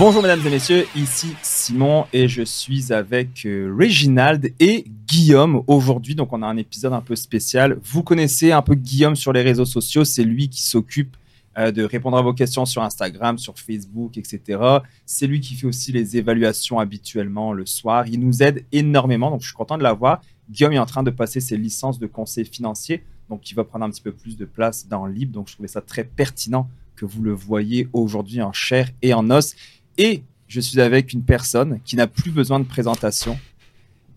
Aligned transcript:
Bonjour 0.00 0.22
mesdames 0.22 0.40
et 0.46 0.50
messieurs, 0.50 0.86
ici 0.96 1.36
Simon 1.42 2.06
et 2.14 2.26
je 2.26 2.40
suis 2.40 2.90
avec 2.90 3.44
euh, 3.44 3.70
Reginald 3.78 4.50
et 4.58 4.86
Guillaume 5.06 5.62
aujourd'hui. 5.66 6.14
Donc 6.14 6.32
on 6.32 6.40
a 6.40 6.46
un 6.46 6.56
épisode 6.56 6.94
un 6.94 7.02
peu 7.02 7.14
spécial. 7.14 7.78
Vous 7.82 8.02
connaissez 8.02 8.50
un 8.50 8.62
peu 8.62 8.76
Guillaume 8.76 9.14
sur 9.14 9.34
les 9.34 9.42
réseaux 9.42 9.66
sociaux, 9.66 10.06
c'est 10.06 10.24
lui 10.24 10.48
qui 10.48 10.62
s'occupe 10.62 11.18
euh, 11.58 11.70
de 11.70 11.84
répondre 11.84 12.16
à 12.16 12.22
vos 12.22 12.32
questions 12.32 12.64
sur 12.64 12.82
Instagram, 12.82 13.36
sur 13.36 13.58
Facebook, 13.58 14.16
etc. 14.16 14.58
C'est 15.04 15.26
lui 15.26 15.40
qui 15.40 15.54
fait 15.54 15.66
aussi 15.66 15.92
les 15.92 16.16
évaluations 16.16 16.78
habituellement 16.78 17.52
le 17.52 17.66
soir. 17.66 18.06
Il 18.06 18.20
nous 18.20 18.42
aide 18.42 18.64
énormément, 18.72 19.30
donc 19.30 19.42
je 19.42 19.48
suis 19.48 19.54
content 19.54 19.76
de 19.76 19.82
l'avoir. 19.82 20.22
Guillaume 20.48 20.72
est 20.72 20.78
en 20.78 20.86
train 20.86 21.02
de 21.02 21.10
passer 21.10 21.40
ses 21.40 21.58
licences 21.58 21.98
de 21.98 22.06
conseil 22.06 22.46
financier, 22.46 23.04
donc 23.28 23.50
il 23.50 23.54
va 23.54 23.64
prendre 23.64 23.84
un 23.84 23.90
petit 23.90 24.00
peu 24.00 24.12
plus 24.12 24.38
de 24.38 24.46
place 24.46 24.88
dans 24.88 25.04
Libre. 25.04 25.34
Donc 25.34 25.48
je 25.48 25.52
trouvais 25.52 25.68
ça 25.68 25.82
très 25.82 26.04
pertinent 26.04 26.70
que 26.96 27.04
vous 27.04 27.22
le 27.22 27.32
voyez 27.32 27.88
aujourd'hui 27.92 28.40
en 28.40 28.52
chair 28.52 28.88
et 29.02 29.12
en 29.12 29.30
os. 29.30 29.54
Et 30.00 30.22
je 30.48 30.60
suis 30.60 30.80
avec 30.80 31.12
une 31.12 31.22
personne 31.22 31.78
qui 31.84 31.94
n'a 31.94 32.06
plus 32.06 32.30
besoin 32.30 32.58
de 32.58 32.64
présentation, 32.64 33.38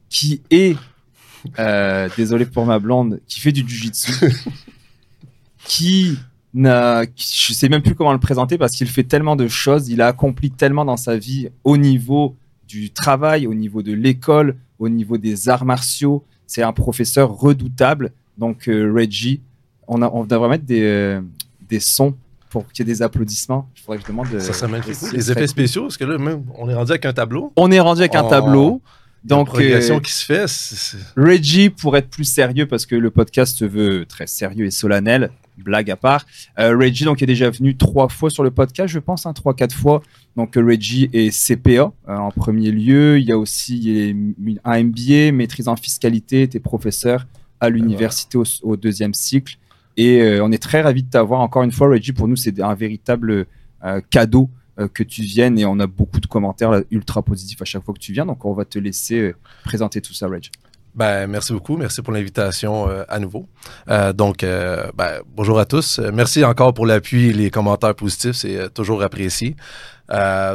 qui 0.08 0.42
est, 0.50 0.78
euh, 1.60 2.08
désolé 2.16 2.46
pour 2.46 2.66
ma 2.66 2.80
blonde, 2.80 3.20
qui 3.28 3.42
fait 3.42 3.52
du 3.52 3.68
jujitsu, 3.68 4.14
qui 5.66 6.18
n'a, 6.54 7.04
je 7.18 7.52
sais 7.52 7.68
même 7.68 7.82
plus 7.82 7.96
comment 7.96 8.14
le 8.14 8.20
présenter 8.20 8.58
parce 8.58 8.72
qu'il 8.72 8.88
fait 8.88 9.04
tellement 9.04 9.36
de 9.36 9.50
choses, 9.50 9.90
il 9.90 10.02
a 10.02 10.08
accompli 10.08 10.52
tellement 10.52 10.86
dans 10.86 10.96
sa 10.96 11.18
vie 11.18 11.50
au 11.66 11.76
niveau 11.76 12.38
du 12.66 12.92
travail, 12.92 13.46
au 13.46 13.54
niveau 13.54 13.84
de 13.84 13.92
l'école, 13.92 14.56
au 14.80 14.88
niveau 14.88 15.18
des 15.18 15.50
arts 15.50 15.66
martiaux. 15.66 16.24
C'est 16.48 16.64
un 16.64 16.72
professeur 16.72 17.30
redoutable. 17.30 18.14
Donc 18.38 18.70
euh, 18.70 18.90
Reggie, 18.90 19.42
on, 19.90 20.02
a, 20.02 20.10
on 20.10 20.24
devrait 20.24 20.48
mettre 20.48 20.66
des, 20.66 20.82
euh, 20.82 21.22
des 21.68 21.82
sons 21.82 22.16
pour 22.62 22.72
qu'il 22.72 22.88
y 22.88 22.90
ait 22.90 22.94
des 22.94 23.02
applaudissements. 23.02 23.68
Je 23.74 23.82
faudrait 23.82 23.98
que 23.98 24.04
je 24.04 24.08
demande. 24.10 24.30
de- 24.30 24.40
Ça 24.40 24.54
ce 24.54 24.66
Les 25.16 25.32
effets 25.32 25.42
cool. 25.42 25.48
spéciaux, 25.50 25.82
parce 25.84 25.98
que 25.98 26.06
là, 26.06 26.18
même, 26.18 26.44
on 26.58 26.70
est 26.70 26.74
rendu 26.76 26.92
avec 26.92 27.06
un 27.06 27.14
tableau. 27.14 27.52
On 27.56 27.72
est 27.72 27.80
rendu 27.80 28.02
avec 28.02 28.16
un 28.16 28.24
Oh. 28.26 28.30
tableau. 28.30 28.82
Donc, 29.24 29.54
la 29.58 29.62
euh, 29.78 30.00
qui 30.02 30.12
se 30.12 30.26
fait, 30.26 30.48
c'est- 30.48 30.98
Reggie, 31.18 31.70
pour 31.70 31.96
être 31.98 32.10
plus 32.10 32.26
sérieux, 32.26 32.66
parce 32.68 32.86
que 32.86 32.96
le 32.96 33.10
podcast 33.10 33.58
se 33.58 33.64
veut 33.66 34.06
très 34.06 34.28
sérieux 34.28 34.66
et 34.66 34.72
solennel, 34.72 35.32
blague 35.58 35.90
à 35.90 35.96
part. 35.96 36.26
euh, 36.60 36.76
Reggie, 36.78 37.06
donc, 37.06 37.22
est 37.22 37.26
déjà 37.26 37.50
venu 37.50 37.76
trois 37.78 38.10
fois 38.10 38.30
sur 38.30 38.44
le 38.44 38.52
podcast, 38.52 38.94
je 38.94 39.00
pense, 39.00 39.26
hein, 39.26 39.32
trois, 39.34 39.54
quatre 39.54 39.74
fois. 39.76 40.02
Donc, 40.36 40.58
euh, 40.58 40.66
Reggie 40.66 41.10
est 41.14 41.32
CPA 41.32 41.92
euh, 42.10 42.16
en 42.18 42.32
premier 42.32 42.70
lieu. 42.72 43.18
Il 43.18 43.26
y 43.26 43.32
a 43.32 43.38
aussi 43.38 43.78
il 43.80 44.60
un 44.66 44.84
MBA, 44.84 45.32
maîtrise 45.32 45.68
en 45.70 45.76
fiscalité, 45.78 46.48
t'es 46.50 46.60
professeur 46.60 47.26
à 47.62 47.70
l'université 47.70 48.38
au, 48.38 48.44
au 48.64 48.76
deuxième 48.76 49.14
cycle. 49.14 49.58
Et 49.98 50.22
euh, 50.22 50.44
on 50.44 50.52
est 50.52 50.62
très 50.62 50.82
ravis 50.82 51.04
de 51.04 51.10
t'avoir 51.10 51.42
encore 51.42 51.64
une 51.64 51.72
fois, 51.72 51.88
Reggie. 51.88 52.14
Pour 52.14 52.28
nous, 52.28 52.36
c'est 52.36 52.60
un 52.60 52.74
véritable 52.74 53.46
euh, 53.84 54.02
cadeau 54.10 54.50
euh, 54.80 54.88
que 54.88 55.04
tu 55.04 55.22
viennes 55.22 55.60
et 55.60 55.66
on 55.66 55.80
a 55.80 55.88
beaucoup 55.88 56.20
de 56.20 56.28
commentaires 56.28 56.82
ultra 56.92 57.22
positifs 57.22 57.62
à 57.62 57.66
chaque 57.66 57.84
fois 57.84 57.94
que 57.94 58.00
tu 58.00 58.14
viens. 58.14 58.26
Donc, 58.26 58.44
on 58.46 58.54
va 58.54 58.66
te 58.66 58.80
laisser 58.80 59.34
présenter 59.64 60.02
tout 60.02 60.14
ça, 60.14 60.28
Reggie. 60.28 60.52
Ben, 60.96 61.28
merci 61.28 61.54
beaucoup. 61.54 61.76
Merci 61.76 62.02
pour 62.02 62.14
l'invitation 62.14 62.88
à 63.08 63.20
nouveau. 63.20 63.48
Donc, 64.14 64.42
ben, 64.42 65.22
bonjour 65.36 65.58
à 65.58 65.66
tous. 65.66 66.00
Merci 66.14 66.46
encore 66.46 66.76
pour 66.76 66.86
l'appui 66.86 67.30
et 67.30 67.34
les 67.34 67.50
commentaires 67.50 67.96
positifs. 67.96 68.36
C'est 68.36 68.72
toujours 68.72 69.02
apprécié. 69.02 69.56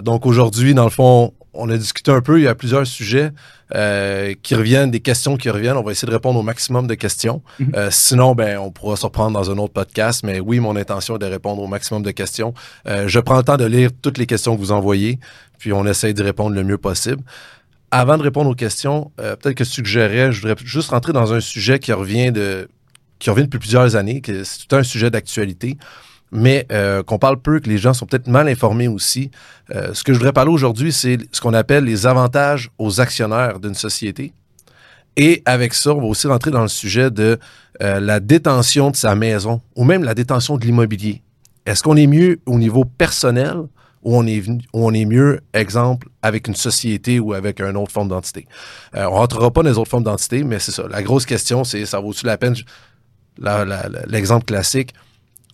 Donc, 0.04 0.26
aujourd'hui, 0.26 0.74
dans 0.74 0.84
le 0.84 0.90
fond, 0.90 1.34
on 1.54 1.68
a 1.70 1.76
discuté 1.76 2.10
un 2.10 2.20
peu. 2.20 2.38
Il 2.38 2.44
y 2.44 2.48
a 2.48 2.54
plusieurs 2.54 2.86
sujets 2.86 3.30
euh, 3.74 4.34
qui 4.42 4.54
reviennent, 4.54 4.90
des 4.90 5.00
questions 5.00 5.36
qui 5.36 5.50
reviennent. 5.50 5.76
On 5.76 5.82
va 5.82 5.92
essayer 5.92 6.06
de 6.06 6.12
répondre 6.12 6.38
au 6.38 6.42
maximum 6.42 6.86
de 6.86 6.94
questions. 6.94 7.42
Mhm. 7.58 7.72
Euh, 7.74 7.88
sinon, 7.90 8.34
ben, 8.34 8.58
on 8.58 8.70
pourra 8.70 8.96
se 8.96 9.04
reprendre 9.04 9.38
dans 9.38 9.50
un 9.50 9.58
autre 9.58 9.72
podcast. 9.72 10.22
Mais 10.24 10.40
oui, 10.40 10.60
mon 10.60 10.76
intention 10.76 11.16
est 11.16 11.18
de 11.18 11.26
répondre 11.26 11.62
au 11.62 11.66
maximum 11.66 12.02
de 12.02 12.10
questions. 12.10 12.54
Euh, 12.86 13.08
je 13.08 13.20
prends 13.20 13.36
le 13.36 13.42
temps 13.42 13.56
de 13.56 13.64
lire 13.64 13.90
toutes 14.02 14.18
les 14.18 14.26
questions 14.26 14.54
que 14.54 14.60
vous 14.60 14.72
envoyez, 14.72 15.18
puis 15.58 15.72
on 15.72 15.86
essaie 15.86 16.12
d'y 16.12 16.22
répondre 16.22 16.54
le 16.54 16.64
mieux 16.64 16.78
possible. 16.78 17.22
Avant 17.90 18.18
de 18.18 18.22
répondre 18.22 18.50
aux 18.50 18.54
questions, 18.54 19.10
peut-être 19.16 19.54
que 19.54 19.64
je 19.64 19.70
suggérerais, 19.70 20.30
je 20.30 20.42
voudrais 20.42 20.56
juste 20.62 20.90
rentrer 20.90 21.14
dans 21.14 21.32
un 21.32 21.40
sujet 21.40 21.78
qui 21.78 21.94
revient 21.94 22.30
de 22.32 22.68
qui 23.18 23.30
revient 23.30 23.44
depuis 23.44 23.58
plusieurs 23.58 23.96
années, 23.96 24.20
que 24.20 24.44
c'est 24.44 24.66
tout 24.66 24.76
un 24.76 24.82
sujet 24.82 25.10
d'actualité, 25.10 25.76
mais 26.30 26.66
euh, 26.72 27.02
qu'on 27.02 27.18
parle 27.18 27.40
peu, 27.40 27.60
que 27.60 27.68
les 27.68 27.78
gens 27.78 27.94
sont 27.94 28.06
peut-être 28.06 28.28
mal 28.28 28.48
informés 28.48 28.88
aussi. 28.88 29.30
Euh, 29.74 29.94
ce 29.94 30.04
que 30.04 30.12
je 30.12 30.18
voudrais 30.18 30.32
parler 30.32 30.50
aujourd'hui, 30.50 30.92
c'est 30.92 31.18
ce 31.32 31.40
qu'on 31.40 31.54
appelle 31.54 31.84
les 31.84 32.06
avantages 32.06 32.70
aux 32.78 33.00
actionnaires 33.00 33.60
d'une 33.60 33.74
société. 33.74 34.32
Et 35.16 35.42
avec 35.46 35.74
ça, 35.74 35.94
on 35.94 36.00
va 36.00 36.06
aussi 36.06 36.26
rentrer 36.26 36.50
dans 36.50 36.62
le 36.62 36.68
sujet 36.68 37.10
de 37.10 37.38
euh, 37.82 37.98
la 38.00 38.20
détention 38.20 38.90
de 38.90 38.96
sa 38.96 39.14
maison 39.14 39.60
ou 39.74 39.84
même 39.84 40.04
la 40.04 40.14
détention 40.14 40.56
de 40.56 40.64
l'immobilier. 40.64 41.22
Est-ce 41.66 41.82
qu'on 41.82 41.96
est 41.96 42.06
mieux 42.06 42.40
au 42.46 42.58
niveau 42.58 42.84
personnel 42.84 43.56
ou 44.02 44.16
on 44.16 44.26
est, 44.26 44.44
on 44.72 44.94
est 44.94 45.04
mieux, 45.04 45.40
exemple, 45.54 46.08
avec 46.22 46.46
une 46.46 46.54
société 46.54 47.18
ou 47.18 47.32
avec 47.32 47.60
une 47.60 47.76
autre 47.76 47.90
forme 47.90 48.08
d'entité? 48.08 48.46
On 48.94 49.00
ne 49.00 49.06
rentrera 49.06 49.50
pas 49.50 49.62
dans 49.62 49.70
les 49.70 49.76
autres 49.76 49.90
formes 49.90 50.04
d'entité, 50.04 50.44
mais 50.44 50.60
c'est 50.60 50.70
ça. 50.72 50.84
La 50.88 51.02
grosse 51.02 51.26
question, 51.26 51.64
c'est 51.64 51.84
ça 51.84 51.98
vaut-tu 51.98 52.24
la 52.24 52.38
peine? 52.38 52.54
L'exemple 54.06 54.46
classique, 54.46 54.94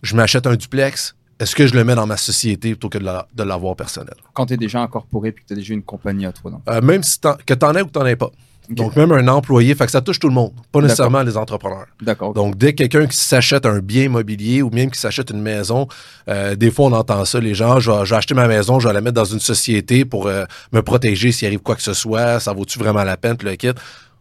je 0.05 0.15
m'achète 0.15 0.47
un 0.47 0.55
duplex, 0.55 1.15
est-ce 1.39 1.55
que 1.55 1.67
je 1.67 1.73
le 1.73 1.83
mets 1.83 1.95
dans 1.95 2.07
ma 2.07 2.17
société 2.17 2.69
plutôt 2.69 2.89
que 2.89 2.97
de 2.97 3.03
la- 3.05 3.27
de 3.35 3.43
l'avoir 3.43 3.75
personnel? 3.75 4.15
quand 4.33 4.45
tu 4.45 4.53
es 4.53 4.57
déjà 4.57 4.81
incorporé 4.81 5.31
puis 5.33 5.43
que 5.43 5.47
tu 5.49 5.53
as 5.53 5.57
déjà 5.57 5.73
une 5.73 5.83
compagnie 5.83 6.25
à 6.25 6.31
toi. 6.31 6.51
Donc. 6.51 6.61
Euh, 6.69 6.81
même 6.81 7.03
si 7.03 7.19
que 7.19 7.53
tu 7.53 7.65
en 7.65 7.73
aies 7.75 7.81
ou 7.81 7.87
que 7.87 7.91
tu 7.91 7.99
n'en 7.99 8.05
aies 8.05 8.15
pas. 8.15 8.31
Donc, 8.67 8.95
même 8.95 9.11
un 9.11 9.27
employé, 9.27 9.75
fait 9.75 9.85
que 9.85 9.91
ça 9.91 10.01
touche 10.01 10.17
tout 10.17 10.27
le 10.27 10.33
monde, 10.33 10.51
pas 10.71 10.81
nécessairement 10.81 11.21
les 11.21 11.37
entrepreneurs. 11.37 11.85
D'accord. 12.01 12.33
Donc, 12.33 12.57
dès 12.57 12.73
quelqu'un 12.73 13.05
qui 13.05 13.15
s'achète 13.15 13.67
un 13.67 13.77
bien 13.77 14.05
immobilier 14.05 14.63
ou 14.63 14.71
même 14.71 14.89
qui 14.89 14.99
s'achète 14.99 15.29
une 15.29 15.41
maison, 15.41 15.87
euh, 16.29 16.55
des 16.55 16.71
fois, 16.71 16.87
on 16.87 16.91
entend 16.93 17.23
ça, 17.25 17.39
les 17.39 17.53
gens, 17.53 17.79
je 17.79 17.91
vais, 17.91 18.05
je 18.05 18.09
vais 18.09 18.15
acheter 18.15 18.33
ma 18.33 18.47
maison, 18.47 18.79
je 18.79 18.87
vais 18.87 18.93
la 18.95 19.01
mettre 19.01 19.13
dans 19.13 19.23
une 19.25 19.39
société 19.39 20.03
pour 20.03 20.25
euh, 20.25 20.45
me 20.71 20.81
protéger 20.81 21.31
s'il 21.31 21.45
arrive 21.47 21.59
quoi 21.59 21.75
que 21.75 21.83
ce 21.83 21.93
soit, 21.93 22.39
ça 22.39 22.53
vaut-tu 22.53 22.79
vraiment 22.79 23.03
la 23.03 23.17
peine, 23.17 23.37
le 23.43 23.55
kit. 23.55 23.69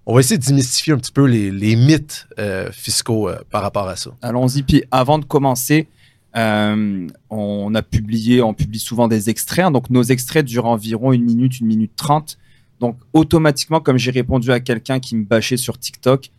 On 0.06 0.14
va 0.14 0.20
essayer 0.20 0.36
de 0.36 0.44
démystifier 0.44 0.92
un 0.92 0.98
petit 0.98 1.12
peu 1.12 1.24
les, 1.24 1.50
les 1.50 1.76
mythes 1.76 2.26
euh, 2.38 2.70
fiscaux 2.72 3.28
euh, 3.28 3.38
par 3.50 3.62
rapport 3.62 3.88
à 3.88 3.96
ça. 3.96 4.10
Allons-y. 4.20 4.62
Puis 4.62 4.84
avant 4.90 5.18
de 5.18 5.24
commencer, 5.24 5.88
euh, 6.36 7.06
on 7.30 7.74
a 7.74 7.82
publié, 7.82 8.42
on 8.42 8.52
publie 8.52 8.78
souvent 8.78 9.08
des 9.08 9.30
extraits. 9.30 9.66
hein. 9.66 9.70
donc 9.70 9.88
nos 9.88 10.02
extraits 10.02 10.44
durent 10.44 10.66
environ 10.66 11.12
une 11.12 11.24
minute, 11.24 11.58
une 11.60 11.66
minute 11.66 11.92
trente. 11.96 12.38
Donc 12.80 12.98
automatiquement, 13.14 13.80
comme 13.80 13.96
j'ai 13.96 14.10
répondu 14.10 14.52
à 14.52 14.60
quelqu'un 14.60 15.00
qui 15.00 15.16
me 15.16 15.24
bâchait 15.24 15.56
sur 15.56 15.78
TikTok, 15.78 16.30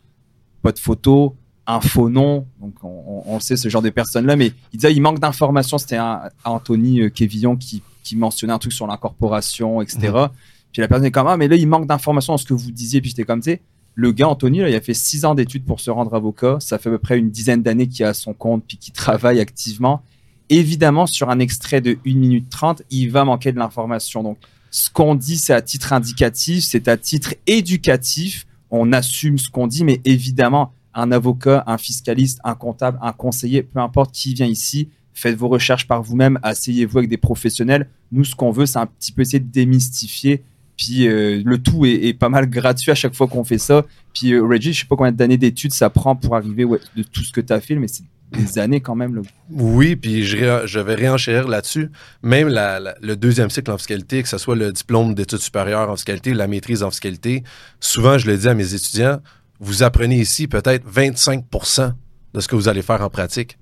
pas 0.61 0.71
de 0.71 0.79
photo, 0.79 1.35
un 1.65 1.81
faux 1.81 2.09
nom. 2.09 2.45
Donc 2.61 2.75
on, 2.83 3.39
sait 3.39 3.57
ce 3.57 3.67
genre 3.67 3.81
de 3.81 3.89
personnes-là, 3.89 4.35
mais 4.35 4.51
il 4.73 4.77
disait 4.77 4.93
il 4.93 5.01
manque 5.01 5.19
d'informations. 5.19 5.79
C'était 5.79 5.99
Anthony 6.43 7.09
Kévillon 7.09 7.55
qui, 7.55 7.81
qui 8.03 8.15
mentionnait 8.15 8.53
un 8.53 8.59
truc 8.59 8.73
sur 8.73 8.85
l'incorporation, 8.85 9.81
etc. 9.81 10.27
Puis 10.75 10.81
la 10.81 10.90
personne 10.90 11.06
est 11.06 11.12
comme 11.12 11.28
ah 11.28 11.38
mais 11.38 11.47
là 11.47 11.56
il 11.56 11.69
manque 11.69 11.88
d'informations 11.88 12.34
dans 12.34 12.38
ce 12.38 12.44
que 12.44 12.53
vous 12.53 12.69
disiez. 12.69 13.00
Puis 13.00 13.12
j'étais 13.12 13.24
comme 13.24 13.40
tu 13.40 13.52
sais. 13.52 13.62
Le 13.94 14.12
gars, 14.12 14.28
Anthony, 14.28 14.59
là, 14.59 14.69
il 14.69 14.75
a 14.75 14.81
fait 14.81 14.94
six 14.94 15.24
ans 15.24 15.36
d'études 15.36 15.63
pour 15.63 15.80
se 15.80 15.90
rendre 15.90 16.13
avocat. 16.13 16.58
Ça 16.59 16.78
fait 16.78 16.90
à 16.90 16.91
peu 16.91 16.97
près 16.97 17.18
une 17.18 17.30
dizaine 17.30 17.63
d'années 17.63 17.88
qu'il 17.88 18.03
à 18.03 18.13
son 18.13 18.34
compte 18.34 18.66
puis 18.68 18.75
qu'il 18.75 18.94
travaille 18.94 19.40
activement. 19.40 20.03
Évidemment, 20.50 21.08
sur 21.08 21.30
un 21.30 21.40
extrait 21.40 21.80
de 21.80 21.97
1 22.06 22.16
minute 22.16 22.50
30, 22.50 22.81
il 22.90 23.09
va 23.09 23.24
manquer 23.24 23.53
de 23.53 23.58
l'information. 23.58 24.22
Donc, 24.22 24.38
ce 24.69 24.90
qu'on 24.90 25.16
dit, 25.16 25.38
c'est 25.38 25.53
à 25.53 25.62
titre 25.62 25.94
indicatif, 25.94 26.66
c'est 26.66 26.90
à 26.90 26.97
titre 26.97 27.36
éducatif. 27.47 28.46
On 28.69 28.92
assume 28.92 29.38
ce 29.38 29.50
qu'on 29.50 29.68
dit, 29.68 29.86
mais 29.86 30.02
évidemment, 30.03 30.74
un 30.94 31.13
avocat, 31.13 31.63
un 31.66 31.78
fiscaliste, 31.78 32.42
un 32.44 32.56
comptable, 32.56 33.00
un 33.02 33.13
conseiller, 33.13 33.63
peu 33.63 33.80
importe 33.80 34.12
qui 34.12 34.34
vient 34.34 34.46
ici, 34.46 34.90
faites 35.13 35.38
vos 35.38 35.47
recherches 35.47 35.88
par 35.88 36.03
vous-même, 36.03 36.38
asseyez-vous 36.44 36.97
avec 36.97 37.09
des 37.09 37.16
professionnels. 37.16 37.90
Nous, 38.12 38.25
ce 38.25 38.36
qu'on 38.36 38.52
veut, 38.52 38.66
c'est 38.66 38.80
un 38.80 38.88
petit 38.88 39.13
peu 39.13 39.22
essayer 39.22 39.40
de 39.40 39.50
démystifier. 39.50 40.44
Puis 40.78 41.08
euh, 41.08 41.41
le 41.46 41.58
tout 41.58 41.86
est, 41.86 42.06
est 42.08 42.13
pas 42.13 42.30
mal 42.30 42.50
gratuit 42.50 42.91
à 42.91 42.96
chaque 42.96 43.13
fois 43.16 43.28
qu'on 43.28 43.44
fait 43.44 43.58
ça. 43.58 43.86
Puis 44.13 44.33
euh, 44.33 44.44
Reggie, 44.44 44.74
je 44.74 44.81
sais 44.81 44.86
pas 44.88 44.95
combien 44.95 45.12
d'années 45.12 45.38
d'études 45.38 45.74
ça 45.74 45.89
prend 45.89 46.16
pour 46.16 46.36
arriver 46.36 46.63
ouais, 46.66 46.80
de 46.95 47.04
tout 47.04 47.24
ce 47.24 47.31
que 47.31 47.42
tu 47.42 47.54
as 47.54 47.62
fait, 47.62 47.75
mais 47.75 47.88
c'est 47.88 48.04
des 48.31 48.57
années 48.60 48.81
quand 48.81 48.95
même. 48.95 49.16
Là. 49.16 49.22
Oui, 49.51 49.95
puis 49.95 50.24
je, 50.24 50.36
ré- 50.38 50.68
je 50.68 50.80
vais 50.80 50.95
réenchérir 50.95 51.48
là-dessus. 51.48 51.89
Même 52.24 52.48
la- 52.50 52.80
la- 52.80 52.95
le 53.01 53.16
deuxième 53.16 53.50
cycle 53.50 53.72
en 53.72 53.77
fiscalité, 53.77 54.22
que 54.24 54.27
ce 54.30 54.38
soit 54.38 54.56
le 54.56 54.72
diplôme 54.74 55.13
d'études 55.16 55.39
supérieures 55.39 55.89
en 55.89 55.95
fiscalité, 55.95 56.33
la 56.33 56.48
maîtrise 56.48 56.83
en 56.83 56.89
fiscalité, 56.92 57.44
souvent 57.80 58.18
je 58.18 58.28
le 58.28 58.38
dis 58.38 58.48
à 58.48 58.54
mes 58.54 58.74
étudiants, 58.74 59.19
vous 59.60 59.83
apprenez 59.83 60.19
ici 60.19 60.48
peut-être 60.48 60.86
25% 60.92 61.94
de 62.33 62.39
ce 62.42 62.48
que 62.48 62.56
vous 62.56 62.68
allez 62.68 62.81
faire 62.81 63.01
en 63.01 63.10
pratique. 63.10 63.57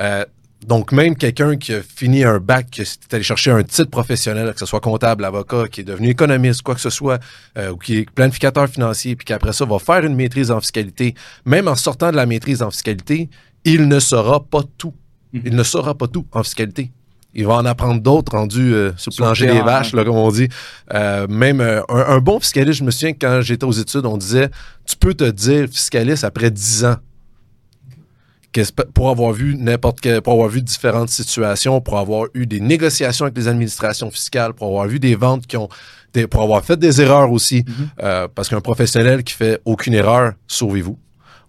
Euh, 0.00 0.24
donc, 0.66 0.92
même 0.92 1.16
quelqu'un 1.16 1.56
qui 1.56 1.72
a 1.72 1.80
fini 1.82 2.22
un 2.22 2.38
bac, 2.38 2.68
qui 2.70 2.82
est 2.82 3.14
allé 3.14 3.22
chercher 3.22 3.50
un 3.50 3.62
titre 3.62 3.90
professionnel, 3.90 4.52
que 4.52 4.58
ce 4.58 4.66
soit 4.66 4.80
comptable, 4.80 5.24
avocat, 5.24 5.68
qui 5.68 5.80
est 5.80 5.84
devenu 5.84 6.10
économiste, 6.10 6.62
quoi 6.62 6.74
que 6.74 6.80
ce 6.80 6.90
soit, 6.90 7.18
euh, 7.56 7.70
ou 7.70 7.76
qui 7.76 7.98
est 7.98 8.10
planificateur 8.10 8.68
financier, 8.68 9.16
puis 9.16 9.24
qu'après 9.24 9.52
ça 9.54 9.64
va 9.64 9.78
faire 9.78 10.04
une 10.04 10.14
maîtrise 10.14 10.50
en 10.50 10.60
fiscalité, 10.60 11.14
même 11.46 11.66
en 11.66 11.76
sortant 11.76 12.10
de 12.10 12.16
la 12.16 12.26
maîtrise 12.26 12.62
en 12.62 12.70
fiscalité, 12.70 13.30
il 13.64 13.88
ne 13.88 14.00
saura 14.00 14.40
pas 14.44 14.62
tout. 14.76 14.94
Mhm. 15.32 15.42
Il 15.46 15.56
ne 15.56 15.62
saura 15.62 15.94
pas 15.94 16.08
tout 16.08 16.26
en 16.32 16.42
fiscalité. 16.42 16.90
Il 17.32 17.46
va 17.46 17.54
en 17.54 17.64
apprendre 17.64 18.00
d'autres 18.00 18.32
rendus 18.32 18.74
euh, 18.74 18.92
sur 18.96 19.12
le 19.12 19.16
plancher 19.16 19.46
des 19.46 19.62
vaches, 19.62 19.92
là, 19.92 20.04
comme 20.04 20.16
on 20.16 20.30
dit. 20.30 20.48
Euh, 20.92 21.28
même 21.28 21.60
euh, 21.60 21.80
un, 21.88 22.16
un 22.16 22.18
bon 22.18 22.40
fiscaliste, 22.40 22.80
je 22.80 22.84
me 22.84 22.90
souviens 22.90 23.12
que 23.12 23.18
quand 23.20 23.40
j'étais 23.40 23.64
aux 23.64 23.72
études, 23.72 24.04
on 24.04 24.16
disait 24.16 24.50
tu 24.84 24.96
peux 24.96 25.14
te 25.14 25.30
dire 25.30 25.68
fiscaliste 25.68 26.24
après 26.24 26.50
10 26.50 26.84
ans. 26.86 26.96
Pour 28.94 29.10
avoir 29.10 29.32
vu 29.32 29.56
n'importe 29.56 30.00
quel, 30.00 30.20
pour 30.22 30.32
avoir 30.34 30.48
vu 30.48 30.62
différentes 30.62 31.08
situations, 31.08 31.80
pour 31.80 31.98
avoir 31.98 32.26
eu 32.34 32.46
des 32.46 32.60
négociations 32.60 33.26
avec 33.26 33.36
les 33.36 33.48
administrations 33.48 34.10
fiscales, 34.10 34.54
pour 34.54 34.68
avoir 34.68 34.86
vu 34.86 34.98
des 34.98 35.14
ventes 35.14 35.46
qui 35.46 35.56
ont, 35.56 35.68
pour 36.30 36.42
avoir 36.42 36.64
fait 36.64 36.76
des 36.76 37.00
erreurs 37.00 37.30
aussi, 37.30 37.60
mm-hmm. 37.60 38.02
euh, 38.02 38.28
parce 38.34 38.48
qu'un 38.48 38.60
professionnel 38.60 39.22
qui 39.22 39.34
fait 39.34 39.60
aucune 39.64 39.94
erreur, 39.94 40.32
sauvez-vous. 40.46 40.98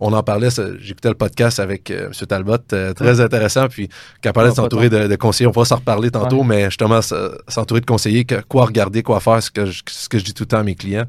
On 0.03 0.13
en 0.13 0.23
parlait, 0.23 0.49
j'écoutais 0.79 1.09
le 1.09 1.15
podcast 1.15 1.59
avec 1.59 1.91
euh, 1.91 2.07
M. 2.07 2.27
Talbot, 2.27 2.57
euh, 2.73 2.91
très 2.93 3.21
intéressant, 3.21 3.67
puis 3.67 3.87
qui 4.21 4.31
parlait 4.31 4.49
de 4.49 4.55
s'entourer 4.55 4.89
de, 4.89 5.15
conseillers. 5.15 5.47
On 5.47 5.51
va 5.51 5.63
s'en 5.63 5.75
reparler 5.75 6.09
tantôt, 6.09 6.43
mais 6.43 6.65
justement, 6.65 7.01
s'entourer 7.47 7.81
de 7.81 7.85
conseillers, 7.85 8.25
quoi 8.47 8.65
regarder, 8.65 9.03
quoi 9.03 9.19
faire, 9.19 9.43
ce 9.43 9.51
que, 9.51 9.65
ce 9.87 10.09
que 10.09 10.17
je 10.17 10.23
dis 10.23 10.33
tout 10.33 10.43
le 10.43 10.47
temps 10.47 10.57
à 10.57 10.63
mes 10.63 10.75
clients. 10.75 11.05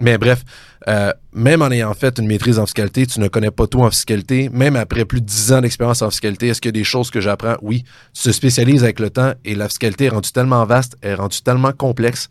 Mais 0.00 0.16
bref, 0.16 0.44
euh, 0.86 1.12
même 1.32 1.60
en 1.62 1.70
ayant 1.70 1.92
fait 1.94 2.18
une 2.18 2.26
maîtrise 2.26 2.58
en 2.58 2.66
fiscalité, 2.66 3.06
tu 3.06 3.18
ne 3.20 3.28
connais 3.28 3.50
pas 3.50 3.66
tout 3.66 3.80
en 3.80 3.90
fiscalité. 3.90 4.48
Même 4.52 4.76
après 4.76 5.04
plus 5.04 5.20
de 5.20 5.26
dix 5.26 5.52
ans 5.52 5.60
d'expérience 5.60 6.02
en 6.02 6.10
fiscalité, 6.10 6.48
est-ce 6.48 6.60
qu'il 6.60 6.68
y 6.68 6.76
a 6.76 6.80
des 6.80 6.84
choses 6.84 7.10
que 7.10 7.20
j'apprends? 7.20 7.56
Oui. 7.62 7.84
Tu 8.14 8.22
te 8.22 8.30
spécialises 8.30 8.84
avec 8.84 9.00
le 9.00 9.10
temps 9.10 9.32
et 9.44 9.54
la 9.54 9.68
fiscalité 9.68 10.04
est 10.04 10.10
rendue 10.10 10.30
tellement 10.30 10.64
vaste, 10.64 10.96
est 11.02 11.14
rendue 11.14 11.42
tellement 11.42 11.72
complexe. 11.72 12.28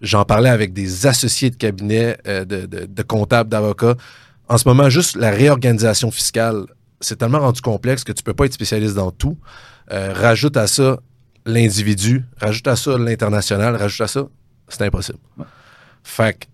J'en 0.00 0.24
parlais 0.24 0.50
avec 0.50 0.72
des 0.72 1.06
associés 1.06 1.50
de 1.50 1.56
cabinet, 1.56 2.16
euh, 2.26 2.44
de, 2.44 2.66
de, 2.66 3.02
comptables, 3.02 3.50
d'avocats. 3.50 3.96
En 4.48 4.56
ce 4.56 4.66
moment, 4.68 4.88
juste 4.88 5.16
la 5.16 5.30
réorganisation 5.30 6.10
fiscale, 6.10 6.64
c'est 7.00 7.16
tellement 7.16 7.40
rendu 7.40 7.60
complexe 7.60 8.04
que 8.04 8.12
tu 8.12 8.22
peux 8.22 8.34
pas 8.34 8.46
être 8.46 8.54
spécialiste 8.54 8.94
dans 8.94 9.10
tout. 9.10 9.36
Euh, 9.92 10.12
rajoute 10.14 10.56
à 10.56 10.66
ça 10.66 10.98
l'individu, 11.44 12.24
rajoute 12.38 12.68
à 12.68 12.76
ça 12.76 12.96
l'international, 12.96 13.76
rajoute 13.76 14.02
à 14.02 14.08
ça, 14.08 14.26
c'est 14.68 14.82
impossible. 14.82 15.18
Fait 16.02 16.38
que 16.38 16.46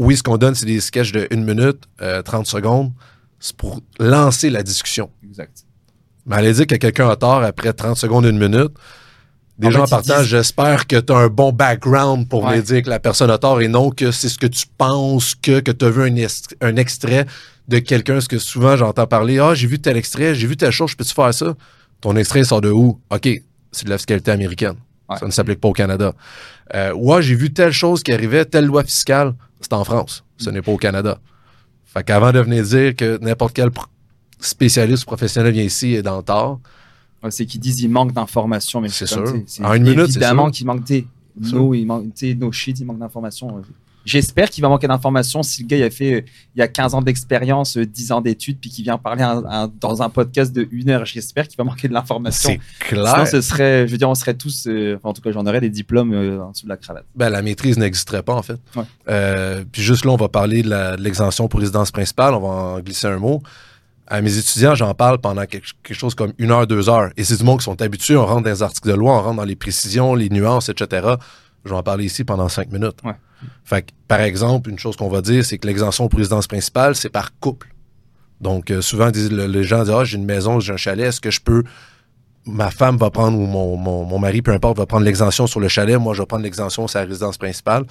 oui, 0.00 0.16
ce 0.16 0.22
qu'on 0.22 0.38
donne, 0.38 0.54
c'est 0.54 0.64
des 0.64 0.80
sketchs 0.80 1.12
de 1.12 1.28
1 1.30 1.36
minute, 1.36 1.82
30 1.98 2.00
euh, 2.00 2.44
secondes. 2.44 2.90
C'est 3.38 3.54
pour 3.54 3.80
lancer 3.98 4.48
la 4.48 4.62
discussion. 4.62 5.10
Exact. 5.22 5.66
Mais 6.24 6.36
allez 6.36 6.54
dire 6.54 6.66
que 6.66 6.76
quelqu'un 6.76 7.10
a 7.10 7.16
tort 7.16 7.42
après 7.42 7.74
30 7.74 7.98
secondes, 7.98 8.24
1 8.24 8.32
minute. 8.32 8.72
Déjà, 9.58 9.82
en, 9.82 9.86
partant, 9.86 10.22
j'espère 10.22 10.86
que 10.86 10.96
tu 10.96 11.12
as 11.12 11.16
un 11.16 11.28
bon 11.28 11.52
background 11.52 12.26
pour 12.30 12.48
me 12.48 12.62
dire 12.62 12.82
que 12.82 12.88
la 12.88 12.98
personne 12.98 13.30
a 13.30 13.36
tort 13.36 13.60
et 13.60 13.68
non 13.68 13.90
que 13.90 14.10
c'est 14.10 14.30
ce 14.30 14.38
que 14.38 14.46
tu 14.46 14.64
penses 14.78 15.34
que, 15.34 15.60
que 15.60 15.70
tu 15.70 15.84
as 15.84 15.90
vu 15.90 16.02
un, 16.02 16.26
un, 16.66 16.76
extrait 16.76 17.26
de 17.68 17.78
quelqu'un. 17.78 18.14
Parce 18.14 18.28
que 18.28 18.38
souvent, 18.38 18.78
j'entends 18.78 19.06
parler 19.06 19.38
Ah, 19.38 19.52
j'ai 19.54 19.66
vu 19.66 19.80
tel 19.80 19.98
extrait, 19.98 20.34
j'ai 20.34 20.46
vu 20.46 20.56
telle 20.56 20.70
chose, 20.70 20.92
je 20.92 20.96
peux-tu 20.96 21.12
faire 21.12 21.34
ça? 21.34 21.54
Ton 22.00 22.16
extrait 22.16 22.42
sort 22.44 22.62
de 22.62 22.70
où? 22.70 22.98
OK, 23.10 23.28
c'est 23.70 23.84
de 23.84 23.90
la 23.90 23.98
fiscalité 23.98 24.30
américaine. 24.30 24.76
Ça 25.18 25.26
ne 25.26 25.30
s'applique 25.30 25.60
pas 25.60 25.68
au 25.68 25.74
Canada. 25.74 26.14
Euh, 26.74 26.94
ouais, 26.94 27.20
j'ai 27.20 27.34
vu 27.34 27.52
telle 27.52 27.72
chose 27.72 28.02
qui 28.02 28.12
arrivait, 28.12 28.46
telle 28.46 28.64
loi 28.64 28.82
fiscale 28.82 29.34
c'est 29.60 29.72
en 29.72 29.84
France. 29.84 30.24
Ce 30.38 30.50
n'est 30.50 30.62
pas 30.62 30.72
au 30.72 30.76
Canada. 30.76 31.20
Fait 31.84 32.04
qu'avant 32.04 32.32
de 32.32 32.40
venir 32.40 32.64
dire 32.64 32.94
que 32.94 33.18
n'importe 33.20 33.54
quel 33.54 33.70
spécialiste 34.38 35.04
professionnel 35.04 35.52
vient 35.52 35.64
ici 35.64 35.94
et 35.94 36.02
dans 36.02 36.18
le 36.18 36.22
tort. 36.22 36.60
c'est 37.30 37.46
qu'ils 37.46 37.60
disent 37.60 37.76
qu'il 37.76 37.90
manque 37.90 38.12
d'informations, 38.12 38.80
mais 38.80 38.88
c'est 38.88 39.06
sûr. 39.06 39.24
En 39.62 39.74
une 39.74 39.82
minute, 39.82 40.08
évidemment 40.08 40.50
qu'il 40.50 40.66
manque 40.66 40.84
des 40.84 41.06
nos, 41.36 41.74
il 41.74 41.86
manque, 41.86 42.06
nos 42.38 42.52
shit, 42.52 42.78
il 42.80 42.86
manque 42.86 42.98
d'informations. 42.98 43.62
J'espère 44.04 44.48
qu'il 44.50 44.62
va 44.62 44.68
manquer 44.68 44.88
d'informations 44.88 45.42
si 45.42 45.62
le 45.62 45.68
gars 45.68 45.76
il 45.76 45.82
a 45.82 45.90
fait 45.90 46.14
euh, 46.14 46.22
il 46.54 46.58
y 46.58 46.62
a 46.62 46.68
15 46.68 46.94
ans 46.94 47.02
d'expérience, 47.02 47.76
10 47.76 48.10
euh, 48.10 48.14
ans 48.14 48.20
d'études, 48.20 48.58
puis 48.60 48.70
qu'il 48.70 48.84
vient 48.84 48.98
parler 48.98 49.24
dans 49.80 50.02
un 50.02 50.08
podcast 50.08 50.52
de 50.52 50.66
une 50.70 50.90
heure. 50.90 51.04
J'espère 51.04 51.46
qu'il 51.46 51.56
va 51.56 51.64
manquer 51.64 51.88
de 51.88 51.92
l'information. 51.92 52.50
C'est 52.50 52.86
clair. 52.86 53.12
Sinon, 53.12 53.26
ce 53.26 53.40
serait, 53.40 53.86
je 53.86 53.92
veux 53.92 53.98
dire, 53.98 54.08
on 54.08 54.14
serait 54.14 54.34
tous, 54.34 54.66
euh, 54.66 54.98
en 55.02 55.12
tout 55.12 55.22
cas, 55.22 55.32
j'en 55.32 55.46
aurais 55.46 55.60
des 55.60 55.70
diplômes 55.70 56.12
en 56.12 56.50
dessous 56.50 56.64
de 56.64 56.70
la 56.70 56.76
cravate. 56.76 57.04
Ben, 57.14 57.28
la 57.28 57.42
maîtrise 57.42 57.78
n'existerait 57.78 58.22
pas, 58.22 58.34
en 58.34 58.42
fait. 58.42 58.60
puis 59.72 59.82
juste 59.82 60.04
là, 60.04 60.12
on 60.12 60.16
va 60.16 60.28
parler 60.28 60.62
de 60.62 60.96
l'exemption 61.00 61.48
pour 61.48 61.60
résidence 61.60 61.90
principale. 61.90 62.34
On 62.34 62.40
va 62.40 62.48
en 62.48 62.80
glisser 62.80 63.06
un 63.06 63.18
mot. 63.18 63.42
À 64.06 64.20
mes 64.22 64.36
étudiants, 64.36 64.74
j'en 64.74 64.92
parle 64.92 65.18
pendant 65.18 65.46
quelque, 65.46 65.94
chose 65.94 66.16
comme 66.16 66.32
une 66.38 66.50
heure, 66.50 66.66
deux 66.66 66.88
heures. 66.88 67.10
Et 67.16 67.22
c'est 67.22 67.36
du 67.36 67.44
monde 67.44 67.58
qui 67.58 67.64
sont 67.64 67.80
habitués. 67.80 68.16
On 68.16 68.26
rentre 68.26 68.42
dans 68.42 68.50
les 68.50 68.62
articles 68.62 68.88
de 68.88 68.94
loi, 68.94 69.12
on 69.12 69.22
rentre 69.22 69.36
dans 69.36 69.44
les 69.44 69.54
précisions, 69.54 70.16
les 70.16 70.28
nuances, 70.28 70.68
etc. 70.68 71.14
Je 71.64 71.70
vais 71.70 71.76
en 71.76 71.82
parler 71.84 72.06
ici 72.06 72.24
pendant 72.24 72.48
cinq 72.48 72.72
minutes. 72.72 72.98
Fait 73.64 73.82
que, 73.82 73.92
par 74.08 74.20
exemple, 74.20 74.70
une 74.70 74.78
chose 74.78 74.96
qu'on 74.96 75.08
va 75.08 75.22
dire, 75.22 75.44
c'est 75.44 75.58
que 75.58 75.66
l'exemption 75.66 76.08
pour 76.08 76.18
résidence 76.18 76.46
principale, 76.46 76.94
c'est 76.94 77.08
par 77.08 77.38
couple. 77.38 77.68
Donc, 78.40 78.70
euh, 78.70 78.80
souvent, 78.80 79.10
les 79.10 79.64
gens 79.64 79.82
disent 79.82 79.94
Ah, 79.94 80.04
j'ai 80.04 80.16
une 80.16 80.24
maison, 80.24 80.60
j'ai 80.60 80.72
un 80.72 80.76
chalet, 80.76 81.06
est-ce 81.06 81.20
que 81.20 81.30
je 81.30 81.40
peux. 81.40 81.62
Ma 82.46 82.70
femme 82.70 82.96
va 82.96 83.10
prendre, 83.10 83.38
ou 83.38 83.46
mon, 83.46 83.76
mon, 83.76 84.18
mari, 84.18 84.40
peu 84.40 84.52
importe, 84.52 84.78
va 84.78 84.86
prendre 84.86 85.04
l'exemption 85.04 85.46
sur 85.46 85.60
le 85.60 85.68
chalet, 85.68 85.98
moi, 85.98 86.14
je 86.14 86.22
vais 86.22 86.26
prendre 86.26 86.42
l'exemption 86.42 86.88
sur 86.88 86.98
la 86.98 87.04
résidence 87.04 87.36
principale. 87.36 87.84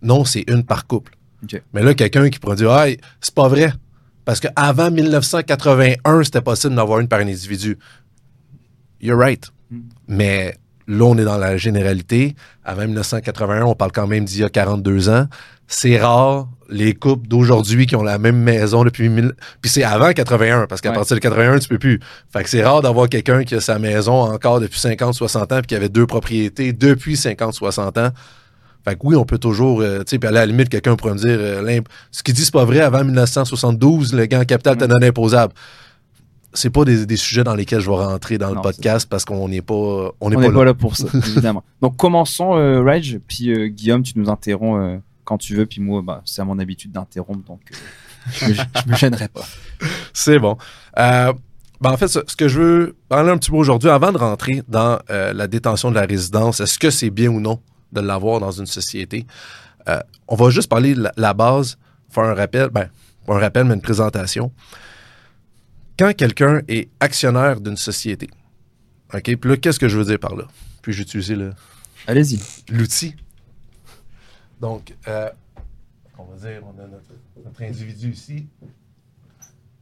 Non, 0.00 0.24
c'est 0.24 0.44
une 0.48 0.64
par 0.64 0.86
couple. 0.86 1.12
Mais 1.72 1.82
là, 1.82 1.94
quelqu'un 1.94 2.28
qui 2.30 2.38
pourrait 2.38 2.56
dire 2.56 2.70
Ah, 2.70 2.86
c'est 3.20 3.34
pas 3.34 3.48
vrai. 3.48 3.72
Parce 4.24 4.40
qu'avant 4.40 4.90
1981, 4.90 6.24
c'était 6.24 6.40
possible 6.40 6.74
d'avoir 6.74 6.98
une 6.98 7.08
par 7.08 7.20
un 7.20 7.28
individu. 7.28 7.78
You're 9.00 9.18
right. 9.18 9.48
Hmm. 9.70 9.82
Mais 10.08 10.56
Là, 10.88 11.04
on 11.04 11.18
est 11.18 11.24
dans 11.24 11.38
la 11.38 11.56
généralité. 11.56 12.36
Avant 12.64 12.82
1981, 12.82 13.64
on 13.64 13.74
parle 13.74 13.92
quand 13.92 14.06
même 14.06 14.24
d'il 14.24 14.40
y 14.40 14.44
a 14.44 14.48
42 14.48 15.08
ans. 15.08 15.26
C'est 15.66 15.98
rare, 15.98 16.48
les 16.68 16.94
couples 16.94 17.26
d'aujourd'hui 17.26 17.86
qui 17.86 17.96
ont 17.96 18.04
la 18.04 18.18
même 18.18 18.36
maison 18.36 18.84
depuis... 18.84 19.08
Mille... 19.08 19.32
Puis 19.60 19.70
c'est 19.70 19.82
avant 19.82 20.12
81, 20.12 20.66
parce 20.68 20.80
qu'à 20.80 20.92
partir 20.92 21.16
de 21.16 21.20
81, 21.20 21.58
tu 21.58 21.68
peux 21.68 21.78
plus. 21.78 22.00
Fait 22.32 22.44
que 22.44 22.48
c'est 22.48 22.62
rare 22.62 22.82
d'avoir 22.82 23.08
quelqu'un 23.08 23.42
qui 23.42 23.56
a 23.56 23.60
sa 23.60 23.80
maison 23.80 24.12
encore 24.12 24.60
depuis 24.60 24.78
50, 24.78 25.14
60 25.14 25.52
ans, 25.52 25.56
puis 25.56 25.66
qui 25.66 25.74
avait 25.74 25.88
deux 25.88 26.06
propriétés 26.06 26.72
depuis 26.72 27.16
50, 27.16 27.52
60 27.52 27.98
ans. 27.98 28.10
Fait 28.84 28.94
que 28.94 29.00
oui, 29.02 29.16
on 29.16 29.24
peut 29.24 29.38
toujours, 29.38 29.80
euh, 29.80 29.98
tu 29.98 30.10
sais, 30.10 30.18
puis 30.20 30.28
à 30.28 30.30
la 30.30 30.46
limite, 30.46 30.68
quelqu'un 30.68 30.94
pourrait 30.94 31.14
me 31.14 31.18
dire, 31.18 31.36
euh, 31.36 31.80
ce 32.12 32.22
qu'il 32.22 32.34
dit, 32.34 32.44
c'est 32.44 32.54
pas 32.54 32.64
vrai, 32.64 32.78
avant 32.78 33.02
1972, 33.02 34.14
le 34.14 34.26
gain 34.26 34.44
capital 34.44 34.76
était 34.76 34.86
non 34.86 35.02
imposable 35.02 35.52
c'est 36.52 36.70
pas 36.70 36.84
des, 36.84 37.16
sujets 37.16 37.44
dans 37.44 37.54
lesquels 37.54 37.80
je 37.80 37.90
vais 37.90 37.96
rentrer 37.96 38.38
dans 38.38 38.54
le 38.54 38.60
podcast 38.60 39.08
parce 39.08 39.24
qu'on 39.24 39.48
n'est 39.48 39.62
pas 39.62 40.10
on 40.20 40.30
n'est 40.30 40.50
pas, 40.50 40.64
là. 40.64 40.74
pour 40.74 40.96
ça 40.96 41.06
évidemment. 41.14 41.62
Donc 41.80 41.96
commençons 41.96 42.56
euh, 42.56 42.82
Rage 42.82 43.18
puis 43.26 43.50
euh, 43.50 43.68
Guillaume 43.68 44.02
tu 44.02 44.12
nous 44.16 44.28
interromps 44.28 44.80
euh, 44.80 44.98
quand 45.24 45.38
tu 45.38 45.54
veux 45.54 45.66
puis 45.66 45.80
moi 45.80 46.02
bah, 46.02 46.22
c'est 46.24 46.40
à 46.40 46.44
mon 46.44 46.58
habitude 46.58 46.92
d'interrompre 46.92 47.46
donc 47.46 47.60
je, 48.32 48.46
me, 48.46 48.90
me 48.90 48.96
gênerai 48.96 49.28
pas. 49.28 49.44
C'est 50.12 50.38
bon. 50.38 50.56
Ben, 51.78 51.90
en 51.90 51.96
fait, 51.98 52.08
ce, 52.08 52.20
que 52.36 52.48
je 52.48 52.58
veux 52.58 52.96
parler 53.08 53.30
un 53.30 53.36
petit 53.36 53.50
peu 53.50 53.56
aujourd'hui, 53.56 53.90
avant 53.90 54.10
de 54.10 54.16
rentrer 54.16 54.62
dans 54.66 54.98
la 55.08 55.46
détention 55.46 55.90
de 55.90 55.94
la 55.94 56.06
résidence, 56.06 56.58
est-ce 56.58 56.78
que 56.78 56.90
c'est 56.90 57.10
bien 57.10 57.28
ou 57.28 57.38
non 57.38 57.60
de 57.92 58.00
l'avoir 58.00 58.40
dans 58.40 58.50
une 58.50 58.66
société? 58.66 59.26
on 60.26 60.34
va 60.34 60.50
juste 60.50 60.68
parler 60.68 60.94
de 60.94 61.06
la, 61.16 61.34
base, 61.34 61.78
faire 62.08 62.24
un 62.24 62.34
rappel, 62.34 62.70
ben, 62.70 62.88
pas 63.26 63.34
un 63.34 63.38
rappel, 63.38 63.64
mais 63.64 63.74
une 63.74 63.82
présentation 63.82 64.50
quand 65.98 66.14
quelqu'un 66.14 66.60
est 66.68 66.88
actionnaire 67.00 67.60
d'une 67.60 67.76
société, 67.76 68.28
OK, 69.14 69.36
puis 69.36 69.50
là, 69.50 69.56
qu'est-ce 69.56 69.78
que 69.78 69.88
je 69.88 69.98
veux 69.98 70.04
dire 70.04 70.18
par 70.18 70.34
là? 70.34 70.44
Puis 70.82 70.92
j'utilise 70.92 71.30
le. 71.30 71.52
Allez-y. 72.06 72.40
L'outil. 72.70 73.14
Donc, 74.60 74.94
euh, 75.06 75.30
on 76.18 76.24
va 76.24 76.48
dire, 76.48 76.62
on 76.64 76.80
a 76.82 76.86
notre, 76.86 77.62
individu 77.62 78.12
ici. 78.12 78.46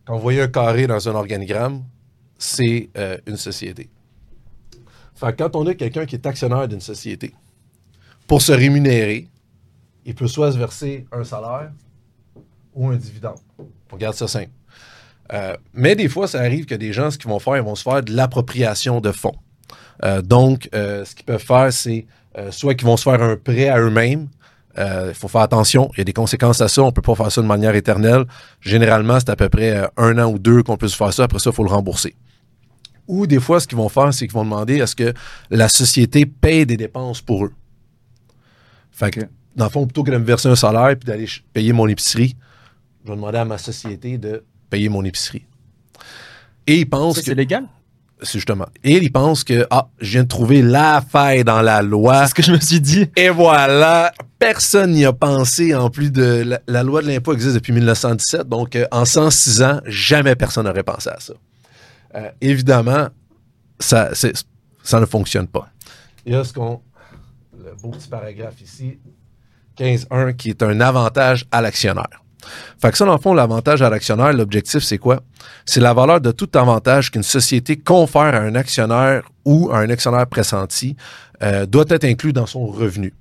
Quand 0.04 0.16
vous 0.16 0.22
voyez 0.22 0.42
un 0.42 0.48
carré 0.48 0.86
dans 0.86 1.08
un 1.08 1.14
organigramme, 1.14 1.84
c'est 2.38 2.90
euh, 2.96 3.16
une 3.26 3.36
société. 3.36 3.88
Fait 5.14 5.34
quand 5.36 5.56
on 5.56 5.66
a 5.66 5.74
quelqu'un 5.74 6.04
qui 6.04 6.16
est 6.16 6.26
actionnaire 6.26 6.68
d'une 6.68 6.80
société, 6.80 7.34
pour 8.26 8.42
se 8.42 8.52
rémunérer, 8.52 9.28
il 10.04 10.14
peut 10.14 10.26
soit 10.26 10.52
se 10.52 10.58
verser 10.58 11.06
un 11.12 11.24
salaire 11.24 11.72
ou 12.74 12.88
un 12.88 12.96
dividende. 12.96 13.38
On 13.92 13.96
garde 13.96 14.16
ça 14.16 14.28
simple. 14.28 14.50
Euh, 15.32 15.56
mais 15.72 15.96
des 15.96 16.08
fois, 16.08 16.28
ça 16.28 16.40
arrive 16.40 16.66
que 16.66 16.74
des 16.74 16.92
gens, 16.92 17.10
ce 17.10 17.18
qu'ils 17.18 17.30
vont 17.30 17.38
faire, 17.38 17.56
ils 17.56 17.62
vont 17.62 17.74
se 17.74 17.82
faire 17.82 18.02
de 18.02 18.12
l'appropriation 18.12 19.00
de 19.00 19.12
fonds. 19.12 19.34
Euh, 20.02 20.22
donc, 20.22 20.68
euh, 20.74 21.04
ce 21.04 21.14
qu'ils 21.14 21.24
peuvent 21.24 21.42
faire, 21.42 21.72
c'est 21.72 22.06
soit 22.50 22.74
qu'ils 22.74 22.86
vont 22.86 22.96
se 22.96 23.04
faire 23.04 23.22
un 23.22 23.36
prêt 23.36 23.68
à 23.68 23.78
eux-mêmes. 23.78 24.28
Il 24.76 25.14
faut 25.14 25.28
faire 25.28 25.42
attention, 25.42 25.88
il 25.94 25.98
y 25.98 26.00
a 26.00 26.04
des 26.04 26.12
conséquences 26.12 26.60
à 26.60 26.66
ça. 26.66 26.82
On 26.82 26.86
ne 26.86 26.90
peut 26.90 27.00
pas 27.00 27.14
faire 27.14 27.30
ça 27.30 27.40
de 27.40 27.46
manière 27.46 27.76
éternelle. 27.76 28.24
Généralement, 28.60 29.20
c'est 29.20 29.30
à 29.30 29.36
peu 29.36 29.48
près 29.48 29.88
un 29.96 30.18
an 30.18 30.32
ou 30.32 30.40
deux 30.40 30.64
qu'on 30.64 30.76
peut 30.76 30.88
se 30.88 30.96
faire 30.96 31.12
ça. 31.12 31.24
Après 31.24 31.38
ça, 31.38 31.50
il 31.50 31.52
faut 31.52 31.62
le 31.62 31.70
rembourser. 31.70 32.16
Ou 33.06 33.28
des 33.28 33.38
fois, 33.38 33.60
ce 33.60 33.68
qu'ils 33.68 33.78
vont 33.78 33.88
faire, 33.88 34.12
c'est 34.12 34.26
qu'ils 34.26 34.34
vont 34.34 34.44
demander 34.44 34.80
à 34.80 34.88
ce 34.88 34.96
que 34.96 35.14
la 35.50 35.68
société 35.68 36.26
paye 36.26 36.66
des 36.66 36.76
dépenses 36.76 37.20
pour 37.20 37.44
eux. 37.44 37.52
Fait 38.90 39.12
que, 39.12 39.20
dans 39.54 39.66
le 39.66 39.70
fond, 39.70 39.86
plutôt 39.86 40.02
que 40.02 40.10
de 40.10 40.16
me 40.16 40.24
verser 40.24 40.48
un 40.48 40.56
salaire 40.56 40.90
et 40.90 40.96
d'aller 40.96 41.28
payer 41.52 41.72
mon 41.72 41.86
épicerie, 41.86 42.34
je 43.04 43.10
vais 43.10 43.16
demander 43.16 43.38
à 43.38 43.44
ma 43.44 43.58
société 43.58 44.18
de 44.18 44.42
payer 44.74 44.88
mon 44.88 45.04
épicerie. 45.04 45.46
Et 46.66 46.78
il 46.78 46.86
pense 46.86 47.18
que. 47.18 47.26
C'est 47.26 47.34
légal? 47.36 47.68
C'est 48.20 48.38
justement. 48.38 48.66
Et 48.82 48.96
il 48.96 49.12
pense 49.12 49.44
que, 49.44 49.66
ah, 49.70 49.88
je 50.00 50.12
viens 50.12 50.24
de 50.24 50.28
trouver 50.28 50.62
la 50.62 51.00
faille 51.00 51.44
dans 51.44 51.62
la 51.62 51.80
loi. 51.80 52.22
C'est 52.22 52.30
ce 52.30 52.34
que 52.34 52.42
je 52.42 52.50
me 52.50 52.58
suis 52.58 52.80
dit. 52.80 53.08
Et 53.14 53.28
voilà. 53.28 54.12
Personne 54.40 54.90
n'y 54.90 55.04
a 55.04 55.12
pensé 55.12 55.76
en 55.76 55.90
plus 55.90 56.10
de. 56.10 56.58
La, 56.66 56.82
loi 56.82 57.02
de 57.02 57.06
l'impôt 57.06 57.32
existe 57.34 57.54
depuis 57.54 57.72
1917. 57.72 58.48
Donc, 58.48 58.74
euh, 58.74 58.86
en 58.90 59.04
106 59.04 59.62
ans, 59.62 59.80
jamais 59.86 60.34
personne 60.34 60.66
n'aurait 60.66 60.82
pensé 60.82 61.10
à 61.10 61.20
ça. 61.20 61.34
Euh, 62.16 62.30
évidemment, 62.40 63.08
ça, 63.78 64.10
ça 64.14 65.00
ne 65.00 65.06
fonctionne 65.06 65.46
pas. 65.46 65.68
Il 66.26 66.32
y 66.32 66.36
a 66.36 66.42
ce 66.42 66.52
qu'on. 66.52 66.80
Le 67.64 67.76
beau 67.80 67.90
petit 67.90 68.08
paragraphe 68.08 68.60
ici. 68.60 68.98
15.1 69.78 70.34
qui 70.34 70.50
est 70.50 70.62
un 70.64 70.80
avantage 70.80 71.46
à 71.52 71.60
l'actionnaire. 71.60 72.23
Fait 72.80 72.90
que 72.90 72.98
ça, 72.98 73.04
dans 73.04 73.14
le 73.14 73.20
fond, 73.20 73.34
l'avantage 73.34 73.82
à 73.82 73.90
l'actionnaire, 73.90 74.32
l'objectif, 74.32 74.82
c'est 74.82 74.98
quoi? 74.98 75.22
C'est 75.64 75.80
la 75.80 75.94
valeur 75.94 76.20
de 76.20 76.30
tout 76.30 76.50
avantage 76.54 77.10
qu'une 77.10 77.22
société 77.22 77.76
confère 77.76 78.34
à 78.34 78.38
un 78.38 78.54
actionnaire 78.54 79.22
ou 79.44 79.70
à 79.72 79.78
un 79.78 79.90
actionnaire 79.90 80.26
pressenti 80.26 80.96
euh, 81.42 81.66
doit 81.66 81.84
être 81.88 82.04
inclus 82.04 82.32
dans 82.32 82.46
son 82.46 82.66
revenu. 82.66 83.12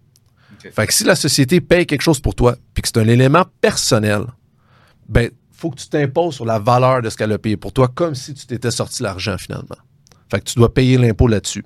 Ok. 0.53 0.71
Fait 0.73 0.87
que 0.87 0.93
si 0.93 1.03
la 1.03 1.15
société 1.15 1.61
paye 1.61 1.85
quelque 1.85 2.01
chose 2.01 2.19
pour 2.19 2.35
toi, 2.35 2.55
puis 2.73 2.81
que 2.81 2.87
c'est 2.87 2.99
un 2.99 3.07
élément 3.07 3.45
personnel, 3.61 4.25
ben, 5.07 5.29
faut 5.51 5.69
que 5.69 5.79
tu 5.79 5.87
t'imposes 5.87 6.35
sur 6.35 6.45
la 6.45 6.59
valeur 6.59 7.01
de 7.01 7.09
ce 7.09 7.17
qu'elle 7.17 7.31
a 7.31 7.37
payé 7.37 7.57
pour 7.57 7.71
toi, 7.71 7.87
comme 7.87 8.15
si 8.15 8.33
tu 8.33 8.45
t'étais 8.45 8.71
sorti 8.71 9.03
l'argent 9.03 9.37
finalement. 9.37 9.77
Fait 10.29 10.39
que 10.39 10.45
tu 10.45 10.55
dois 10.55 10.73
payer 10.73 10.97
l'impôt 10.97 11.27
là-dessus. 11.27 11.63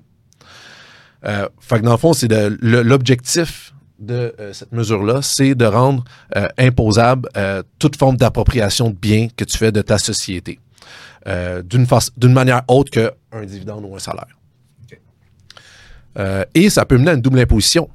Euh, 1.24 1.48
fait 1.58 1.80
que 1.80 1.84
dans 1.84 1.92
le 1.92 1.98
fond, 1.98 2.12
c'est 2.12 2.28
l'objectif 2.60 3.74
de 3.98 4.34
euh, 4.38 4.52
cette 4.52 4.72
mesure-là, 4.72 5.22
c'est 5.22 5.54
de 5.54 5.64
rendre 5.64 6.04
euh, 6.36 6.46
imposable 6.58 7.28
euh, 7.36 7.62
toute 7.78 7.96
forme 7.96 8.16
d'appropriation 8.16 8.90
de 8.90 8.94
biens 8.96 9.28
que 9.36 9.44
tu 9.44 9.58
fais 9.58 9.72
de 9.72 9.82
ta 9.82 9.98
société, 9.98 10.58
d'une 11.64 11.86
d'une 12.16 12.32
manière 12.32 12.62
autre 12.68 12.90
qu'un 12.90 13.44
dividende 13.44 13.84
ou 13.84 13.94
un 13.94 13.98
salaire. 13.98 14.36
Et 16.54 16.70
ça 16.70 16.84
peut 16.84 16.96
mener 16.98 17.10
à 17.10 17.14
une 17.14 17.20
double 17.20 17.38
imposition. 17.40 17.88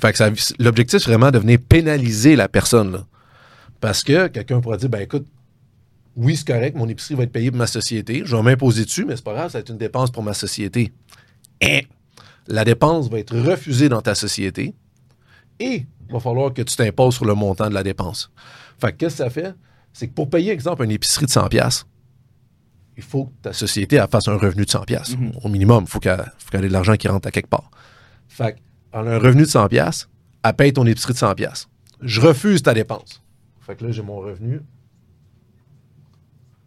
Fait 0.00 0.12
que 0.12 0.18
ça- 0.18 0.30
l'objectif, 0.58 1.00
c'est 1.00 1.10
vraiment 1.10 1.30
de 1.30 1.38
venir 1.38 1.58
pénaliser 1.68 2.36
la 2.36 2.48
personne. 2.48 2.92
là. 2.92 3.06
Parce 3.80 4.02
que 4.04 4.28
quelqu'un 4.28 4.60
pourrait 4.60 4.78
dire, 4.78 4.88
ben 4.88 5.00
écoute, 5.00 5.26
oui, 6.16 6.36
c'est 6.36 6.46
correct, 6.46 6.76
mon 6.76 6.88
épicerie 6.88 7.14
va 7.14 7.24
être 7.24 7.32
payée 7.32 7.50
pour 7.50 7.58
ma 7.58 7.66
société, 7.66 8.22
je 8.24 8.36
vais 8.36 8.42
m'imposer 8.42 8.84
dessus, 8.84 9.04
mais 9.04 9.16
c'est 9.16 9.24
pas 9.24 9.32
grave, 9.34 9.50
ça 9.50 9.58
va 9.58 9.60
être 9.60 9.70
une 9.70 9.78
dépense 9.78 10.10
pour 10.10 10.22
ma 10.22 10.34
société. 10.34 10.92
Et 11.60 11.86
la 12.46 12.64
dépense 12.64 13.08
va 13.10 13.18
être 13.18 13.36
refusée 13.36 13.88
dans 13.88 14.02
ta 14.02 14.14
société 14.14 14.74
et 15.58 15.86
il 16.08 16.12
va 16.12 16.20
falloir 16.20 16.52
que 16.52 16.62
tu 16.62 16.76
t'imposes 16.76 17.14
sur 17.14 17.24
le 17.24 17.34
montant 17.34 17.68
de 17.68 17.74
la 17.74 17.82
dépense. 17.82 18.30
Fait 18.78 18.92
que 18.92 18.98
qu'est-ce 18.98 19.18
que 19.18 19.24
ça 19.24 19.30
fait? 19.30 19.54
C'est 19.92 20.08
que 20.08 20.12
pour 20.12 20.28
payer, 20.28 20.52
exemple, 20.52 20.84
une 20.84 20.90
épicerie 20.90 21.26
de 21.26 21.30
100$, 21.30 21.48
piastres, 21.48 21.86
il 22.96 23.02
faut 23.02 23.26
que 23.26 23.32
ta 23.42 23.52
société 23.52 23.96
elle, 23.96 24.08
fasse 24.08 24.28
un 24.28 24.36
revenu 24.36 24.64
de 24.64 24.70
100$. 24.70 24.84
piastres. 24.84 25.16
Mhm. 25.18 25.32
Au 25.42 25.48
minimum, 25.48 25.84
il 25.84 25.90
faut 25.90 26.00
qu'elle 26.00 26.20
ait 26.52 26.58
de 26.60 26.66
l'argent 26.72 26.96
qui 26.96 27.08
rentre 27.08 27.28
à 27.28 27.30
quelque 27.30 27.48
part. 27.48 27.70
Fait 28.28 28.56
qu'elle 28.92 29.08
a 29.08 29.14
un 29.14 29.18
revenu 29.18 29.42
de 29.42 29.48
100$, 29.48 29.68
piastres, 29.68 30.10
elle 30.44 30.54
paye 30.54 30.72
ton 30.72 30.86
épicerie 30.86 31.12
de 31.12 31.18
100$. 31.18 31.34
piastres. 31.34 31.70
Je 32.00 32.20
refuse 32.20 32.62
ta 32.62 32.74
dépense. 32.74 33.22
Fait 33.60 33.76
que 33.76 33.84
là, 33.84 33.92
j'ai 33.92 34.02
mon 34.02 34.16
revenu. 34.16 34.60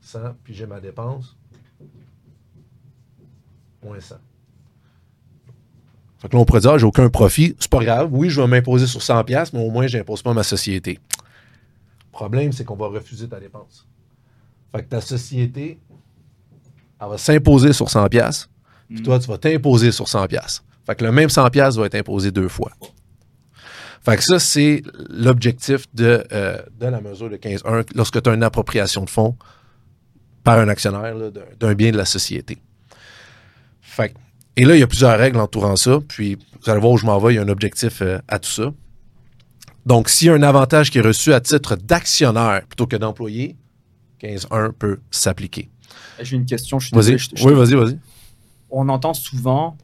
100, 0.01 0.19
puis 0.43 0.53
j'ai 0.53 0.65
ma 0.65 0.79
dépense. 0.79 1.35
Moins 3.83 3.99
100. 3.99 4.15
Fait 6.19 6.29
que 6.29 6.35
là, 6.35 6.39
on 6.41 6.45
pourrait 6.45 6.61
dire, 6.61 6.71
ah, 6.71 6.77
j'ai 6.77 6.85
aucun 6.85 7.09
profit. 7.09 7.55
C'est 7.59 7.69
pas 7.69 7.83
grave. 7.83 8.09
Oui, 8.11 8.29
je 8.29 8.39
vais 8.41 8.47
m'imposer 8.47 8.87
sur 8.87 9.01
100$, 9.01 9.23
piastres, 9.25 9.55
mais 9.55 9.63
au 9.65 9.69
moins, 9.69 9.85
je 9.87 9.97
n'impose 9.97 10.21
pas 10.21 10.33
ma 10.33 10.43
société. 10.43 10.99
Le 11.17 12.11
problème, 12.11 12.51
c'est 12.53 12.63
qu'on 12.63 12.75
va 12.77 12.87
refuser 12.87 13.27
ta 13.27 13.39
dépense. 13.39 13.85
Fait 14.73 14.83
que 14.83 14.87
ta 14.89 15.01
société, 15.01 15.79
elle 17.01 17.07
va 17.09 17.17
s'imposer 17.17 17.73
sur 17.73 17.87
100$, 17.87 18.09
piastres, 18.09 18.49
puis 18.87 19.03
toi, 19.03 19.19
tu 19.19 19.27
vas 19.27 19.37
t'imposer 19.37 19.91
sur 19.91 20.05
100$. 20.05 20.27
piastres. 20.27 20.63
Fait 20.85 20.95
que 20.95 21.03
le 21.03 21.11
même 21.11 21.27
100$ 21.29 21.49
piastres 21.51 21.79
va 21.79 21.87
être 21.87 21.95
imposé 21.95 22.31
deux 22.31 22.47
fois. 22.47 22.71
Fait 24.03 24.15
que 24.17 24.23
ça, 24.23 24.37
c'est 24.39 24.83
l'objectif 25.09 25.85
de, 25.95 26.23
euh, 26.31 26.61
de 26.79 26.85
la 26.85 27.01
mesure 27.01 27.29
de 27.29 27.37
15.1 27.37 27.83
lorsque 27.95 28.21
tu 28.21 28.29
as 28.29 28.33
une 28.33 28.43
appropriation 28.43 29.03
de 29.03 29.09
fonds 29.09 29.35
par 30.43 30.59
un 30.59 30.67
actionnaire 30.69 31.15
d'un 31.59 31.73
bien 31.73 31.91
de 31.91 31.97
la 31.97 32.05
société. 32.05 32.59
Fait 33.81 34.09
que- 34.09 34.17
et 34.57 34.65
là, 34.65 34.75
il 34.75 34.79
y 34.79 34.83
a 34.83 34.87
plusieurs 34.87 35.17
règles 35.17 35.39
entourant 35.39 35.75
ça. 35.75 35.99
Puis, 36.07 36.35
vous 36.61 36.69
allez 36.69 36.79
voir 36.79 36.93
où 36.93 36.97
je 36.97 37.05
m'en 37.05 37.19
vais, 37.19 37.33
il 37.33 37.35
y 37.35 37.39
a 37.39 37.41
un 37.41 37.49
objectif 37.49 38.01
euh, 38.01 38.19
à 38.27 38.39
tout 38.39 38.49
ça. 38.49 38.73
Donc, 39.85 40.09
s'il 40.09 40.27
y 40.27 40.29
a 40.29 40.33
un 40.33 40.43
avantage 40.43 40.89
qui 40.91 40.97
est 40.97 41.01
reçu 41.01 41.33
à 41.33 41.39
titre 41.41 41.75
d'actionnaire 41.75 42.65
plutôt 42.67 42.87
que 42.87 42.95
d'employé, 42.95 43.55
15.1 44.21 44.71
peut 44.71 44.99
s'appliquer. 45.11 45.69
J'ai 46.21 46.37
une 46.37 46.45
question. 46.45 46.79
Je 46.79 46.87
suis 46.87 46.95
Vas-y. 46.95 47.11
désolé, 47.11 47.17
je 47.19 47.29
te- 47.29 47.35
je 47.39 47.47
Oui, 47.47 47.53
vas-y, 47.53 47.75
vas-y. 47.75 47.99
on 48.71 48.89
entend 48.89 49.13
souvent, 49.13 49.77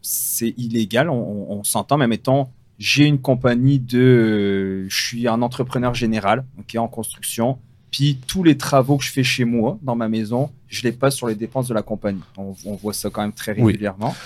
c'est 0.00 0.54
illégal, 0.56 1.10
on, 1.10 1.14
on- 1.50 1.58
on 1.58 1.64
s'entend, 1.64 1.98
mais 1.98 2.06
mettons, 2.06 2.48
j'ai 2.78 3.04
une 3.04 3.20
compagnie 3.20 3.78
de. 3.80 4.86
je 4.88 4.96
suis 5.04 5.28
un 5.28 5.42
entrepreneur 5.42 5.94
général, 5.94 6.44
ok, 6.58 6.76
en 6.76 6.88
construction, 6.88 7.58
puis 7.96 8.18
tous 8.26 8.42
les 8.42 8.56
travaux 8.56 8.96
que 8.96 9.04
je 9.04 9.12
fais 9.12 9.22
chez 9.22 9.44
moi, 9.44 9.78
dans 9.80 9.94
ma 9.94 10.08
maison, 10.08 10.50
je 10.66 10.82
les 10.82 10.90
passe 10.90 11.14
sur 11.14 11.28
les 11.28 11.36
dépenses 11.36 11.68
de 11.68 11.74
la 11.74 11.82
compagnie. 11.82 12.22
On, 12.36 12.52
on 12.64 12.74
voit 12.74 12.92
ça 12.92 13.08
quand 13.08 13.22
même 13.22 13.32
très 13.32 13.52
Oui. 13.52 13.66
régulièrement. 13.72 14.16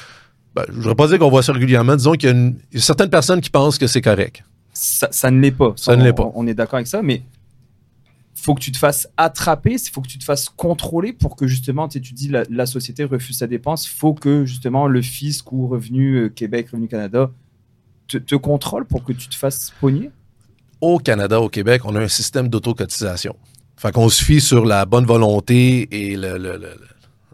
Ben, 0.55 0.63
je 0.69 0.73
ne 0.73 0.77
voudrais 0.79 0.95
pas 0.95 1.07
dire 1.09 1.19
qu'on 1.19 1.29
voit 1.29 1.43
ça 1.43 1.53
régulièrement. 1.53 1.95
Disons 1.95 2.13
qu'il 2.13 2.31
y 2.31 2.33
a, 2.33 2.53
y 2.73 2.81
certaines 2.81 3.11
personnes 3.11 3.43
qui 3.43 3.51
pensent 3.51 3.77
que 3.77 3.87
c'est 3.87 4.01
correct. 4.01 4.43
Ça, 4.73 5.09
ça 5.11 5.31
ne 5.31 5.39
l'est 5.39 5.51
pas. 5.51 5.75
Ça 5.77 5.95
ne 5.97 6.01
on- 6.01 6.05
l'est 6.07 6.13
pas. 6.15 6.23
On, 6.25 6.33
on 6.37 6.47
est 6.47 6.55
d'accord 6.55 6.77
avec 6.77 6.87
ça, 6.87 7.03
mais 7.03 7.21
faut 8.35 8.55
que 8.55 8.61
tu 8.61 8.73
te 8.73 8.79
fasses 8.79 9.07
attraper, 9.19 9.73
il 9.75 9.91
faut 9.91 10.01
que 10.01 10.09
tu 10.09 10.17
te 10.19 10.25
fasses 10.25 10.49
contrôler 10.49 11.13
pour 11.13 11.37
que 11.37 11.47
justement, 11.47 11.89
tu 11.89 12.01
dis 12.01 12.29
la, 12.29 12.45
la 12.49 12.65
société 12.65 13.05
refuse 13.05 13.37
sa 13.37 13.47
dépense, 13.47 13.87
faut 13.87 14.15
que 14.15 14.47
justement 14.47 14.87
le 14.87 15.03
fisc 15.03 15.53
ou 15.53 15.67
Revenu 15.69 16.15
euh, 16.17 16.29
Québec, 16.31 16.69
Revenu 16.73 16.89
Canada 16.89 17.31
te, 18.07 18.17
te 18.17 18.35
contrôle 18.35 18.87
pour 18.87 19.05
que 19.05 19.13
tu 19.13 19.29
te 19.29 19.35
fasses 19.35 19.75
pogner. 19.81 20.11
Au 20.81 20.99
Canada, 20.99 21.41
au 21.41 21.49
Québec, 21.51 21.83
on 21.85 21.95
a 21.97 22.01
un 22.01 22.09
système 22.09 22.49
d'autocotisation. 22.49 23.35
Fait 23.79 23.93
qu'on 23.93 24.09
se 24.09 24.23
fie 24.25 24.41
sur 24.41 24.65
la 24.67 24.85
bonne 24.85 25.07
volonté 25.07 25.89
et 25.91 26.17
le. 26.17 26.33
le- 26.37 26.53
le- 26.53 26.59
le- 26.59 26.79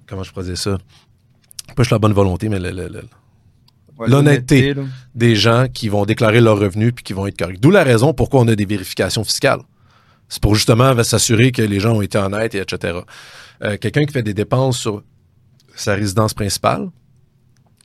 comment 0.06 0.22
je 0.22 0.30
pourrais 0.32 0.44
dire 0.46 0.58
ça? 0.58 0.78
Pas 1.74 1.82
juste 1.82 1.92
la 1.92 1.98
bonne 1.98 2.12
volonté, 2.12 2.48
mais 2.48 2.58
Ouais, 3.96 4.08
L'honnêteté. 4.08 4.74
des 5.14 5.36
gens 5.36 5.66
qui 5.72 5.88
vont 5.88 6.04
déclarer 6.04 6.40
leurs 6.40 6.58
revenus 6.58 6.92
puis 6.94 7.04
qui 7.04 7.12
vont 7.12 7.26
être 7.28 7.38
corrects. 7.38 7.60
D'où 7.60 7.70
la 7.70 7.84
raison 7.84 8.12
pourquoi 8.12 8.40
on 8.40 8.48
a 8.48 8.56
des 8.56 8.64
vérifications 8.66 9.22
fiscales. 9.22 9.60
C'est 10.28 10.42
pour 10.42 10.56
justement 10.56 11.00
s'assurer 11.04 11.52
que 11.52 11.62
les 11.62 11.78
gens 11.78 11.94
ont 11.96 12.02
été 12.02 12.18
honnêtes 12.18 12.54
et 12.56 12.58
etc. 12.58 12.98
Euh, 13.62 13.76
Quelqu'un 13.76 14.04
qui 14.04 14.12
fait 14.12 14.22
des 14.24 14.34
dépenses 14.34 14.78
sur 14.78 15.02
sa 15.76 15.94
résidence 15.94 16.34
principale, 16.34 16.88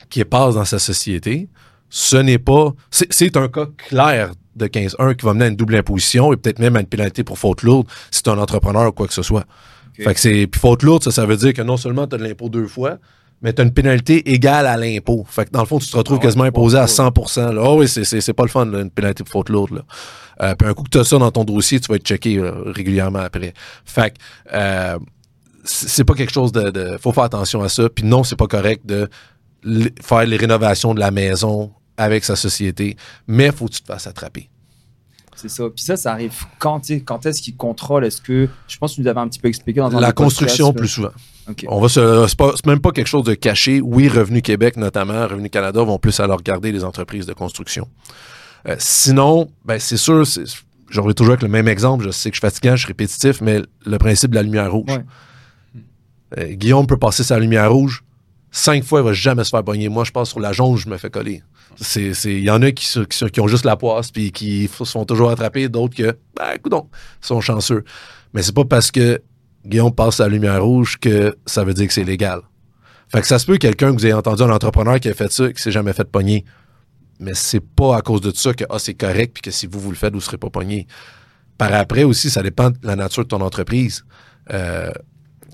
qui 0.09 0.23
passe 0.25 0.55
dans 0.55 0.65
sa 0.65 0.79
société, 0.79 1.47
ce 1.89 2.17
n'est 2.17 2.39
pas. 2.39 2.73
C'est 2.89 3.37
un 3.37 3.47
cas 3.47 3.67
clair 3.77 4.31
de 4.59 4.67
15-1 4.67 5.15
qui 5.15 5.25
va 5.25 5.33
mener 5.33 5.45
à 5.45 5.47
une 5.47 5.55
double 5.55 5.75
imposition 5.75 6.31
et 6.33 6.37
peut-être 6.37 6.59
même 6.59 6.75
à 6.75 6.81
une 6.81 6.85
pénalité 6.87 7.23
pour 7.23 7.39
faute 7.39 7.63
lourde 7.63 7.87
si 8.11 8.21
tu 8.21 8.29
es 8.29 8.33
un 8.33 8.37
entrepreneur 8.37 8.87
ou 8.89 8.91
quoi 8.91 9.07
que 9.07 9.13
ce 9.13 9.23
soit. 9.23 9.45
Ok. 9.97 10.03
Fait 10.05 10.13
que 10.13 10.19
c'est. 10.19 10.47
Puis 10.47 10.59
faute 10.59 10.83
lourde, 10.83 11.03
ça, 11.03 11.11
ça 11.11 11.25
veut 11.25 11.37
dire 11.37 11.53
que 11.53 11.61
non 11.61 11.77
seulement 11.77 12.05
tu 12.07 12.15
as 12.15 12.17
de 12.19 12.23
l'impôt 12.23 12.49
deux 12.49 12.67
fois, 12.67 12.97
mais 13.41 13.53
tu 13.53 13.61
as 13.61 13.65
une 13.65 13.73
pénalité 13.73 14.31
égale 14.31 14.67
à 14.67 14.77
l'impôt. 14.77 15.25
Fait 15.29 15.45
que 15.45 15.51
dans 15.51 15.61
le 15.61 15.65
fond, 15.65 15.79
tu 15.79 15.89
te 15.89 15.95
retrouves 15.97 16.19
Ah 16.21 16.23
quasiment 16.23 16.43
imposé 16.43 16.77
à 16.77 16.85
cool. 16.85 16.89
100 17.27 17.51
là. 17.53 17.61
Ah 17.65 17.73
oui, 17.73 17.87
c'est- 17.87 18.33
pas 18.33 18.43
le 18.43 18.49
fun, 18.49 18.65
là, 18.65 18.81
une 18.81 18.91
pénalité 18.91 19.23
pour 19.23 19.31
faute 19.31 19.49
lourde. 19.49 19.71
Là. 19.71 19.81
Euh, 20.41 20.55
puis 20.55 20.67
un 20.67 20.73
coup 20.73 20.83
que 20.83 20.89
tu 20.89 20.99
as 20.99 21.03
ça 21.03 21.17
dans 21.17 21.31
ton 21.31 21.43
dossier, 21.43 21.79
tu 21.79 21.87
vas 21.87 21.95
être 21.95 22.05
checké 22.05 22.35
là, 22.37 22.53
régulièrement 22.65 23.19
après. 23.19 23.53
Fait 23.85 24.11
que 24.11 24.15
euh, 24.53 24.97
c'est 25.65 26.03
pas 26.05 26.13
quelque 26.13 26.31
chose 26.33 26.51
de, 26.51 26.69
de. 26.69 26.97
faut 27.01 27.11
faire 27.11 27.25
attention 27.25 27.61
à 27.61 27.69
ça. 27.69 27.89
Puis 27.89 28.05
non, 28.05 28.23
c'est 28.23 28.37
pas 28.37 28.47
correct 28.47 28.85
de 28.85 29.09
faire 30.01 30.25
les 30.25 30.37
rénovations 30.37 30.93
de 30.93 30.99
la 30.99 31.11
maison 31.11 31.71
avec 31.99 32.23
sa 32.23 32.35
société, 32.35 32.95
mais 33.27 33.51
faut 33.51 33.65
que 33.65 33.73
tu 33.73 33.81
te 33.81 33.87
fasses 33.87 34.07
attraper. 34.07 34.49
C'est 35.35 35.49
ça. 35.49 35.63
Puis 35.73 35.83
ça, 35.83 35.95
ça 35.95 36.11
arrive 36.11 36.33
quand, 36.57 36.81
quand 37.05 37.25
est-ce 37.25 37.41
qu'ils 37.41 37.55
contrôlent 37.55 38.03
Est-ce 38.03 38.21
que. 38.21 38.49
Je 38.67 38.77
pense 38.77 38.91
que 38.91 38.95
tu 38.95 39.01
nous 39.01 39.07
avais 39.07 39.19
un 39.19 39.27
petit 39.27 39.39
peu 39.39 39.47
expliqué 39.47 39.79
dans 39.79 39.95
un 39.95 39.99
La 39.99 40.11
construction 40.11 40.67
là. 40.67 40.73
plus 40.73 40.87
souvent. 40.87 41.11
Ok. 41.49 41.65
On 41.67 41.79
va 41.79 41.87
se, 41.87 42.27
c'est, 42.27 42.65
même 42.65 42.79
pas 42.79 42.91
quelque 42.91 43.07
chose 43.07 43.23
de 43.23 43.33
caché. 43.33 43.81
Oui, 43.81 44.07
Revenu 44.09 44.41
Québec 44.41 44.75
notamment, 44.77 45.27
Revenu 45.27 45.49
Canada 45.49 45.81
vont 45.83 45.97
plus 45.97 46.19
aller 46.19 46.33
regarder 46.33 46.71
les 46.71 46.83
entreprises 46.83 47.25
de 47.25 47.33
construction. 47.33 47.87
Euh, 48.67 48.75
sinon, 48.79 49.49
ben 49.63 49.79
c'est 49.79 49.97
sûr, 49.97 50.27
c'est, 50.27 50.43
j'en 50.89 51.01
reviens 51.03 51.13
toujours 51.13 51.33
avec 51.33 51.43
le 51.43 51.49
même 51.49 51.67
exemple. 51.67 52.03
Je 52.05 52.11
sais 52.11 52.29
que 52.29 52.35
je 52.35 52.39
suis 52.39 52.47
fatigant, 52.47 52.75
je 52.75 52.81
suis 52.81 52.87
répétitif, 52.87 53.39
mais 53.39 53.61
le 53.85 53.97
principe 53.97 54.31
de 54.31 54.35
la 54.35 54.43
lumière 54.43 54.71
rouge. 54.71 54.89
Ouais. 54.89 55.05
Euh, 56.37 56.53
Guillaume 56.53 56.85
peut 56.85 56.97
passer 56.97 57.23
sa 57.23 57.39
lumière 57.39 57.71
rouge. 57.71 58.03
Cinq 58.51 58.83
fois, 58.83 59.01
il 59.01 59.05
va 59.05 59.13
jamais 59.13 59.43
se 59.43 59.49
faire 59.49 59.63
pogner. 59.63 59.89
Moi, 59.89 60.03
je 60.03 60.11
passe 60.11 60.29
sur 60.29 60.39
la 60.39 60.53
jaune, 60.53 60.75
je 60.75 60.89
me 60.89 60.97
fais 60.97 61.09
coller. 61.09 61.43
Il 61.95 62.39
y 62.39 62.49
en 62.49 62.61
a 62.61 62.71
qui, 62.71 62.87
qui, 63.31 63.41
ont 63.41 63.47
juste 63.47 63.65
la 63.65 63.77
poisse 63.77 64.11
puis 64.11 64.31
qui 64.31 64.67
se 64.67 64.83
font 64.85 65.05
toujours 65.05 65.29
attraper, 65.29 65.69
d'autres 65.69 65.95
que, 65.95 66.17
ben, 66.35 66.57
coudonc, 66.61 66.89
sont 67.21 67.41
chanceux. 67.41 67.83
Mais 68.33 68.41
c'est 68.41 68.55
pas 68.55 68.65
parce 68.65 68.91
que 68.91 69.21
Guillaume 69.65 69.93
passe 69.93 70.17
sa 70.17 70.27
lumière 70.27 70.63
rouge 70.63 70.97
que 70.99 71.37
ça 71.45 71.63
veut 71.63 71.73
dire 71.73 71.87
que 71.87 71.93
c'est 71.93 72.03
légal. 72.03 72.41
Fait 73.09 73.21
que 73.21 73.27
ça 73.27 73.39
se 73.39 73.45
peut 73.45 73.57
quelqu'un 73.57 73.87
que 73.87 73.99
vous 73.99 74.05
ayez 74.05 74.13
entendu 74.13 74.43
un 74.43 74.49
entrepreneur 74.49 74.99
qui 74.99 75.09
a 75.09 75.13
fait 75.13 75.31
ça, 75.31 75.51
qui 75.51 75.61
s'est 75.61 75.71
jamais 75.71 75.93
fait 75.93 76.09
pogner. 76.09 76.45
Mais 77.19 77.33
c'est 77.33 77.59
pas 77.59 77.97
à 77.97 78.01
cause 78.01 78.21
de 78.21 78.31
ça 78.31 78.53
que 78.53 78.63
ah, 78.69 78.79
c'est 78.79 78.93
correct 78.93 79.33
puis 79.33 79.41
que 79.41 79.51
si 79.51 79.67
vous 79.67 79.79
vous 79.79 79.89
le 79.89 79.97
faites, 79.97 80.13
vous 80.13 80.21
serez 80.21 80.37
pas 80.37 80.49
pogné. 80.49 80.87
Par 81.57 81.73
après 81.73 82.03
aussi, 82.03 82.29
ça 82.29 82.41
dépend 82.41 82.69
de 82.69 82.77
la 82.83 82.95
nature 82.95 83.23
de 83.23 83.27
ton 83.27 83.41
entreprise. 83.41 84.05
Euh, 84.51 84.91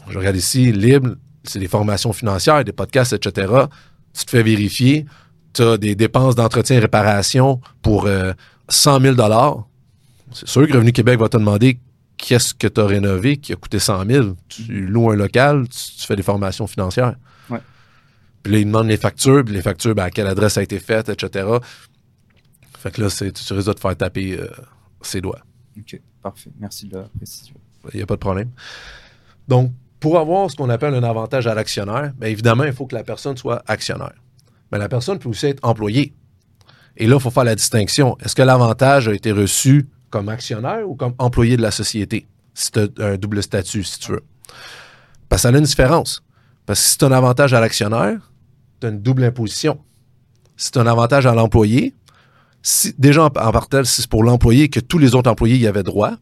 je 0.10 0.18
regarde 0.18 0.36
ici, 0.36 0.72
libre, 0.72 1.16
c'est 1.50 1.60
des 1.60 1.68
formations 1.68 2.14
financières, 2.14 2.64
des 2.64 2.72
podcasts, 2.74 3.14
etc. 3.14 3.52
Tu 4.14 4.26
te 4.26 4.30
fais 4.32 4.44
vérifier, 4.44 5.06
tu 5.54 5.62
as 5.62 5.78
des 5.78 5.96
dépenses 5.96 6.36
d'entretien 6.36 6.78
et 6.78 6.80
réparation 6.80 7.60
pour 7.82 8.06
euh, 8.06 8.34
100 8.70 9.02
000 9.02 9.16
C'est 10.32 10.48
sûr 10.48 10.68
que 10.68 10.74
Revenu 10.74 10.92
Québec 10.92 11.20
va 11.20 11.30
te 11.30 11.38
demander 11.38 11.80
qu'est-ce 12.18 12.54
que 12.54 12.68
tu 12.68 12.80
as 12.82 12.86
rénové 12.86 13.38
qui 13.38 13.54
a 13.54 13.56
coûté 13.56 13.80
100 13.80 14.06
000. 14.06 14.36
Tu 14.48 14.64
loues 14.88 15.12
un 15.12 15.16
local, 15.16 15.68
tu, 15.70 15.98
tu 16.00 16.06
fais 16.08 16.16
des 16.16 16.24
formations 16.24 16.66
financières. 16.68 17.16
Ouais. 17.50 17.60
Puis 18.44 18.54
là, 18.54 18.60
ils 18.60 18.66
demandent 18.66 18.88
les 18.88 18.98
factures, 18.98 19.44
puis 19.44 19.54
les 19.54 19.62
factures, 19.62 19.94
ben, 19.96 20.04
à 20.06 20.10
quelle 20.10 20.28
adresse 20.28 20.54
ça 20.54 20.62
a 20.62 20.64
été 20.64 20.80
faite, 20.80 21.10
etc. 21.10 21.48
Fait 22.80 22.92
que 22.92 23.02
là, 23.02 23.10
c'est- 23.10 23.32
tu 23.32 23.54
risques 23.54 23.68
de 23.68 23.74
te 23.74 23.80
faire 23.80 23.96
taper 23.98 24.40
euh, 24.40 24.48
ses 25.02 25.22
doigts. 25.22 25.40
Ok. 25.78 26.00
parfait. 26.22 26.52
Merci 26.60 26.88
de 26.88 26.98
la 26.98 27.04
précision. 27.18 27.56
Il 27.94 27.98
n'y 27.98 28.04
a 28.04 28.06
pas 28.06 28.16
de 28.16 28.20
problème. 28.20 28.50
Donc, 29.48 29.72
pour 30.00 30.20
avoir 30.20 30.50
ce 30.52 30.56
qu'on 30.56 30.70
appelle 30.70 30.94
un 30.94 31.04
avantage 31.04 31.48
à 31.48 31.54
l'actionnaire, 31.54 32.14
bien 32.18 32.30
évidemment, 32.30 32.64
il 32.64 32.74
faut 32.74 32.86
que 32.86 32.96
la 32.96 33.04
personne 33.04 33.38
soit 33.38 33.64
actionnaire. 33.68 34.14
Mais 34.72 34.78
la 34.78 34.90
personne 34.90 35.20
peut 35.20 35.30
aussi 35.30 35.48
être 35.48 35.64
employée. 35.64 36.14
Et 36.98 37.08
là, 37.08 37.16
il 37.16 37.22
faut 37.22 37.32
faire 37.32 37.44
la 37.44 37.56
distinction. 37.56 38.18
Est-ce 38.24 38.36
que 38.36 38.42
l'avantage 38.42 39.08
a 39.08 39.14
été 39.14 39.32
reçu 39.32 39.88
comme 40.10 40.30
actionnaire 40.30 40.88
ou 40.88 40.96
comme 40.96 41.14
employé 41.18 41.58
de 41.58 41.62
la 41.62 41.72
société? 41.72 42.28
Si 42.54 42.72
tu 42.72 42.80
as 42.80 43.06
un 43.06 43.18
double 43.18 43.44
statut, 43.44 43.84
si 43.84 44.00
tu 44.00 44.12
veux. 44.14 44.24
Parce 45.28 45.42
que 45.42 45.50
ça 45.50 45.56
a 45.56 45.58
une 45.58 45.66
différence. 45.66 46.24
Parce 46.66 46.80
que 46.80 46.88
si 46.88 46.98
tu 46.98 47.06
un 47.06 47.12
avantage 47.12 47.54
à 47.54 47.60
l'actionnaire, 47.60 48.32
tu 48.80 48.88
as 48.88 48.90
une 48.90 49.02
double 49.02 49.24
imposition. 49.24 49.80
Si 50.56 50.72
tu 50.72 50.80
un 50.80 50.88
avantage 50.88 51.26
à 51.26 51.34
l'employé, 51.34 51.94
déjà 52.98 53.26
en, 53.26 53.30
partant, 53.30 53.84
si 53.84 54.02
c'est 54.02 54.10
pour 54.10 54.24
l'employé 54.24 54.70
que 54.70 54.80
tous 54.80 54.98
les 54.98 55.16
autres 55.16 55.30
employés 55.30 55.58
y 55.58 55.68
avaient 55.68 55.84
droit, 55.84 56.14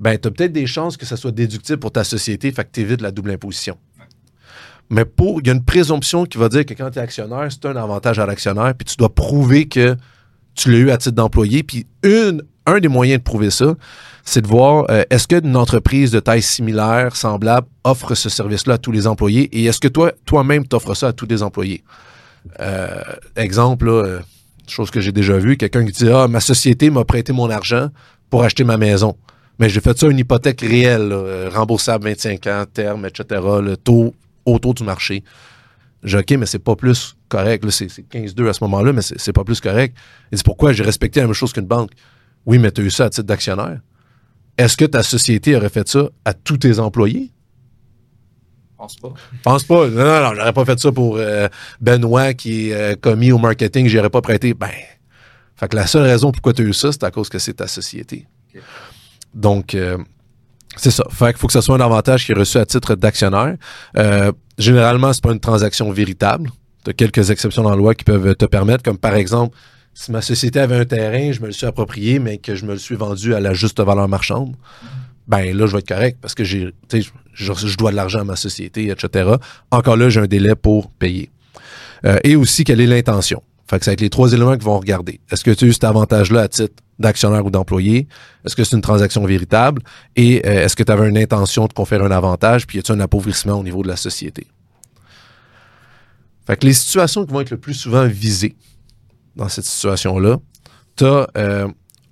ben, 0.00 0.18
tu 0.18 0.28
as 0.28 0.30
peut-être 0.30 0.52
des 0.52 0.66
chances 0.66 0.96
que 0.96 1.06
ça 1.06 1.16
soit 1.16 1.30
déductible 1.30 1.78
pour 1.78 1.92
ta 1.92 2.04
société, 2.04 2.50
fait 2.50 2.64
que 2.64 2.70
tu 2.72 2.80
évites 2.80 3.02
la 3.02 3.10
double 3.10 3.30
imposition. 3.30 3.76
Mais 4.88 5.04
il 5.20 5.46
y 5.46 5.50
a 5.50 5.52
une 5.52 5.64
présomption 5.64 6.24
qui 6.24 6.36
va 6.36 6.48
dire 6.48 6.66
que 6.66 6.74
quand 6.74 6.90
tu 6.90 6.98
es 6.98 7.02
actionnaire, 7.02 7.46
c'est 7.50 7.64
un 7.66 7.76
avantage 7.76 8.18
à 8.18 8.26
l'actionnaire, 8.26 8.74
puis 8.74 8.84
tu 8.86 8.96
dois 8.96 9.14
prouver 9.14 9.68
que 9.68 9.96
tu 10.56 10.72
l'as 10.72 10.78
eu 10.78 10.90
à 10.90 10.96
titre 10.96 11.14
d'employé. 11.14 11.62
Puis 11.62 11.86
une, 12.02 12.42
un 12.66 12.80
des 12.80 12.88
moyens 12.88 13.20
de 13.20 13.22
prouver 13.22 13.50
ça, 13.50 13.76
c'est 14.24 14.42
de 14.42 14.48
voir 14.48 14.86
euh, 14.90 15.04
est-ce 15.10 15.28
qu'une 15.28 15.54
entreprise 15.54 16.10
de 16.10 16.18
taille 16.18 16.42
similaire, 16.42 17.14
semblable, 17.14 17.68
offre 17.84 18.14
ce 18.14 18.28
service-là 18.28 18.74
à 18.74 18.78
tous 18.78 18.90
les 18.90 19.06
employés 19.06 19.44
et 19.56 19.66
est-ce 19.66 19.78
que 19.80 19.88
toi, 19.88 20.12
toi-même, 20.24 20.66
t'offres 20.66 20.94
ça 20.94 21.08
à 21.08 21.12
tous 21.12 21.26
les 21.26 21.42
employés? 21.42 21.84
Euh, 22.58 23.02
exemple, 23.36 23.88
euh, 23.88 24.18
chose 24.66 24.90
que 24.90 25.00
j'ai 25.00 25.12
déjà 25.12 25.38
vue, 25.38 25.56
quelqu'un 25.56 25.84
qui 25.84 25.92
dit 25.92 26.10
Ah, 26.10 26.26
ma 26.26 26.40
société 26.40 26.90
m'a 26.90 27.04
prêté 27.04 27.32
mon 27.32 27.50
argent 27.50 27.90
pour 28.28 28.42
acheter 28.42 28.64
ma 28.64 28.76
maison. 28.76 29.16
Mais 29.60 29.68
j'ai 29.68 29.80
fait 29.80 29.96
ça 29.96 30.08
une 30.08 30.18
hypothèque 30.18 30.62
réelle, 30.62 31.14
remboursable 31.52 32.08
25 32.08 32.46
ans, 32.48 32.64
terme, 32.72 33.06
etc., 33.06 33.40
le 33.62 33.76
taux 33.76 34.14
autour 34.44 34.74
du 34.74 34.82
marché. 34.82 35.22
J'ai 36.02 36.18
OK, 36.18 36.30
mais 36.32 36.46
c'est 36.46 36.58
pas 36.58 36.76
plus 36.76 37.14
correct. 37.28 37.64
c'est 37.70 37.86
15-2 37.86 38.48
à 38.48 38.52
ce 38.52 38.64
moment-là, 38.64 38.92
mais 38.92 39.02
c'est 39.02 39.32
pas 39.32 39.44
plus 39.44 39.60
correct. 39.60 39.96
Et 40.32 40.36
c'est 40.36 40.44
pourquoi 40.44 40.72
j'ai 40.72 40.82
respecté 40.82 41.20
la 41.20 41.26
même 41.26 41.34
chose 41.34 41.52
qu'une 41.52 41.66
banque? 41.66 41.90
Oui, 42.46 42.58
mais 42.58 42.72
tu 42.72 42.80
as 42.80 42.84
eu 42.84 42.90
ça 42.90 43.04
à 43.04 43.10
titre 43.10 43.26
d'actionnaire. 43.26 43.80
Est-ce 44.56 44.76
que 44.76 44.84
ta 44.84 45.02
société 45.02 45.56
aurait 45.56 45.68
fait 45.68 45.88
ça 45.88 46.08
à 46.24 46.32
tous 46.32 46.58
tes 46.58 46.78
employés? 46.78 47.30
Pense 48.76 48.96
pas. 48.96 49.12
Pense 49.42 49.64
pas. 49.64 49.88
Non, 49.88 50.04
non, 50.04 50.22
non, 50.22 50.34
j'aurais 50.34 50.52
pas 50.54 50.64
fait 50.64 50.78
ça 50.80 50.90
pour 50.90 51.16
euh, 51.16 51.48
Benoît 51.82 52.32
qui 52.32 52.70
est 52.70 52.74
euh, 52.74 52.96
commis 52.98 53.30
au 53.30 53.38
marketing, 53.38 53.86
j'aurais 53.88 54.08
pas 54.08 54.22
prêté. 54.22 54.54
Ben, 54.54 54.70
fait 55.56 55.68
que 55.68 55.76
la 55.76 55.86
seule 55.86 56.04
raison 56.04 56.32
pourquoi 56.32 56.54
tu 56.54 56.62
as 56.62 56.64
eu 56.64 56.72
ça, 56.72 56.90
c'est 56.90 57.04
à 57.04 57.10
cause 57.10 57.28
que 57.28 57.38
c'est 57.38 57.54
ta 57.54 57.66
société. 57.66 58.26
Donc, 59.34 59.74
euh, 59.74 59.98
c'est 60.76 60.90
ça. 60.90 61.04
Fait 61.10 61.28
qu'il 61.28 61.36
faut 61.36 61.46
que 61.46 61.52
ce 61.52 61.60
soit 61.60 61.76
un 61.76 61.80
avantage 61.80 62.26
qui 62.26 62.32
est 62.32 62.34
reçu 62.34 62.58
à 62.58 62.66
titre 62.66 62.94
d'actionnaire. 62.94 63.56
Euh, 63.96 64.32
généralement, 64.58 65.12
c'est 65.12 65.22
pas 65.22 65.32
une 65.32 65.40
transaction 65.40 65.90
véritable. 65.90 66.50
Tu 66.84 66.94
quelques 66.94 67.30
exceptions 67.30 67.62
dans 67.62 67.70
la 67.70 67.76
loi 67.76 67.94
qui 67.94 68.04
peuvent 68.04 68.34
te 68.34 68.46
permettre, 68.46 68.82
comme 68.82 68.98
par 68.98 69.14
exemple, 69.14 69.56
si 69.92 70.12
ma 70.12 70.22
société 70.22 70.60
avait 70.60 70.76
un 70.76 70.84
terrain, 70.84 71.32
je 71.32 71.40
me 71.40 71.46
le 71.46 71.52
suis 71.52 71.66
approprié, 71.66 72.18
mais 72.18 72.38
que 72.38 72.54
je 72.54 72.64
me 72.64 72.72
le 72.72 72.78
suis 72.78 72.94
vendu 72.94 73.34
à 73.34 73.40
la 73.40 73.52
juste 73.52 73.80
valeur 73.80 74.08
marchande, 74.08 74.54
ben 75.28 75.56
là, 75.56 75.66
je 75.66 75.72
vais 75.72 75.78
être 75.80 75.88
correct 75.88 76.18
parce 76.20 76.34
que 76.34 76.42
j'ai, 76.42 76.72
je, 77.34 77.52
je 77.52 77.76
dois 77.76 77.90
de 77.90 77.96
l'argent 77.96 78.20
à 78.20 78.24
ma 78.24 78.36
société, 78.36 78.90
etc. 78.90 79.32
Encore 79.70 79.96
là, 79.96 80.08
j'ai 80.08 80.20
un 80.20 80.26
délai 80.26 80.54
pour 80.54 80.90
payer. 80.90 81.30
Euh, 82.04 82.18
et 82.24 82.36
aussi, 82.36 82.64
quelle 82.64 82.80
est 82.80 82.86
l'intention? 82.86 83.42
Fait 83.70 83.78
que 83.78 83.84
ça 83.84 83.92
va 83.92 83.92
être 83.92 84.00
les 84.00 84.10
trois 84.10 84.32
éléments 84.32 84.54
qu'ils 84.54 84.64
vont 84.64 84.80
regarder. 84.80 85.20
Est-ce 85.30 85.44
que 85.44 85.52
tu 85.52 85.64
as 85.64 85.68
eu 85.68 85.72
cet 85.72 85.84
avantage-là 85.84 86.40
à 86.40 86.48
titre 86.48 86.82
d'actionnaire 86.98 87.46
ou 87.46 87.50
d'employé? 87.50 88.08
Est-ce 88.44 88.56
que 88.56 88.64
c'est 88.64 88.74
une 88.74 88.82
transaction 88.82 89.24
véritable? 89.24 89.80
Et 90.16 90.44
euh, 90.44 90.64
est-ce 90.64 90.74
que 90.74 90.82
tu 90.82 90.90
avais 90.90 91.08
une 91.08 91.16
intention 91.16 91.68
de 91.68 91.72
conférer 91.72 92.04
un 92.04 92.10
avantage? 92.10 92.66
Puis 92.66 92.78
y 92.78 92.80
a-t-il 92.80 92.96
un 92.96 93.00
appauvrissement 93.00 93.60
au 93.60 93.62
niveau 93.62 93.84
de 93.84 93.88
la 93.88 93.94
société? 93.94 94.48
Fait 96.48 96.56
que 96.56 96.66
les 96.66 96.72
situations 96.72 97.24
qui 97.24 97.32
vont 97.32 97.42
être 97.42 97.52
le 97.52 97.58
plus 97.58 97.74
souvent 97.74 98.08
visées 98.08 98.56
dans 99.36 99.48
cette 99.48 99.66
situation-là, 99.66 100.38
tu 100.96 101.04
as, 101.04 101.28
euh, 101.36 101.68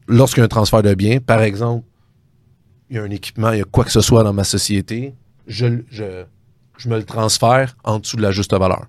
lorsqu'il 0.06 0.38
y 0.38 0.42
a 0.42 0.44
un 0.44 0.48
transfert 0.48 0.82
de 0.82 0.94
biens, 0.94 1.18
par 1.18 1.42
exemple, 1.42 1.84
il 2.88 2.96
y 2.96 2.98
a 3.00 3.02
un 3.02 3.10
équipement, 3.10 3.50
il 3.50 3.58
y 3.58 3.62
a 3.62 3.64
quoi 3.64 3.82
que 3.82 3.90
ce 3.90 4.00
soit 4.00 4.22
dans 4.22 4.32
ma 4.32 4.44
société, 4.44 5.12
je, 5.48 5.66
je, 5.90 6.22
je 6.76 6.88
me 6.88 6.96
le 6.96 7.04
transfère 7.04 7.76
en 7.82 7.98
dessous 7.98 8.16
de 8.16 8.22
la 8.22 8.30
juste 8.30 8.52
valeur. 8.52 8.86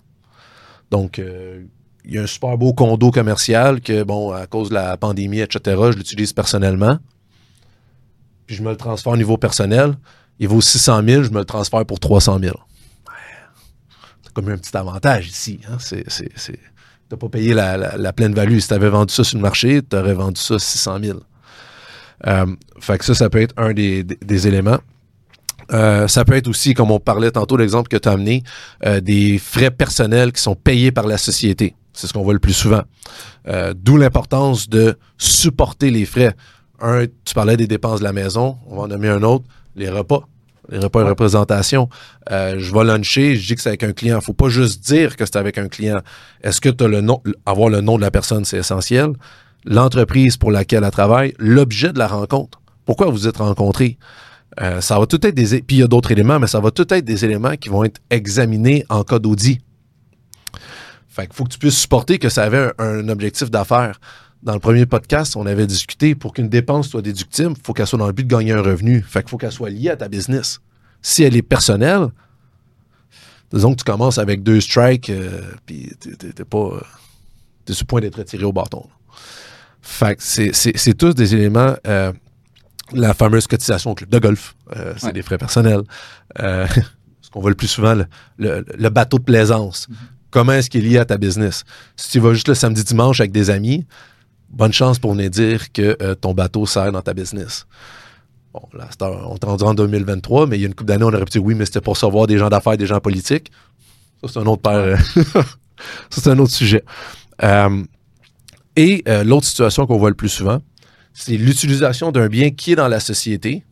Donc, 0.92 1.18
euh, 1.18 1.64
il 2.10 2.16
y 2.16 2.18
a 2.18 2.22
un 2.22 2.26
super 2.26 2.58
beau 2.58 2.72
condo 2.72 3.12
commercial 3.12 3.80
que, 3.80 4.02
bon, 4.02 4.32
à 4.32 4.48
cause 4.48 4.68
de 4.70 4.74
la 4.74 4.96
pandémie, 4.96 5.38
etc., 5.38 5.60
je 5.92 5.96
l'utilise 5.96 6.32
personnellement. 6.32 6.98
Puis 8.46 8.56
je 8.56 8.64
me 8.64 8.70
le 8.70 8.76
transfère 8.76 9.12
au 9.12 9.16
niveau 9.16 9.36
personnel. 9.36 9.96
Il 10.40 10.48
vaut 10.48 10.60
600 10.60 11.02
000, 11.06 11.22
je 11.22 11.30
me 11.30 11.38
le 11.38 11.44
transfère 11.44 11.86
pour 11.86 12.00
300 12.00 12.40
000. 12.42 12.56
C'est 14.22 14.32
comme 14.32 14.48
un 14.48 14.58
petit 14.58 14.76
avantage 14.76 15.28
ici. 15.28 15.60
Hein? 15.70 15.76
C'est, 15.78 16.04
n'as 17.12 17.16
pas 17.16 17.28
payé 17.28 17.54
la, 17.54 18.12
pleine 18.12 18.34
value. 18.34 18.58
Si 18.58 18.66
tu 18.66 18.74
avais 18.74 18.88
vendu 18.88 19.14
ça 19.14 19.22
sur 19.22 19.38
le 19.38 19.42
marché, 19.42 19.80
tu 19.88 19.96
aurais 19.96 20.14
vendu 20.14 20.40
ça 20.40 20.58
600 20.58 20.98
000. 21.04 21.20
Euh, 22.26 22.46
fait 22.80 22.98
que 22.98 23.04
ça, 23.04 23.14
ça 23.14 23.30
peut 23.30 23.40
être 23.40 23.54
un 23.56 23.72
des, 23.72 24.48
éléments. 24.48 24.80
Euh, 25.72 26.08
ça 26.08 26.24
peut 26.24 26.34
être 26.34 26.48
aussi, 26.48 26.74
comme 26.74 26.90
on 26.90 26.98
parlait 26.98 27.30
tantôt, 27.30 27.56
l'exemple 27.56 27.88
que 27.88 27.96
tu 27.96 28.08
as 28.08 28.12
amené, 28.12 28.42
euh, 28.84 29.00
des 29.00 29.38
frais 29.38 29.70
personnels 29.70 30.32
qui 30.32 30.42
sont 30.42 30.56
payés 30.56 30.90
par 30.90 31.06
la 31.06 31.16
société. 31.16 31.76
C'est 31.92 32.06
ce 32.06 32.12
qu'on 32.12 32.22
voit 32.22 32.32
le 32.32 32.38
plus 32.38 32.52
souvent. 32.52 32.82
Euh, 33.48 33.74
d'où 33.76 33.96
l'importance 33.96 34.68
de 34.68 34.96
supporter 35.18 35.90
les 35.90 36.04
frais. 36.04 36.34
Un, 36.80 37.06
tu 37.24 37.34
parlais 37.34 37.56
des 37.56 37.66
dépenses 37.66 38.00
de 38.00 38.04
la 38.04 38.12
maison, 38.12 38.56
on 38.66 38.76
va 38.76 38.82
en 38.82 38.88
nommer 38.88 39.08
un 39.08 39.22
autre, 39.22 39.44
les 39.76 39.90
repas. 39.90 40.22
Les 40.70 40.78
repas 40.78 41.00
et 41.00 41.08
représentation. 41.08 41.88
Euh, 42.30 42.56
je 42.58 42.72
vais 42.72 42.84
luncher, 42.84 43.34
je 43.34 43.44
dis 43.48 43.54
que 43.56 43.60
c'est 43.60 43.70
avec 43.70 43.82
un 43.82 43.92
client. 43.92 44.18
Il 44.20 44.24
faut 44.24 44.32
pas 44.32 44.48
juste 44.48 44.84
dire 44.84 45.16
que 45.16 45.24
c'est 45.24 45.36
avec 45.36 45.58
un 45.58 45.66
client. 45.66 46.00
Est-ce 46.42 46.60
que 46.60 46.68
tu 46.68 46.84
as 46.84 46.86
le 46.86 47.00
nom, 47.00 47.20
avoir 47.44 47.70
le 47.70 47.80
nom 47.80 47.96
de 47.96 48.02
la 48.02 48.12
personne, 48.12 48.44
c'est 48.44 48.58
essentiel. 48.58 49.14
L'entreprise 49.64 50.36
pour 50.36 50.52
laquelle 50.52 50.84
elle 50.84 50.90
travaille, 50.92 51.34
l'objet 51.38 51.92
de 51.92 51.98
la 51.98 52.06
rencontre. 52.06 52.60
Pourquoi 52.86 53.10
vous 53.10 53.26
êtes 53.26 53.38
rencontrés? 53.38 53.98
Euh, 54.60 54.80
ça 54.80 54.98
va 54.98 55.06
tout 55.06 55.24
être 55.26 55.34
des. 55.34 55.60
Puis 55.62 55.76
il 55.76 55.80
y 55.80 55.82
a 55.82 55.86
d'autres 55.86 56.12
éléments, 56.12 56.38
mais 56.38 56.46
ça 56.46 56.60
va 56.60 56.70
tout 56.70 56.92
être 56.92 57.04
des 57.04 57.24
éléments 57.24 57.56
qui 57.56 57.68
vont 57.68 57.84
être 57.84 58.00
examinés 58.10 58.84
en 58.88 59.02
cas 59.02 59.18
d'audit. 59.18 59.60
Fait 61.20 61.26
qu'il 61.26 61.36
faut 61.36 61.44
que 61.44 61.50
tu 61.50 61.58
puisses 61.58 61.76
supporter 61.76 62.18
que 62.18 62.30
ça 62.30 62.44
avait 62.44 62.72
un, 62.78 63.06
objectif 63.10 63.50
d'affaires. 63.50 64.00
Dans 64.42 64.54
le 64.54 64.58
premier 64.58 64.86
podcast, 64.86 65.36
on 65.36 65.44
avait 65.44 65.66
discuté 65.66 66.14
pour 66.14 66.32
qu'une 66.32 66.48
dépense 66.48 66.88
soit 66.88 67.02
déductible, 67.02 67.52
il 67.58 67.62
faut 67.62 67.74
qu'elle 67.74 67.86
soit 67.86 67.98
dans 67.98 68.06
le 68.06 68.14
but 68.14 68.24
de 68.26 68.34
gagner 68.34 68.52
un 68.52 68.62
revenu. 68.62 69.02
Fait 69.02 69.20
qu'il 69.20 69.28
faut 69.28 69.36
qu'elle 69.36 69.52
soit 69.52 69.68
liée 69.68 69.90
à 69.90 69.96
ta 69.96 70.08
business. 70.08 70.60
Si 71.02 71.22
elle 71.22 71.36
est 71.36 71.42
personnelle, 71.42 72.08
disons 73.52 73.72
que 73.72 73.80
tu 73.80 73.84
commences 73.84 74.16
avec 74.16 74.42
deux 74.42 74.62
strikes, 74.62 75.10
euh, 75.10 75.42
puis 75.66 75.92
t'es 75.98 76.44
pas. 76.44 76.58
Euh, 76.58 76.80
t'es 77.66 77.74
sur 77.74 77.82
le 77.82 77.86
point 77.86 78.00
d'être 78.00 78.16
retiré 78.16 78.44
au 78.44 78.52
bâton. 78.52 78.86
Fait 79.82 80.16
que 80.16 80.22
c'est 80.22 80.94
tous 80.94 81.14
des 81.14 81.34
éléments. 81.34 81.74
Euh, 81.86 82.14
la 82.94 83.12
fameuse 83.12 83.46
cotisation 83.46 83.90
au 83.90 83.94
club 83.94 84.08
de 84.08 84.18
golf, 84.18 84.56
c'est 84.96 85.12
des 85.12 85.22
frais 85.22 85.38
personnels. 85.38 85.82
ce 86.38 87.30
qu'on 87.30 87.40
voit 87.40 87.50
le 87.50 87.56
plus 87.56 87.68
souvent, 87.68 87.94
le, 88.38 88.88
bateau 88.88 89.18
de 89.18 89.24
plaisance. 89.24 89.86
Mm-hmm 89.86 90.19
comment 90.30 90.52
est-ce 90.52 90.70
qu'il 90.70 90.84
est 90.84 90.88
lié 90.88 90.98
à 90.98 91.04
ta 91.04 91.18
business? 91.18 91.64
Si 91.96 92.10
tu 92.10 92.20
vas 92.20 92.32
juste 92.32 92.48
le 92.48 92.54
samedi 92.54 92.84
dimanche 92.84 93.20
avec 93.20 93.32
des 93.32 93.50
amis, 93.50 93.86
bonne 94.48 94.72
chance 94.72 94.98
pour 94.98 95.12
venir 95.12 95.30
dire 95.30 95.72
que 95.72 95.96
euh, 96.02 96.14
ton 96.14 96.34
bateau 96.34 96.66
sert 96.66 96.92
dans 96.92 97.02
ta 97.02 97.14
business. 97.14 97.66
Bon, 98.52 98.62
là, 98.72 98.88
on 99.00 99.36
est 99.36 99.44
rendu 99.44 99.64
en 99.64 99.74
2023, 99.74 100.46
mais 100.46 100.58
il 100.58 100.62
y 100.62 100.64
a 100.64 100.66
une 100.66 100.74
couple 100.74 100.88
d'années, 100.88 101.04
on 101.04 101.08
aurait 101.08 101.24
pu 101.24 101.30
dire 101.30 101.44
oui, 101.44 101.54
mais 101.54 101.66
c'était 101.66 101.80
pour 101.80 101.96
savoir 101.96 102.26
des 102.26 102.38
gens 102.38 102.48
d'affaires, 102.48 102.76
des 102.76 102.86
gens 102.86 103.00
politiques. 103.00 103.52
Ça, 104.22 104.32
c'est 104.32 104.38
un 104.40 104.46
autre 104.46 104.68
euh, 104.70 104.96
ça, 105.32 105.44
c'est 106.10 106.28
un 106.28 106.38
autre 106.38 106.52
sujet. 106.52 106.84
Euh, 107.42 107.84
et 108.76 109.04
l'autre 109.24 109.46
situation 109.46 109.86
qu'on 109.86 109.98
voit 109.98 110.08
le 110.08 110.16
plus 110.16 110.28
souvent, 110.28 110.60
c'est 111.12 111.36
l'utilisation 111.36 112.12
d'un 112.12 112.28
bien 112.28 112.50
qui 112.50 112.72
est 112.72 112.76
dans 112.76 112.88
la 112.88 113.00
société 113.00 113.64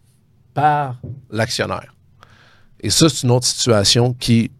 par 0.55 0.97
l'actionnaire. 1.31 1.95
Et 2.81 2.91
ça, 2.91 3.09
c'est 3.09 3.23
une 3.23 3.31
autre 3.31 3.47
situation 3.47 4.13
qui 4.13 4.51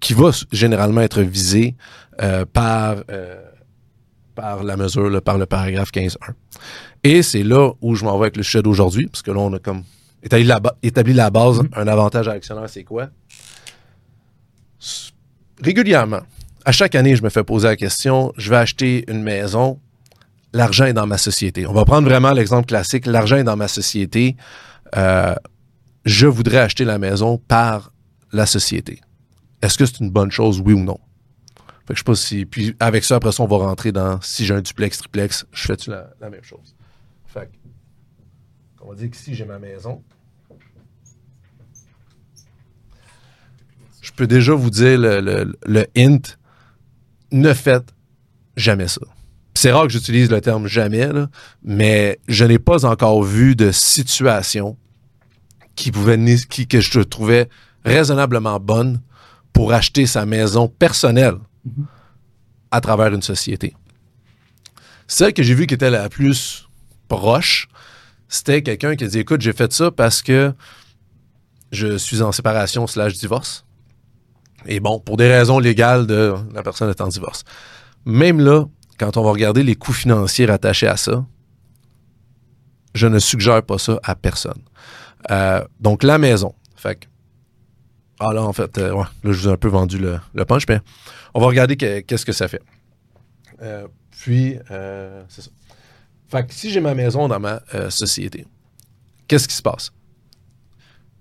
qui 0.00 0.14
va 0.14 0.30
généralement 0.52 1.00
être 1.00 1.22
visé 1.22 1.76
euh, 2.22 2.44
par, 2.44 2.96
euh, 3.10 3.42
par 4.34 4.64
la 4.64 4.76
mesure, 4.76 5.22
par 5.22 5.38
le 5.38 5.46
paragraphe 5.46 5.90
15.1. 5.92 6.16
Et 7.04 7.22
c'est 7.22 7.42
là 7.42 7.72
où 7.80 7.94
je 7.94 8.04
m'en 8.04 8.18
vais 8.18 8.24
avec 8.24 8.36
le 8.36 8.42
sujet 8.42 8.62
d'aujourd'hui, 8.62 9.06
parce 9.06 9.22
que 9.22 9.30
là, 9.30 9.38
on 9.40 9.52
a 9.52 9.58
comme 9.58 9.82
établi 10.22 10.44
la, 10.44 10.60
établi 10.82 11.12
la 11.12 11.30
base. 11.30 11.60
Mm-hmm. 11.60 11.80
Un 11.80 11.88
avantage 11.88 12.28
à 12.28 12.34
l'actionnaire, 12.34 12.68
c'est 12.68 12.84
quoi? 12.84 13.08
Régulièrement, 15.62 16.20
à 16.64 16.72
chaque 16.72 16.94
année, 16.94 17.16
je 17.16 17.22
me 17.22 17.28
fais 17.28 17.44
poser 17.44 17.68
la 17.68 17.76
question, 17.76 18.32
je 18.36 18.50
vais 18.50 18.56
acheter 18.56 19.04
une 19.08 19.22
maison, 19.22 19.78
l'argent 20.52 20.84
est 20.84 20.92
dans 20.92 21.06
ma 21.06 21.18
société. 21.18 21.66
On 21.66 21.72
va 21.72 21.84
prendre 21.84 22.08
vraiment 22.08 22.32
l'exemple 22.32 22.66
classique, 22.66 23.06
l'argent 23.06 23.36
est 23.36 23.44
dans 23.44 23.56
ma 23.56 23.68
société, 23.68 24.36
euh, 24.96 25.34
je 26.04 26.26
voudrais 26.26 26.58
acheter 26.58 26.84
la 26.84 26.98
maison 26.98 27.38
par 27.38 27.92
la 28.32 28.46
société. 28.46 29.00
Est-ce 29.62 29.78
que 29.78 29.86
c'est 29.86 30.00
une 30.00 30.10
bonne 30.10 30.30
chose, 30.30 30.60
oui 30.64 30.72
ou 30.72 30.82
non? 30.82 30.98
Fait 31.86 31.94
que 31.94 31.94
je 31.94 32.00
sais 32.00 32.04
pas 32.04 32.14
si. 32.14 32.46
Puis 32.46 32.74
avec 32.80 33.04
ça, 33.04 33.16
après 33.16 33.32
ça, 33.32 33.42
on 33.42 33.46
va 33.46 33.58
rentrer 33.58 33.92
dans 33.92 34.20
si 34.20 34.44
j'ai 34.44 34.54
un 34.54 34.60
duplex, 34.60 34.98
triplex, 34.98 35.46
je 35.52 35.66
fais-tu 35.66 35.90
la, 35.90 36.10
même 36.20 36.42
chose? 36.42 36.74
Fait 37.26 37.50
on 38.80 38.90
va 38.90 38.94
dire 38.94 39.10
qu'ici, 39.10 39.34
j'ai 39.34 39.44
ma 39.44 39.58
maison. 39.58 40.02
Je 44.00 44.12
peux 44.12 44.26
déjà 44.26 44.54
vous 44.54 44.70
dire 44.70 44.98
le, 44.98 45.20
le, 45.20 45.56
le 45.66 45.86
hint. 45.96 46.38
Ne 47.32 47.52
faites 47.52 47.92
jamais 48.56 48.86
ça. 48.86 49.00
C'est 49.54 49.72
rare 49.72 49.84
que 49.84 49.92
j'utilise 49.92 50.30
le 50.30 50.40
terme 50.40 50.66
jamais, 50.66 51.08
mais 51.62 52.20
je 52.28 52.44
n'ai 52.44 52.58
pas 52.58 52.84
encore 52.84 53.22
vu 53.22 53.56
de 53.56 53.72
situation 53.72 54.76
qui 55.76 55.90
pouvait 55.90 56.18
qui, 56.48 56.66
que 56.66 56.80
je 56.80 57.00
trouvais 57.00 57.48
raisonnablement 57.84 58.60
bonne 58.60 59.00
pour 59.56 59.72
acheter 59.72 60.04
sa 60.04 60.26
maison 60.26 60.68
personnelle 60.68 61.38
à 62.70 62.82
travers 62.82 63.14
une 63.14 63.22
société. 63.22 63.74
Celle 65.06 65.32
que 65.32 65.42
j'ai 65.42 65.54
vue 65.54 65.66
qui 65.66 65.72
était 65.72 65.88
la 65.88 66.10
plus 66.10 66.68
proche, 67.08 67.66
c'était 68.28 68.60
quelqu'un 68.60 68.96
qui 68.96 69.04
a 69.04 69.06
dit 69.06 69.20
Écoute, 69.20 69.40
j'ai 69.40 69.54
fait 69.54 69.72
ça 69.72 69.90
parce 69.90 70.20
que 70.20 70.52
je 71.72 71.96
suis 71.96 72.20
en 72.20 72.32
séparation 72.32 72.86
slash 72.86 73.14
divorce. 73.14 73.64
Et 74.66 74.78
bon, 74.78 75.00
pour 75.00 75.16
des 75.16 75.32
raisons 75.32 75.58
légales 75.58 76.06
de 76.06 76.34
la 76.52 76.62
personne 76.62 76.90
est 76.90 77.00
en 77.00 77.08
divorce. 77.08 77.44
Même 78.04 78.40
là, 78.40 78.66
quand 78.98 79.16
on 79.16 79.24
va 79.24 79.30
regarder 79.30 79.62
les 79.62 79.74
coûts 79.74 79.94
financiers 79.94 80.50
attachés 80.50 80.86
à 80.86 80.98
ça, 80.98 81.24
je 82.94 83.06
ne 83.06 83.18
suggère 83.18 83.62
pas 83.62 83.78
ça 83.78 83.98
à 84.02 84.14
personne. 84.16 84.60
Euh, 85.30 85.64
donc, 85.80 86.02
la 86.02 86.18
maison. 86.18 86.54
Fait 86.76 86.96
que, 86.96 87.06
ah 88.20 88.32
là, 88.32 88.42
en 88.42 88.52
fait, 88.52 88.78
euh, 88.78 88.92
ouais, 88.92 89.04
là, 89.24 89.32
je 89.32 89.38
vous 89.38 89.48
ai 89.48 89.52
un 89.52 89.56
peu 89.56 89.68
vendu 89.68 89.98
le, 89.98 90.18
le 90.34 90.44
punch, 90.44 90.64
mais 90.68 90.80
on 91.34 91.40
va 91.40 91.46
regarder 91.46 91.76
qu'est-ce 91.76 92.24
que 92.24 92.32
ça 92.32 92.48
fait. 92.48 92.62
Euh, 93.62 93.86
puis, 94.10 94.56
c'est 95.28 95.42
ça. 95.42 95.50
Fait 96.28 96.44
que 96.44 96.52
si 96.52 96.70
j'ai 96.70 96.80
ma 96.80 96.94
maison 96.94 97.28
dans 97.28 97.38
ma 97.38 97.60
société, 97.90 98.46
qu'est-ce 99.28 99.46
qui 99.46 99.54
se 99.54 99.62
passe? 99.62 99.92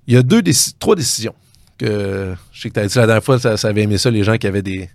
Il 0.07 0.13
y 0.13 0.17
a 0.17 0.23
deux, 0.23 0.43
trois 0.79 0.95
décisions 0.95 1.35
que 1.77 2.35
je 2.51 2.61
sais 2.61 2.69
que 2.69 2.73
tu 2.75 2.79
as 2.79 2.87
dit 2.87 2.97
la 2.97 3.05
dernière 3.05 3.23
fois, 3.23 3.39
ça, 3.39 3.55
avait 3.67 3.83
aimé 3.83 3.97
ça, 3.97 4.09
les 4.09 4.23
gens 4.23 4.37
qui 4.37 4.47
avaient 4.47 4.61
des, 4.61 4.89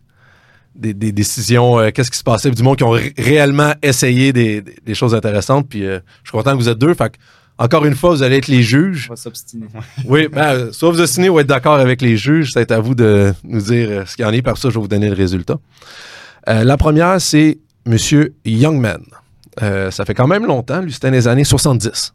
décisions, 0.74 1.78
euh, 1.78 1.90
qu'est-ce 1.90 2.10
qui 2.10 2.18
se 2.18 2.24
passait, 2.24 2.50
du 2.50 2.62
monde 2.62 2.76
qui 2.76 2.84
ont 2.84 2.96
réellement 3.18 3.74
essayé 3.82 4.32
des, 4.32 4.94
choses 4.94 5.14
intéressantes. 5.14 5.68
Puis 5.68 5.84
euh, 5.84 6.00
je 6.22 6.30
suis 6.30 6.36
content 6.36 6.52
que 6.52 6.56
vous 6.62 6.68
êtes 6.68 6.78
deux. 6.78 6.94
Fait 6.94 7.16
encore 7.60 7.84
une 7.84 7.94
fois, 7.94 8.10
vous 8.10 8.22
allez 8.22 8.36
être 8.36 8.48
les 8.48 8.62
juges. 8.62 9.06
On 9.08 9.12
va 9.12 9.16
s'obstiner. 9.16 9.66
oui, 10.06 10.28
ben, 10.28 10.72
soit 10.72 10.90
vous 10.90 11.00
obstinez 11.00 11.28
ou 11.28 11.38
être 11.38 11.46
d'accord 11.46 11.76
avec 11.76 12.02
les 12.02 12.16
juges. 12.16 12.50
C'est 12.52 12.72
à 12.72 12.80
vous 12.80 12.94
de 12.94 13.32
nous 13.44 13.60
dire 13.60 13.88
euh, 13.90 14.04
ce 14.06 14.16
qu'il 14.16 14.24
y 14.24 14.28
en 14.28 14.32
est. 14.32 14.42
Par 14.42 14.56
ça, 14.56 14.68
je 14.70 14.74
vais 14.74 14.80
vous 14.80 14.88
donner 14.88 15.08
le 15.08 15.14
résultat. 15.14 15.56
la 16.46 16.76
première, 16.76 17.20
c'est 17.20 17.58
M. 17.86 17.96
Youngman. 18.44 19.02
ça 19.60 20.04
fait 20.04 20.14
quand 20.14 20.26
même 20.26 20.46
longtemps. 20.46 20.80
Lui, 20.80 20.92
c'était 20.92 21.10
les 21.10 21.28
années 21.28 21.44
70. 21.44 22.14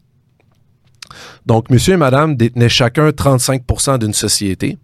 Donc, 1.46 1.70
monsieur 1.70 1.94
et 1.94 1.96
madame 1.96 2.36
détenaient 2.36 2.68
chacun 2.68 3.10
35% 3.10 3.98
d'une 3.98 4.12
société 4.12 4.76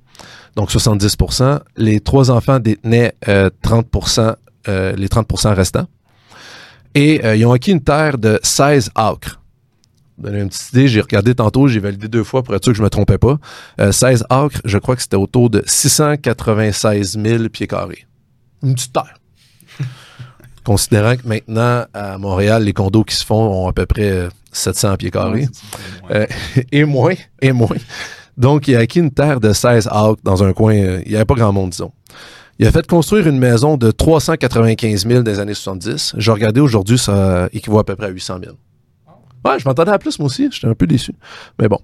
donc 0.57 0.70
70% 0.70 1.61
Les 1.77 2.01
trois 2.01 2.31
enfants 2.31 2.59
détenaient 2.59 3.14
30% 3.27 4.20
euh, 4.20 4.35
euh, 4.68 4.92
les 4.96 5.09
30% 5.09 5.55
restants. 5.55 5.87
Et 6.94 7.25
euh, 7.25 7.37
ils 7.37 7.46
ont 7.46 7.53
acquis 7.53 7.72
une 7.72 7.83
terre 7.83 8.18
de 8.18 8.38
16 8.42 8.90
acres. 8.94 9.40
Donner 10.22 10.40
une 10.40 10.48
petite 10.48 10.72
idée, 10.72 10.87
j'ai 10.87 11.00
regardé 11.00 11.35
tantôt, 11.35 11.66
j'ai 11.66 11.80
validé 11.80 12.06
deux 12.06 12.22
fois 12.22 12.44
pour 12.44 12.54
être 12.54 12.62
sûr 12.62 12.72
que 12.72 12.76
je 12.76 12.82
ne 12.82 12.87
me 12.87 12.90
trompais 12.90 13.18
pas. 13.18 13.38
16 13.90 14.24
acres, 14.30 14.61
je 14.64 14.78
crois 14.78 14.94
que 14.94 15.02
c'était 15.02 15.16
autour 15.16 15.50
de 15.50 15.64
696 15.66 17.18
000 17.20 17.48
pieds 17.48 17.66
carrés. 17.66 18.06
Une 18.62 18.74
petite 18.74 18.92
terre. 18.92 19.18
Considérant 20.64 21.16
que 21.16 21.26
maintenant, 21.26 21.85
à 21.92 22.18
Montréal, 22.18 22.62
les 22.62 22.72
condos 22.72 23.02
qui 23.02 23.16
se 23.16 23.24
font 23.24 23.64
ont 23.64 23.68
à 23.68 23.72
peu 23.72 23.85
près 23.85 24.28
700 24.52 24.96
pieds 24.96 25.11
carrés. 25.11 25.48
et 26.72 26.85
moins, 26.85 27.14
et 27.40 27.50
moins. 27.50 27.76
Donc, 28.37 28.68
il 28.68 28.76
a 28.76 28.80
acquis 28.80 29.00
une 29.00 29.11
terre 29.11 29.40
de 29.40 29.52
16 29.52 29.88
acres 29.88 30.20
dans 30.22 30.44
un 30.44 30.52
coin, 30.52 30.74
euh, 30.74 31.02
il 31.04 31.11
n'y 31.11 31.16
avait 31.16 31.24
pas 31.24 31.35
grand 31.35 31.52
monde, 31.52 31.70
disons. 31.70 31.92
Il 32.58 32.66
a 32.66 32.70
fait 32.70 32.87
construire 32.87 33.26
une 33.26 33.38
maison 33.38 33.76
de 33.76 33.90
395 33.90 35.06
000 35.06 35.22
des 35.22 35.40
années 35.40 35.54
70. 35.54 36.14
J'ai 36.16 36.30
regardé 36.30 36.61
aujourd'hui, 36.61 36.96
ça 36.96 37.48
équivaut 37.52 37.80
à 37.80 37.85
peu 37.85 37.96
près 37.96 38.06
à 38.06 38.11
800 38.11 38.38
000. 38.44 38.54
Ouais, 39.44 39.59
je 39.59 39.68
m'entendais 39.68 39.90
à 39.90 39.98
plus, 39.98 40.18
moi 40.18 40.26
aussi. 40.26 40.48
J'étais 40.50 40.66
un 40.66 40.74
peu 40.74 40.87
déçu. 40.87 41.12
Mais 41.61 41.68
bon. 41.68 41.81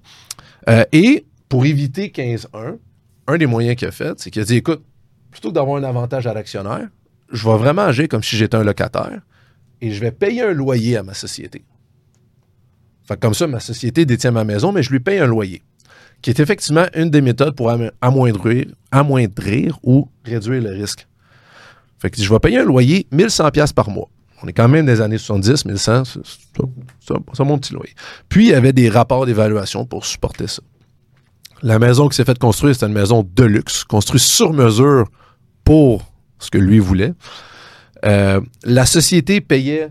Euh, 0.68 0.84
et 0.92 1.26
pour 1.48 1.64
éviter 1.64 2.08
15-1, 2.08 2.78
un 3.26 3.36
des 3.38 3.46
moyens 3.46 3.76
qu'il 3.76 3.88
a 3.88 3.90
fait, 3.90 4.18
c'est 4.18 4.30
qu'il 4.30 4.42
a 4.42 4.44
dit 4.44 4.56
écoute, 4.56 4.82
plutôt 5.30 5.50
que 5.50 5.54
d'avoir 5.54 5.76
un 5.76 5.84
avantage 5.84 6.26
à 6.26 6.34
l'actionnaire, 6.34 6.88
je 7.30 7.48
vais 7.48 7.56
vraiment 7.56 7.82
agir 7.82 8.08
comme 8.08 8.22
si 8.22 8.36
j'étais 8.36 8.56
un 8.56 8.64
locataire 8.64 9.20
et 9.80 9.90
je 9.90 10.00
vais 10.00 10.10
payer 10.10 10.42
un 10.42 10.52
loyer 10.52 10.96
à 10.96 11.02
ma 11.02 11.14
société. 11.14 11.64
Fait 13.04 13.18
comme 13.18 13.34
ça, 13.34 13.46
ma 13.46 13.60
société 13.60 14.04
détient 14.04 14.30
ma 14.30 14.44
maison, 14.44 14.72
mais 14.72 14.82
je 14.82 14.90
lui 14.90 15.00
paye 15.00 15.18
un 15.18 15.26
loyer 15.26 15.62
qui 16.22 16.30
est 16.30 16.40
effectivement 16.40 16.86
une 16.94 17.10
des 17.10 17.20
méthodes 17.20 17.54
pour 17.54 17.70
amoindrir, 18.00 18.66
amoindrir 18.90 19.78
ou 19.82 20.08
réduire 20.24 20.62
le 20.62 20.70
risque. 20.70 21.06
Je 22.02 22.28
vais 22.28 22.38
payer 22.38 22.58
un 22.58 22.64
loyer 22.64 23.06
1100 23.12 23.50
pièces 23.50 23.72
par 23.72 23.90
mois. 23.90 24.08
On 24.42 24.46
est 24.46 24.52
quand 24.52 24.68
même 24.68 24.86
des 24.86 25.00
années 25.00 25.18
70, 25.18 25.64
1100, 25.64 26.02
c'est 27.02 27.44
mon 27.44 27.58
petit 27.58 27.72
loyer. 27.72 27.94
Puis, 28.28 28.46
il 28.46 28.50
y 28.50 28.54
avait 28.54 28.72
des 28.72 28.88
rapports 28.88 29.26
d'évaluation 29.26 29.84
pour 29.84 30.06
supporter 30.06 30.46
ça. 30.46 30.62
La 31.62 31.78
maison 31.80 32.08
qui 32.08 32.16
s'est 32.16 32.24
faite 32.24 32.38
construire, 32.38 32.74
c'était 32.74 32.86
une 32.86 32.92
maison 32.92 33.28
de 33.28 33.44
luxe, 33.44 33.82
construite 33.82 34.22
sur 34.22 34.52
mesure 34.52 35.08
pour 35.64 36.12
ce 36.38 36.50
que 36.50 36.58
lui 36.58 36.78
voulait. 36.78 37.14
Euh, 38.04 38.40
la 38.62 38.86
société 38.86 39.40
payait 39.40 39.90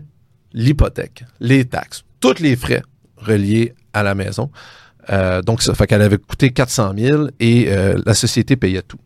l'hypothèque, 0.54 1.24
les 1.40 1.66
taxes, 1.66 2.04
tous 2.20 2.40
les 2.40 2.56
frais 2.56 2.82
reliés 3.18 3.74
à 3.92 4.02
la 4.02 4.14
maison. 4.14 4.50
Euh, 5.10 5.42
donc, 5.42 5.60
ça 5.60 5.74
fait 5.74 5.86
qu'elle 5.86 6.02
avait 6.02 6.16
coûté 6.16 6.52
400 6.52 6.94
000 6.96 7.26
et 7.38 7.66
euh, 7.68 8.00
la 8.06 8.14
société 8.14 8.56
payait 8.56 8.82
tout. 8.82 8.98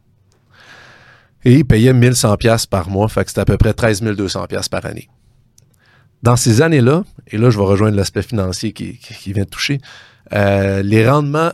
Et 1.44 1.54
il 1.54 1.64
payait 1.64 1.92
1100 1.92 2.36
pièces 2.36 2.66
par 2.66 2.88
mois, 2.88 3.08
fait 3.08 3.24
que 3.24 3.30
c'était 3.30 3.40
à 3.40 3.44
peu 3.44 3.56
près 3.56 3.72
13 3.72 4.02
200 4.02 4.46
pièces 4.46 4.68
par 4.68 4.86
année. 4.86 5.08
Dans 6.22 6.36
ces 6.36 6.62
années-là, 6.62 7.04
et 7.28 7.38
là, 7.38 7.50
je 7.50 7.58
vais 7.58 7.64
rejoindre 7.64 7.96
l'aspect 7.96 8.22
financier 8.22 8.72
qui, 8.72 9.32
vient 9.32 9.44
de 9.44 9.48
toucher, 9.48 9.80
euh, 10.32 10.82
les 10.82 11.08
rendements 11.08 11.50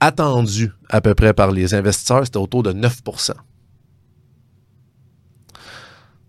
attendus 0.00 0.72
à 0.88 1.00
peu 1.00 1.14
près 1.14 1.32
par 1.32 1.52
les 1.52 1.74
investisseurs, 1.74 2.24
c'était 2.24 2.38
autour 2.38 2.62
de 2.62 2.72
9% 2.72 3.32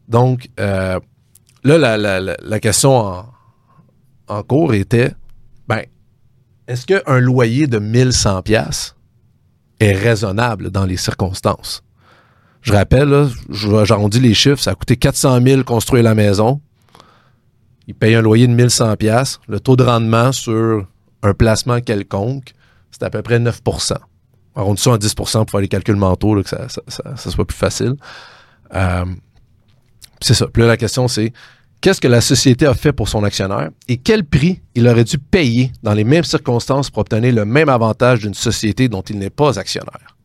Donc, 0.07 0.49
là, 0.57 0.99
la, 1.63 2.59
question 2.59 2.97
en, 2.97 3.25
en 4.27 4.43
cours 4.43 4.73
était, 4.73 5.13
ben, 5.67 5.83
est-ce 6.67 6.85
qu'un 6.85 7.19
loyer 7.19 7.67
de 7.67 7.79
1100 7.79 8.43
pièces 8.43 8.95
est 9.79 9.93
raisonnable 9.93 10.69
dans 10.69 10.85
les 10.85 10.97
circonstances? 10.97 11.83
Je 12.61 12.73
rappelle, 12.73 13.27
j'arrondis 13.49 14.19
les 14.19 14.33
chiffres, 14.33 14.61
ça 14.61 14.71
a 14.71 14.75
coûté 14.75 14.95
400 14.95 15.41
000 15.41 15.63
construire 15.63 16.03
la 16.03 16.15
maison. 16.15 16.61
Il 17.91 17.95
paye 17.95 18.15
un 18.15 18.21
loyer 18.21 18.47
de 18.47 18.53
1100 18.53 18.95
pièces. 18.95 19.41
Le 19.49 19.59
taux 19.59 19.75
de 19.75 19.83
rendement 19.83 20.31
sur 20.31 20.87
un 21.23 21.33
placement 21.33 21.81
quelconque, 21.81 22.53
c'est 22.89 23.03
à 23.03 23.09
peu 23.09 23.21
près 23.21 23.37
9% 23.37 23.95
Arrondis 24.55 24.81
ça 24.81 24.93
à 24.93 24.97
10% 24.97 25.39
pour 25.39 25.49
faire 25.49 25.59
les 25.59 25.67
calculs 25.67 25.97
mentaux, 25.97 26.41
que 26.41 26.47
ça, 26.47 26.67
soit 27.17 27.45
plus 27.45 27.57
facile. 27.57 27.95
Euh, 28.73 29.03
c'est 30.21 30.33
ça. 30.33 30.47
Puis 30.47 30.61
là, 30.61 30.69
la 30.69 30.77
question, 30.77 31.09
c'est 31.09 31.33
qu'est-ce 31.81 31.99
que 31.99 32.07
la 32.07 32.21
société 32.21 32.65
a 32.65 32.73
fait 32.73 32.93
pour 32.93 33.09
son 33.09 33.25
actionnaire 33.25 33.71
et 33.89 33.97
quel 33.97 34.23
prix 34.23 34.61
il 34.73 34.87
aurait 34.87 35.03
dû 35.03 35.17
payer 35.17 35.73
dans 35.83 35.93
les 35.93 36.05
mêmes 36.05 36.23
circonstances 36.23 36.89
pour 36.89 37.01
obtenir 37.01 37.35
le 37.35 37.43
même 37.43 37.67
avantage 37.67 38.19
d'une 38.21 38.33
société 38.33 38.87
dont 38.87 39.01
il 39.01 39.19
n'est 39.19 39.29
pas 39.29 39.59
actionnaire? 39.59 40.15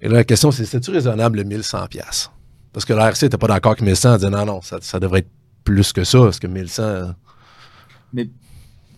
Et 0.00 0.08
là, 0.08 0.14
la 0.14 0.24
question, 0.24 0.50
c'est, 0.50 0.64
c'est-tu 0.64 0.92
raisonnable 0.92 1.36
le 1.36 1.44
1100 1.44 1.88
pièces 1.88 2.30
Parce 2.72 2.86
que 2.86 2.94
l'ARC 2.94 3.20
n'était 3.20 3.36
pas 3.36 3.48
d'accord 3.48 3.72
avec 3.72 3.82
1100, 3.82 4.12
elle 4.12 4.18
disait 4.18 4.30
non, 4.30 4.46
non, 4.46 4.60
ça, 4.62 4.98
devrait 4.98 5.20
être 5.20 5.30
plus 5.64 5.92
que 5.92 6.04
ça, 6.04 6.18
parce 6.20 6.38
que 6.38 6.46
1100... 6.46 7.14
Mais 8.12 8.26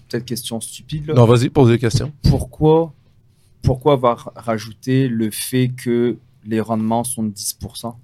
peut-être 0.09 0.24
question 0.24 0.61
stupide. 0.61 1.07
Là. 1.07 1.14
Non, 1.14 1.24
vas-y, 1.24 1.48
pose 1.48 1.70
des 1.70 1.79
questions. 1.79 2.12
Pourquoi, 2.29 2.92
pourquoi 3.62 3.94
avoir 3.94 4.33
rajouté 4.37 5.09
le 5.09 5.31
fait 5.31 5.68
que 5.68 6.18
les 6.44 6.61
rendements 6.61 7.05
sont 7.05 7.24
de 7.24 7.31
10%? 7.31 7.94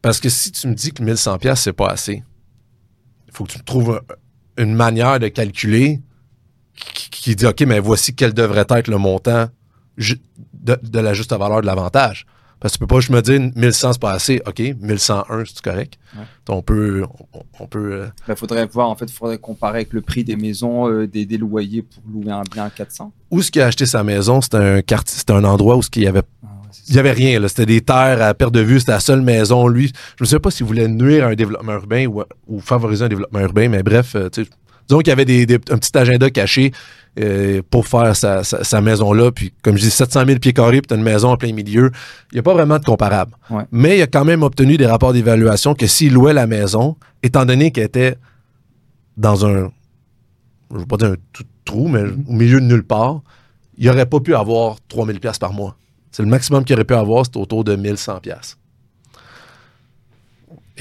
Parce 0.00 0.20
que 0.20 0.28
si 0.28 0.52
tu 0.52 0.68
me 0.68 0.74
dis 0.74 0.92
que 0.92 1.02
1100 1.02 1.38
pièces 1.38 1.62
c'est 1.62 1.72
pas 1.72 1.88
assez, 1.88 2.22
il 3.26 3.32
faut 3.32 3.44
que 3.44 3.52
tu 3.52 3.64
trouves 3.64 4.02
une 4.56 4.74
manière 4.74 5.18
de 5.18 5.28
calculer 5.28 6.02
qui, 7.10 7.36
dit 7.36 7.46
OK, 7.46 7.60
mais 7.62 7.80
voici 7.80 8.14
quel 8.14 8.34
devrait 8.34 8.66
être 8.68 8.88
le 8.88 8.98
montant 8.98 9.48
de, 9.96 10.98
la 10.98 11.14
juste 11.14 11.32
valeur 11.32 11.60
de 11.60 11.66
l'avantage. 11.66 12.26
Parce 12.62 12.74
que 12.74 12.78
tu 12.78 12.78
peux 12.78 12.86
pas 12.86 13.00
je 13.00 13.10
me 13.10 13.20
dire 13.20 13.40
1100 13.56 13.94
c'est 13.94 14.00
pas 14.00 14.12
assez, 14.12 14.40
OK, 14.46 14.60
1101 14.60 15.44
c'est 15.46 15.60
correct. 15.60 15.98
On 16.48 16.62
peut 16.62 17.02
on, 17.58 17.66
peut 17.66 17.90
Il 17.90 18.02
euh, 18.02 18.06
ben, 18.28 18.36
faudrait 18.36 18.66
voir 18.66 18.88
en 18.88 18.94
fait, 18.94 19.06
il 19.06 19.12
faudrait 19.12 19.38
comparer 19.38 19.78
avec 19.78 19.92
le 19.92 20.00
prix 20.00 20.22
des 20.22 20.36
maisons 20.36 20.88
euh, 20.88 21.08
des, 21.08 21.26
loyers 21.36 21.82
pour 21.82 22.02
louer 22.08 22.30
un 22.30 22.42
bien 22.42 22.66
à 22.66 22.70
400. 22.70 23.12
Où 23.32 23.42
ce 23.42 23.50
qui 23.50 23.60
a 23.60 23.66
acheté 23.66 23.84
sa 23.84 24.04
maison, 24.04 24.40
c'était 24.40 24.58
un 24.58 24.80
quartier, 24.80 25.18
c'était 25.18 25.32
un 25.32 25.42
endroit 25.42 25.76
où 25.76 25.82
ce 25.82 25.90
qu'il 25.90 26.04
y 26.04 26.06
avait 26.06 26.22
ah 26.44 26.48
il 26.88 26.94
n'y 26.94 27.00
avait 27.00 27.12
rien. 27.12 27.38
Là. 27.38 27.48
C'était 27.48 27.66
des 27.66 27.80
terres 27.80 28.22
à 28.22 28.34
perte 28.34 28.52
de 28.52 28.60
vue. 28.60 28.80
C'était 28.80 28.92
la 28.92 29.00
seule 29.00 29.20
maison. 29.20 29.68
Lui, 29.68 29.92
je 30.16 30.24
ne 30.24 30.28
sais 30.28 30.38
pas 30.38 30.50
s'il 30.50 30.66
voulait 30.66 30.88
nuire 30.88 31.24
à 31.24 31.28
un 31.28 31.34
développement 31.34 31.72
urbain 31.72 32.06
ou, 32.06 32.60
favoriser 32.60 33.04
un 33.04 33.08
développement 33.08 33.40
urbain, 33.40 33.68
mais 33.68 33.82
bref, 33.82 34.14
euh, 34.14 34.28
Disons 34.88 34.98
qu'il 35.00 35.08
y 35.08 35.12
avait 35.12 35.24
des, 35.24 35.46
des- 35.46 35.54
un 35.54 35.78
petit 35.78 35.96
agenda 35.96 36.30
caché 36.30 36.72
euh, 37.20 37.60
pour 37.70 37.86
faire 37.86 38.14
sa, 38.16 38.42
sa- 38.44 38.64
sa 38.64 38.80
maison-là. 38.80 39.30
Puis, 39.32 39.52
comme 39.62 39.76
je 39.76 39.82
dis, 39.82 39.90
700 39.90 40.24
000 40.26 40.38
pieds 40.38 40.52
carrés, 40.52 40.80
puis 40.80 40.88
tu 40.88 40.94
as 40.94 40.96
une 40.96 41.02
maison 41.02 41.30
en 41.30 41.36
plein 41.36 41.52
milieu. 41.52 41.90
Il 42.30 42.36
n'y 42.36 42.38
a 42.40 42.42
pas 42.42 42.54
vraiment 42.54 42.78
de 42.78 42.84
comparable. 42.84 43.32
Ouais. 43.50 43.64
Mais 43.70 43.98
il 43.98 44.02
a 44.02 44.06
quand 44.06 44.24
même 44.24 44.42
obtenu 44.42 44.76
des 44.76 44.86
rapports 44.86 45.12
d'évaluation 45.12 45.74
que 45.74 45.86
s'il 45.86 46.14
louait 46.14 46.32
la 46.32 46.46
maison, 46.46 46.96
étant 47.22 47.44
donné 47.44 47.70
qu'elle 47.70 47.84
était 47.84 48.16
dans 49.16 49.44
un, 49.46 49.70
je 50.70 50.76
ne 50.76 50.80
veux 50.80 50.86
pas 50.86 50.96
dire 50.96 51.08
un 51.08 51.16
tout 51.32 51.44
trou, 51.64 51.88
mais 51.88 52.02
au 52.02 52.32
milieu 52.32 52.60
de 52.60 52.64
nulle 52.66 52.84
part, 52.84 53.20
il 53.78 53.86
n'aurait 53.86 54.06
pas 54.06 54.20
pu 54.20 54.34
avoir 54.34 54.76
3000 54.88 55.20
pièces 55.20 55.38
par 55.38 55.52
mois. 55.52 55.76
C'est 56.10 56.22
le 56.22 56.28
maximum 56.28 56.64
qu'il 56.64 56.74
aurait 56.74 56.84
pu 56.84 56.94
avoir, 56.94 57.24
c'est 57.26 57.36
autour 57.36 57.64
de 57.64 57.74
1100 57.76 58.20
pièces. 58.20 58.56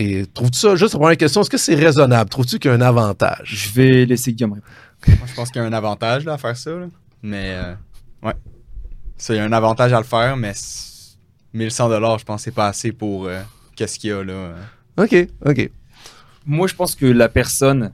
Et 0.03 0.25
trouves-tu 0.25 0.57
ça, 0.59 0.75
juste 0.75 0.93
pour 0.93 1.07
la 1.07 1.15
question, 1.15 1.41
est-ce 1.41 1.49
que 1.49 1.57
c'est 1.57 1.75
raisonnable? 1.75 2.29
Trouves-tu 2.29 2.57
qu'il 2.57 2.69
y 2.69 2.73
a 2.73 2.77
un 2.77 2.81
avantage? 2.81 3.41
Je 3.43 3.69
vais 3.71 4.05
laisser 4.05 4.33
Guillaume 4.33 4.53
répondre. 4.53 4.73
Moi, 5.19 5.27
je 5.27 5.33
pense 5.35 5.51
qu'il 5.51 5.61
y 5.61 5.65
a 5.65 5.67
un 5.67 5.73
avantage 5.73 6.25
là, 6.25 6.33
à 6.33 6.37
faire 6.37 6.57
ça. 6.57 6.71
là. 6.71 6.87
Mais 7.21 7.51
euh, 7.53 7.73
ouais. 8.23 8.33
Ça, 9.17 9.33
il 9.35 9.37
y 9.37 9.39
a 9.39 9.43
un 9.45 9.51
avantage 9.51 9.93
à 9.93 9.97
le 9.99 10.03
faire, 10.05 10.35
mais 10.37 10.53
c- 10.55 11.15
1100 11.53 11.89
dollars, 11.89 12.17
je 12.17 12.25
pense 12.25 12.41
que 12.41 12.45
c'est 12.45 12.51
pas 12.55 12.67
assez 12.67 12.91
pour 12.91 13.25
euh, 13.27 13.41
qu'est-ce 13.75 13.99
qu'il 13.99 14.09
y 14.09 14.13
a 14.13 14.23
là. 14.23 14.53
OK, 14.97 15.15
OK. 15.45 15.69
Moi, 16.47 16.67
je 16.67 16.73
pense 16.73 16.95
que 16.95 17.05
la 17.05 17.29
personne 17.29 17.91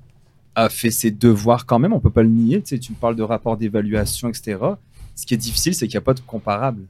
a 0.56 0.70
fait 0.70 0.92
ses 0.92 1.12
devoirs 1.12 1.66
quand 1.66 1.80
même. 1.80 1.92
On 1.92 2.00
peut 2.00 2.10
pas 2.10 2.24
le 2.24 2.30
nier. 2.30 2.62
Tu 2.62 2.70
sais, 2.70 2.80
tu 2.80 2.94
me 2.94 2.98
parles 2.98 3.16
de 3.18 3.24
rapport 3.24 3.58
d'évaluation, 3.58 4.30
etc. 4.30 4.58
Ce 5.16 5.26
qui 5.26 5.34
est 5.34 5.38
difficile, 5.38 5.76
c'est 5.76 5.88
qu'il 5.88 5.96
n'y 5.96 6.04
a 6.04 6.06
pas 6.06 6.14
de 6.14 6.22
comparable. 6.22 6.84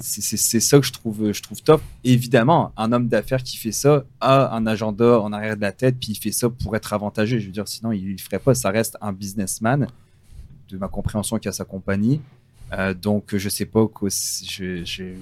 C'est 0.00 0.60
ça 0.60 0.78
que 0.80 0.84
je 0.86 0.92
trouve, 0.92 1.32
je 1.32 1.40
trouve 1.42 1.62
top. 1.62 1.80
Évidemment, 2.04 2.72
un 2.76 2.92
homme 2.92 3.08
d'affaires 3.08 3.42
qui 3.42 3.56
fait 3.56 3.72
ça 3.72 4.04
a 4.20 4.54
un 4.54 4.66
agenda 4.66 5.20
en 5.20 5.32
arrière 5.32 5.56
de 5.56 5.60
la 5.62 5.72
tête, 5.72 5.96
puis 6.00 6.12
il 6.12 6.16
fait 6.16 6.32
ça 6.32 6.50
pour 6.50 6.74
être 6.76 6.92
avantagé. 6.92 7.40
Je 7.40 7.46
veux 7.46 7.52
dire, 7.52 7.68
sinon, 7.68 7.92
il 7.92 8.04
ne 8.04 8.10
le 8.12 8.18
ferait 8.18 8.38
pas. 8.40 8.54
Ça 8.54 8.70
reste 8.70 8.96
un 9.00 9.12
businessman, 9.12 9.86
de 10.68 10.76
ma 10.76 10.88
compréhension, 10.88 11.38
qui 11.38 11.48
a 11.48 11.52
sa 11.52 11.64
compagnie. 11.64 12.20
Euh, 12.72 12.94
donc, 12.94 13.36
je 13.36 13.48
sais 13.48 13.64
pas. 13.66 13.86
je- 14.02 15.14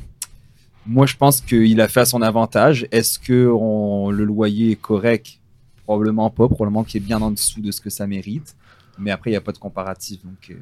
Moi, 0.86 1.06
je 1.06 1.16
pense 1.16 1.40
qu'il 1.40 1.80
a 1.80 1.88
fait 1.88 2.00
à 2.00 2.04
son 2.06 2.22
avantage. 2.22 2.86
Est-ce 2.90 3.18
que 3.18 3.46
on- 3.54 4.10
le 4.10 4.24
loyer 4.24 4.72
est 4.72 4.76
correct? 4.76 5.38
Probablement 5.84 6.30
pas. 6.30 6.48
Probablement 6.48 6.84
qu'il 6.84 7.02
est 7.02 7.04
bien 7.06 7.20
en 7.20 7.30
dessous 7.30 7.60
de 7.60 7.70
ce 7.70 7.80
que 7.80 7.90
ça 7.90 8.06
mérite. 8.06 8.56
Mais 8.98 9.10
après, 9.10 9.30
il 9.30 9.32
n'y 9.34 9.36
a 9.38 9.40
pas 9.42 9.52
de 9.52 9.58
comparatif. 9.58 10.22
Donc, 10.24 10.50
euh, 10.50 10.54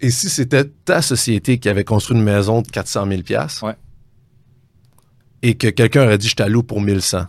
Et 0.00 0.10
si 0.10 0.28
c'était 0.30 0.64
ta 0.64 1.02
société 1.02 1.58
qui 1.58 1.68
avait 1.68 1.84
construit 1.84 2.16
une 2.16 2.22
maison 2.24 2.62
de 2.62 2.68
400 2.68 3.06
000 3.06 3.22
pièces 3.22 3.60
Ouais. 3.62 3.76
et 5.42 5.54
que 5.56 5.68
quelqu'un 5.68 6.04
aurait 6.04 6.18
dit 6.18 6.28
je 6.28 6.36
t'alloue 6.36 6.62
pour 6.62 6.80
1100, 6.80 7.26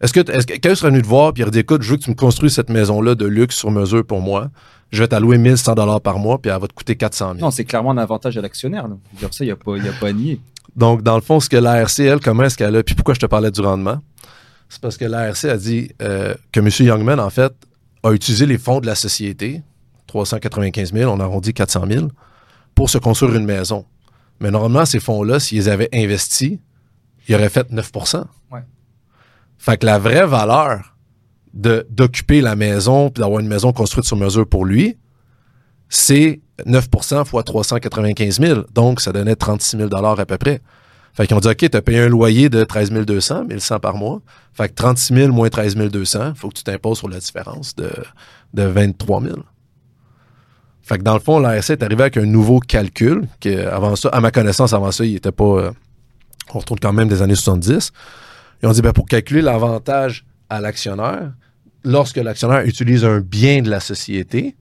est-ce 0.00 0.12
que, 0.12 0.20
est-ce 0.30 0.46
que 0.46 0.52
quelqu'un 0.54 0.74
serait 0.74 0.90
venu 0.90 1.02
te 1.02 1.06
voir 1.06 1.32
et 1.36 1.42
aurait 1.42 1.50
dit 1.50 1.58
écoute, 1.58 1.82
je 1.82 1.90
veux 1.90 1.96
que 1.96 2.04
tu 2.04 2.10
me 2.10 2.14
construis 2.16 2.50
cette 2.50 2.70
maison-là 2.70 3.14
de 3.14 3.26
luxe 3.26 3.56
sur 3.56 3.70
mesure 3.70 4.04
pour 4.06 4.20
moi, 4.20 4.50
je 4.92 5.02
vais 5.02 5.08
t'allouer 5.08 5.38
1100 5.38 5.74
dollars 5.74 6.00
par 6.00 6.18
mois 6.18 6.40
puis 6.40 6.50
elle 6.50 6.60
va 6.60 6.66
te 6.68 6.72
coûter 6.72 6.96
400 6.96 7.32
000. 7.34 7.38
non, 7.40 7.50
c'est 7.50 7.64
clairement 7.64 7.90
un 7.92 7.98
avantage 7.98 8.36
à 8.38 8.40
l'actionnaire. 8.40 8.88
dire, 9.18 9.32
ça, 9.34 9.44
il 9.44 9.48
n'y 9.48 9.52
a, 9.52 9.56
pas- 9.56 9.76
y 9.76 9.88
a 9.88 9.92
pas 9.92 10.08
à 10.08 10.12
nier. 10.12 10.40
Donc, 10.76 11.02
dans 11.02 11.16
le 11.16 11.20
fond, 11.20 11.40
ce 11.40 11.48
que 11.48 11.56
l'ARC, 11.56 11.98
elle, 12.00 12.20
comment 12.20 12.44
est-ce 12.44 12.56
qu'elle 12.56 12.76
a, 12.76 12.82
puis 12.84 12.94
pourquoi 12.94 13.14
je 13.14 13.18
te 13.20 13.26
parlais 13.26 13.50
du 13.50 13.60
rendement, 13.60 14.00
c'est 14.68 14.80
parce 14.80 14.96
que 14.96 15.04
l'ARC 15.04 15.44
a 15.46 15.56
dit 15.56 15.90
euh, 16.00 16.34
que 16.52 16.60
M. 16.60 16.68
Youngman, 16.86 17.18
en 17.18 17.30
fait, 17.30 17.52
a 18.04 18.12
utilisé 18.12 18.46
les 18.46 18.56
fonds 18.56 18.80
de 18.80 18.86
la 18.86 18.94
société, 18.94 19.62
395 20.10 20.92
000, 20.92 21.12
on 21.12 21.20
arrondit 21.20 21.54
400 21.54 21.84
000, 21.88 22.08
pour 22.74 22.90
se 22.90 22.98
construire 22.98 23.36
une 23.36 23.44
maison. 23.44 23.86
Mais 24.40 24.50
normalement, 24.50 24.84
ces 24.84 25.00
fonds-là, 25.00 25.38
s'ils 25.38 25.70
avaient 25.70 25.88
investi, 25.92 26.60
ils 27.28 27.34
auraient 27.34 27.48
fait 27.48 27.70
9 27.70 27.90
Ouais. 28.50 28.60
Fait 29.58 29.76
que 29.76 29.86
la 29.86 29.98
vraie 29.98 30.26
valeur 30.26 30.96
d'occuper 31.52 32.40
la 32.40 32.56
maison 32.56 33.10
puis 33.10 33.20
d'avoir 33.20 33.40
une 33.40 33.48
maison 33.48 33.72
construite 33.72 34.04
sur 34.04 34.16
mesure 34.16 34.48
pour 34.48 34.64
lui, 34.64 34.96
c'est 35.88 36.40
9% 36.66 37.24
fois 37.24 37.42
395 37.42 38.40
000. 38.40 38.60
Donc, 38.72 39.00
ça 39.00 39.12
donnait 39.12 39.36
36 39.36 39.76
000 39.76 39.94
à 39.94 40.26
peu 40.26 40.38
près. 40.38 40.60
Fait 41.12 41.26
qu'ils 41.26 41.36
ont 41.36 41.40
dit, 41.40 41.48
OK, 41.48 41.70
tu 41.70 41.76
as 41.76 41.82
payé 41.82 42.00
un 42.00 42.08
loyer 42.08 42.48
de 42.48 42.62
13 42.62 42.90
200, 42.90 43.44
1100 43.44 43.80
par 43.80 43.96
mois. 43.96 44.22
Fait 44.54 44.68
que 44.68 44.74
36 44.74 45.14
000 45.14 45.32
moins 45.32 45.48
13 45.48 45.76
200, 45.76 46.34
faut 46.36 46.48
que 46.48 46.54
tu 46.54 46.62
t'imposes 46.62 46.98
sur 46.98 47.08
la 47.08 47.18
différence 47.18 47.74
de, 47.74 47.90
de 48.54 48.62
23 48.62 49.22
000. 49.22 49.36
Fait 50.90 50.98
que 50.98 51.04
dans 51.04 51.14
le 51.14 51.20
fond, 51.20 51.38
l'ARC 51.38 51.70
est 51.70 51.84
arrivé 51.84 52.02
avec 52.02 52.16
un 52.16 52.26
nouveau 52.26 52.58
calcul, 52.58 53.28
que 53.40 53.68
avant 53.68 53.94
ça, 53.94 54.08
à 54.08 54.20
ma 54.20 54.32
connaissance, 54.32 54.72
avant 54.72 54.90
ça, 54.90 55.04
il 55.04 55.14
était 55.14 55.30
pas. 55.30 55.44
euh, 55.44 55.70
on 56.52 56.58
retourne 56.58 56.80
quand 56.80 56.92
même 56.92 57.06
des 57.06 57.22
années 57.22 57.36
70. 57.36 57.92
Ils 58.60 58.68
ont 58.68 58.72
dit, 58.72 58.82
ben, 58.82 58.92
pour 58.92 59.06
calculer 59.06 59.40
l'avantage 59.40 60.26
à 60.48 60.60
l'actionnaire, 60.60 61.30
lorsque 61.84 62.16
l'actionnaire 62.16 62.66
utilise 62.66 63.04
un 63.04 63.20
bien 63.20 63.62
de 63.62 63.70
la 63.70 63.78
société, 63.78 64.56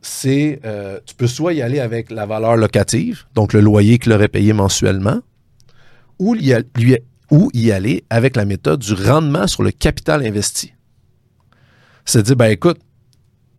c'est 0.00 0.58
euh, 0.64 1.00
tu 1.04 1.14
peux 1.14 1.26
soit 1.26 1.52
y 1.52 1.60
aller 1.60 1.80
avec 1.80 2.10
la 2.10 2.24
valeur 2.24 2.56
locative, 2.56 3.26
donc 3.34 3.52
le 3.52 3.60
loyer 3.60 3.98
qu'il 3.98 4.14
aurait 4.14 4.28
payé 4.28 4.54
mensuellement, 4.54 5.20
ou 6.18 6.34
y, 6.34 7.70
aller 7.72 8.04
avec 8.08 8.36
la 8.36 8.46
méthode 8.46 8.80
du 8.80 8.94
rendement 8.94 9.46
sur 9.48 9.62
le 9.62 9.70
capital 9.70 10.24
investi. 10.24 10.72
C'est-à-dire, 12.06 12.36
ben 12.36 12.46
écoute, 12.46 12.80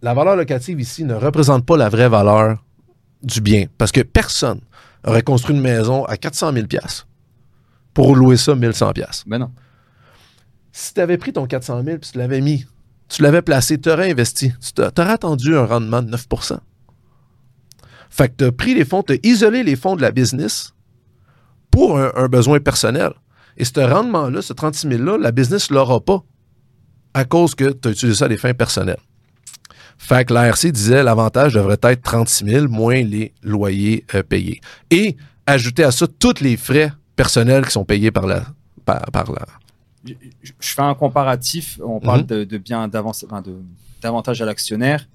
la 0.02 0.14
valeur 0.14 0.36
locative 0.36 0.80
ici 0.80 1.04
ne 1.04 1.14
représente 1.14 1.66
pas 1.66 1.78
la 1.78 1.90
vraie 1.90 2.10
valeur 2.10 2.64
du 3.22 3.42
bien, 3.42 3.66
parce 3.78 3.92
que 3.92 4.02
personne 4.02 4.62
aurait 5.06 5.24
construit 5.24 5.56
une 5.56 5.62
maison 5.62 6.06
à 6.06 6.18
400 6.18 6.54
000 6.54 6.66
pour 7.94 8.16
louer 8.16 8.38
ça 8.38 8.56
1100 8.56 8.92
Ben 9.28 9.40
non. 9.40 9.52
si 10.72 10.94
tu 10.94 11.02
avais 11.02 11.18
pris 11.18 11.34
ton 11.34 11.46
400 11.46 11.84
000 11.84 11.98
puis 11.98 12.12
tu 12.12 12.18
l'avais 12.18 12.42
mis, 12.42 12.66
tu 13.10 13.22
l'avais 13.22 13.42
placé, 13.42 13.80
tu 13.80 13.90
aurais 13.90 14.12
investi, 14.12 14.54
tu 14.76 14.82
aurais 14.82 15.12
attendu 15.12 15.58
un 15.58 15.66
rendement 15.66 16.02
de 16.02 16.16
9% 16.16 16.60
Fait 18.10 18.30
que 18.30 18.36
tu 18.38 18.46
as 18.46 18.52
pris 18.52 18.76
les 18.76 18.86
fonds, 18.86 19.04
tu 19.04 19.14
as 19.14 19.18
isolé 19.24 19.64
les 19.64 19.76
fonds 19.76 19.96
de 19.96 20.02
la 20.02 20.12
business 20.12 20.74
pour 21.72 21.98
un, 21.98 22.12
un 22.16 22.28
besoin 22.28 22.60
personnel. 22.60 23.12
Et 23.58 23.66
ce 23.66 23.80
rendement-là, 23.80 24.42
ce 24.42 24.54
36 24.54 24.88
000-là, 24.88 25.18
la 25.18 25.32
business 25.32 25.70
ne 25.70 25.76
l'aura 25.76 26.00
pas 26.00 26.24
à 27.14 27.26
cause 27.26 27.56
que 27.56 27.72
tu 27.72 27.88
as 27.90 27.92
utilisé 27.92 28.18
ça 28.18 28.26
à 28.26 28.30
des 28.30 28.38
fins 28.38 28.54
personnelles. 28.54 29.00
Fait 30.02 30.26
que 30.26 30.34
l'ARC 30.34 30.66
disait 30.66 31.04
l'avantage 31.04 31.54
devrait 31.54 31.78
être 31.84 32.02
36 32.02 32.46
000 32.46 32.68
moins 32.70 33.04
les 33.04 33.34
loyers 33.44 34.06
euh, 34.16 34.24
payés. 34.24 34.62
Et 34.90 35.18
ajouter 35.46 35.84
à 35.84 35.92
ça 35.92 36.08
tous 36.08 36.40
les 36.42 36.58
frais 36.58 36.92
personnels 37.16 37.66
qui 37.66 37.72
sont 37.72 37.86
payés 37.86 38.10
par 38.10 38.26
la, 38.26 38.46
par, 38.86 39.02
par 39.12 39.32
la, 39.32 39.46
je, 40.06 40.14
fais 40.62 40.82
un 40.82 40.96
comparatif. 40.96 41.80
On 41.84 42.00
parle 42.00 42.22
Mhm. 42.22 42.26
de, 42.28 42.44
de 42.46 42.58
bien 42.58 42.88
d'avance, 42.88 43.24
enfin, 43.26 43.42
de 43.42 43.54
d'avantage 44.02 44.42
à 44.42 44.46
l'actionnaire. 44.46 45.08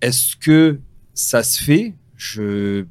Est-ce 0.00 0.36
que 0.36 0.78
ça 1.12 1.42
se 1.42 1.62
fait? 1.62 1.92
Je 2.16 2.84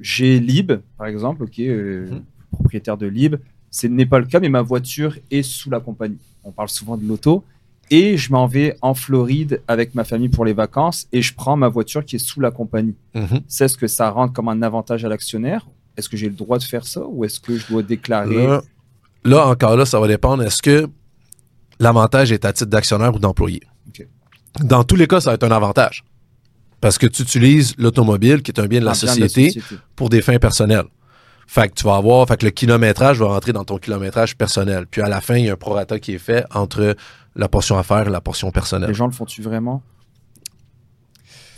j'ai 0.00 0.40
Lib, 0.40 0.72
par 0.96 1.06
exemple, 1.06 1.44
ok, 1.44 1.58
euh, 1.60 2.10
Mhm. 2.10 2.22
propriétaire 2.50 2.96
de 2.96 3.06
Lib. 3.06 3.36
Ce 3.70 3.86
n'est 3.86 4.06
pas 4.06 4.18
le 4.18 4.24
cas, 4.26 4.40
mais 4.40 4.48
ma 4.48 4.62
voiture 4.62 5.16
est 5.30 5.42
sous 5.42 5.68
la 5.70 5.80
compagnie. 5.80 6.18
On 6.44 6.50
parle 6.50 6.70
souvent 6.70 6.96
de 6.96 7.06
l'auto. 7.06 7.44
Et 7.92 8.16
je 8.16 8.32
m'en 8.32 8.46
vais 8.46 8.74
en 8.80 8.94
Floride 8.94 9.60
avec 9.68 9.94
ma 9.94 10.04
famille 10.04 10.30
pour 10.30 10.46
les 10.46 10.54
vacances 10.54 11.06
et 11.12 11.20
je 11.20 11.34
prends 11.34 11.58
ma 11.58 11.68
voiture 11.68 12.02
qui 12.02 12.16
est 12.16 12.18
sous 12.18 12.40
la 12.40 12.50
compagnie. 12.50 12.96
Mhm. 13.14 13.42
C'est 13.48 13.68
ce 13.68 13.76
que 13.76 13.86
ça 13.86 14.08
rentre 14.08 14.32
comme 14.32 14.48
un 14.48 14.62
avantage 14.62 15.04
à 15.04 15.10
l'actionnaire? 15.10 15.66
Est-ce 15.98 16.08
que 16.08 16.16
j'ai 16.16 16.30
le 16.30 16.34
droit 16.34 16.56
de 16.56 16.62
faire 16.62 16.86
ça 16.86 17.02
ou 17.06 17.26
est-ce 17.26 17.38
que 17.38 17.58
je 17.58 17.66
dois 17.68 17.82
déclarer? 17.82 18.46
Là, 18.46 18.62
là, 19.24 19.46
encore 19.46 19.76
là, 19.76 19.84
ça 19.84 20.00
va 20.00 20.08
dépendre. 20.08 20.42
Est-ce 20.42 20.62
que 20.62 20.88
l'avantage 21.78 22.32
est 22.32 22.46
à 22.46 22.54
titre 22.54 22.70
d'actionnaire 22.70 23.14
ou 23.14 23.18
d'employé? 23.18 23.60
Dans 24.62 24.84
tous 24.84 24.96
les 24.96 25.06
cas, 25.06 25.20
ça 25.20 25.28
va 25.30 25.34
être 25.34 25.44
un 25.44 25.50
avantage. 25.50 26.02
Parce 26.80 26.96
que 26.96 27.06
tu 27.06 27.22
utilises 27.22 27.74
l'automobile, 27.76 28.40
qui 28.42 28.52
est 28.52 28.58
un 28.58 28.66
bien 28.66 28.80
de 28.80 28.86
la 28.86 28.92
de 28.92 28.96
société 28.96 29.60
pour 29.96 30.08
des 30.08 30.22
fins 30.22 30.38
personnelles. 30.38 30.86
Fait 31.46 31.68
que 31.68 31.74
tu 31.74 31.84
vas 31.84 31.96
avoir, 31.96 32.26
fait 32.26 32.36
que 32.38 32.44
le 32.46 32.50
kilométrage 32.50 33.18
va 33.18 33.26
rentrer 33.26 33.52
dans 33.52 33.64
ton 33.64 33.78
kilométrage 33.78 34.36
personnel. 34.36 34.86
Puis 34.90 35.02
à 35.02 35.08
la 35.08 35.20
fin, 35.20 35.36
il 35.36 35.44
y 35.46 35.50
a 35.50 35.52
un 35.52 35.56
prorata 35.56 35.98
qui 35.98 36.14
est 36.14 36.18
fait 36.18 36.44
entre 36.54 36.96
la 37.36 37.48
portion 37.48 37.76
affaires 37.78 38.06
et 38.08 38.10
la 38.10 38.20
portion 38.20 38.50
personnelle. 38.50 38.88
Les 38.88 38.94
gens 38.94 39.06
le 39.06 39.12
font-tu 39.12 39.42
vraiment? 39.42 39.82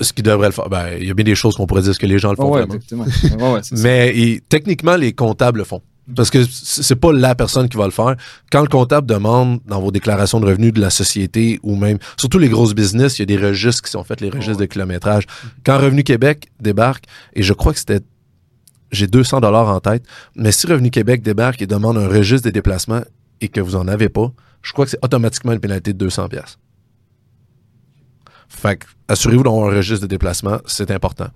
Ce 0.01 0.13
qui 0.13 0.23
devrait 0.23 0.49
le 0.49 0.53
faire. 0.53 0.69
Ben, 0.69 0.89
il 1.01 1.07
y 1.07 1.11
a 1.11 1.15
bien 1.15 1.25
des 1.25 1.37
choses 1.37 1.55
qu'on 1.57 1.67
pourrait 1.67 1.83
dire 1.83 1.97
que 1.97 2.07
les 2.07 2.19
gens 2.19 2.31
le 2.31 2.37
font 2.37 2.51
Oh, 2.51 2.55
ouais, 2.55 2.67
vraiment. 2.67 3.05
exactement. 3.05 3.53
Ouais. 3.55 3.61
Mais 3.73 4.41
techniquement, 4.49 4.97
les 4.97 5.13
comptables 5.13 5.59
le 5.59 5.65
font. 5.65 5.83
Parce 6.15 6.29
que 6.29 6.45
c'est 6.45 6.97
pas 6.97 7.13
la 7.13 7.35
personne 7.35 7.67
qui 7.69 7.79
va 7.79 7.87
le 7.87 7.91
faire. 7.91 8.15
Quand 8.53 8.61
le 8.61 8.69
comptable 8.69 9.07
demande 9.07 9.61
dans 9.67 9.81
vos 9.81 9.91
déclarations 9.91 10.39
de 10.39 10.47
revenus 10.47 10.73
de 10.75 10.81
la 10.81 10.91
société 10.91 11.61
ou 11.63 11.77
même, 11.77 11.97
surtout 12.19 12.39
les 12.39 12.51
grosses 12.51 12.75
business, 12.75 13.19
il 13.19 13.23
y 13.23 13.35
a 13.35 13.39
des 13.39 13.43
registres 13.43 13.83
qui 13.83 13.91
sont 13.91 14.05
faits, 14.05 14.21
les 14.21 14.29
registres 14.29 14.59
de 14.59 14.67
kilométrage. 14.67 15.25
Quand 15.65 15.79
Revenu 15.79 16.03
Québec 16.03 16.49
débarque, 16.61 17.05
et 17.35 17.43
je 17.43 17.55
crois 17.55 17.73
que 17.73 17.79
c'était, 17.79 18.01
j'ai 18.95 19.07
200 19.07 19.41
dollars 19.41 19.69
en 19.69 19.81
tête, 19.81 20.05
mais 20.35 20.53
si 20.53 20.67
Revenu 20.67 20.91
Québec 20.91 21.23
débarque 21.23 21.61
et 21.63 21.67
demande 21.67 21.99
un 21.99 22.09
registre 22.09 22.45
des 22.45 22.53
déplacements 22.53 23.03
et 23.41 23.49
que 23.49 23.61
vous 23.61 23.77
en 23.77 23.89
avez 23.89 24.09
pas, 24.09 24.33
je 24.63 24.73
crois 24.73 24.85
que 24.87 24.93
c'est 24.93 25.05
automatiquement 25.05 25.53
une 25.53 25.61
pénalité 25.61 25.93
de 25.93 25.99
200 25.99 26.29
pièces. 26.29 26.59
Fait 28.49 28.77
que, 28.77 28.87
assurez-vous 29.09 29.43
d'avoir 29.43 29.69
un 29.69 29.77
registre 29.77 30.03
de 30.03 30.11
déplacement, 30.11 30.59
c'est 30.67 30.91
important. 30.91 31.29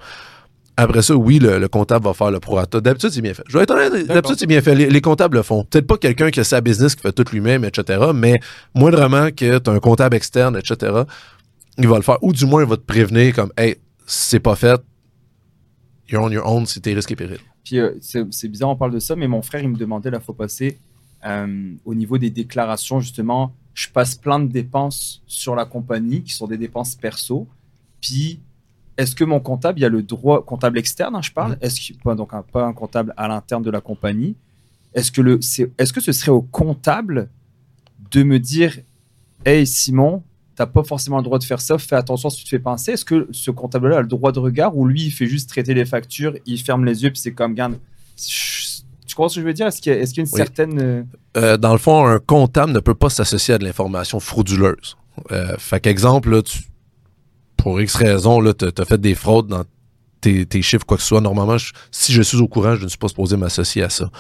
Après 0.77 1.03
ça, 1.03 1.17
oui, 1.17 1.41
le, 1.41 1.67
comptable 1.67 2.05
va 2.05 2.15
faire 2.15 2.31
le 2.31 2.39
prorata. 2.39 2.81
D'habitude, 2.81 3.11
c'est 3.11 3.21
bien 3.21 3.35
fait. 3.35 3.43
Je 3.49 3.59
vais 3.59 3.65
être 3.65 3.73
honnête, 3.73 4.07
d'habitude, 4.07 4.37
c'est 4.39 4.47
bien 4.47 4.61
fait. 4.61 4.77
Les, 4.77 5.01
comptables 5.01 5.37
le 5.37 5.43
font. 5.43 5.65
Peut-être 5.65 5.89
pas 5.89 5.97
quelqu'un 5.97 6.31
qui 6.31 6.39
a 6.39 6.45
sa 6.45 6.61
business, 6.61 6.95
qui 6.95 7.03
fait 7.03 7.11
tout 7.11 7.25
lui-même, 7.33 7.65
etc. 7.65 8.13
Mais 8.15 8.39
moindrement 8.77 9.31
que 9.31 9.59
tu 9.59 9.71
as 9.71 9.73
un 9.73 9.81
comptable 9.81 10.15
externe, 10.15 10.57
etc., 10.57 11.03
il 11.79 11.89
va 11.89 11.97
le 11.97 12.03
faire. 12.03 12.23
Ou 12.23 12.33
du 12.33 12.47
moins, 12.47 12.63
il 12.63 12.69
va 12.69 12.77
te 12.77 12.83
prévenir 12.83 13.35
comme, 13.35 13.53
hey, 13.57 13.77
c'est 14.07 14.39
pas 14.39 14.55
fait, 14.55 14.81
you're 16.09 16.23
on 16.23 16.31
your 16.31 16.47
own, 16.47 16.65
c'est 16.65 16.81
tes 16.81 16.95
risques 16.95 17.11
et 17.11 17.17
périls. 17.17 17.41
Puis 17.69 17.81
euh, 17.81 17.93
c'est 18.01 18.49
bizarre, 18.49 18.71
on 18.71 18.77
parle 18.77 18.93
de 18.93 18.99
ça, 18.99 19.15
mais 19.15 19.29
mon 19.29 19.43
frère, 19.43 19.61
il 19.63 19.69
me 19.69 19.77
demandait 19.77 20.11
la 20.11 20.21
fois 20.21 20.35
passée, 20.35 20.79
euh, 21.27 21.75
au 21.85 21.95
niveau 21.95 22.17
des 22.17 22.31
déclarations, 22.31 22.99
justement, 22.99 23.53
je 23.75 23.91
passe 23.91 24.15
plein 24.15 24.41
de 24.41 24.51
dépenses 24.51 25.23
sur 25.27 25.55
la 25.55 25.67
compagnie 25.67 26.23
qui 26.23 26.33
sont 26.33 26.47
des 26.47 26.57
dépenses 26.57 26.95
perso. 26.95 27.47
Puis 28.01 28.41
est-ce 28.97 29.15
que 29.15 29.23
mon 29.23 29.39
comptable, 29.39 29.81
il 29.81 29.83
y 29.83 29.85
a 29.85 29.91
le 29.91 30.03
droit, 30.03 30.43
comptable 30.43 30.79
externe, 30.79 31.15
hein, 31.15 31.21
je 31.21 31.31
parle, 31.31 31.59
est-ce 31.61 31.93
que, 31.93 32.15
donc 32.15 32.33
un, 32.33 32.41
pas 32.41 32.65
un 32.65 32.73
comptable 32.73 33.13
à 33.19 33.29
l'interne 33.29 33.63
de 33.63 33.71
la 33.71 33.83
compagnie, 33.83 34.35
est-ce 34.95 35.13
que, 35.13 35.21
le, 35.21 35.39
c'est, 35.43 35.71
est-ce 35.77 35.93
que 35.93 36.01
ce 36.01 36.13
serait 36.13 36.31
au 36.31 36.41
comptable 36.41 37.29
de 38.11 38.23
me 38.23 38.39
dire, 38.39 38.79
hey 39.45 39.67
Simon, 39.67 40.23
tu 40.59 40.63
n'as 40.63 40.67
pas 40.67 40.83
forcément 40.83 41.19
le 41.19 41.23
droit 41.23 41.39
de 41.39 41.45
faire 41.45 41.61
ça, 41.61 41.79
fais 41.79 41.95
attention 41.95 42.31
si 42.31 42.39
tu 42.39 42.45
te 42.45 42.49
fais 42.49 42.59
pincer. 42.59 42.93
Est-ce 42.93 43.05
que 43.05 43.29
ce 43.31 43.53
comptable-là 43.53 43.99
a 43.99 44.01
le 44.01 44.09
droit 44.09 44.33
de 44.33 44.41
regard 44.41 44.77
ou 44.77 44.87
lui, 44.87 45.05
il 45.05 45.11
fait 45.13 45.27
juste 45.27 45.49
traiter 45.49 45.73
les 45.73 45.85
factures, 45.85 46.35
il 46.47 46.61
ferme 46.61 46.85
les 46.85 47.05
yeux, 47.05 47.11
puis 47.11 47.21
c'est 47.21 47.33
comme, 47.33 47.55
garde, 47.55 47.79
tu 48.17 49.15
comprends 49.15 49.29
ce 49.29 49.37
que 49.37 49.43
je 49.43 49.47
veux 49.47 49.53
dire? 49.53 49.69
Est-ce 49.69 49.81
qu'il 49.81 49.93
y 49.93 49.97
a, 49.97 50.03
y 50.03 50.21
une 50.21 50.27
certaine. 50.27 50.81
Euh, 50.81 51.03
euh, 51.37 51.57
dans 51.57 51.71
le 51.71 51.79
fond, 51.79 52.05
un 52.07 52.19
comptable 52.19 52.73
ne 52.73 52.81
peut 52.81 52.97
pas 52.97 53.09
s'associer 53.09 53.55
à 53.55 53.59
de 53.59 53.65
l'information 53.65 54.19
frauduleuse. 54.19 54.97
Euh, 55.31 55.55
fait 55.59 55.79
qu'exemple, 55.79 56.31
là, 56.31 56.43
tu, 56.43 56.59
pour 57.57 57.81
X 57.81 57.95
raison, 57.95 58.43
tu 58.53 58.67
as 58.67 58.85
fait 58.85 59.01
des 59.01 59.15
fraudes 59.15 59.47
dans 59.47 59.63
tes, 60.21 60.63
chiffres, 60.63 60.85
quoi 60.85 60.97
que 60.97 61.05
ce 61.05 61.09
soit. 61.09 61.21
Normalement, 61.21 61.57
si 61.93 62.13
je 62.13 62.23
suis 62.23 62.39
au 62.39 62.49
courant, 62.49 62.75
je 62.75 62.83
ne 62.83 62.89
suis 62.89 62.99
pas 62.99 63.09
supposé 63.09 63.37
m'associer 63.37 63.85
à 63.85 63.91
ça. 63.91 64.11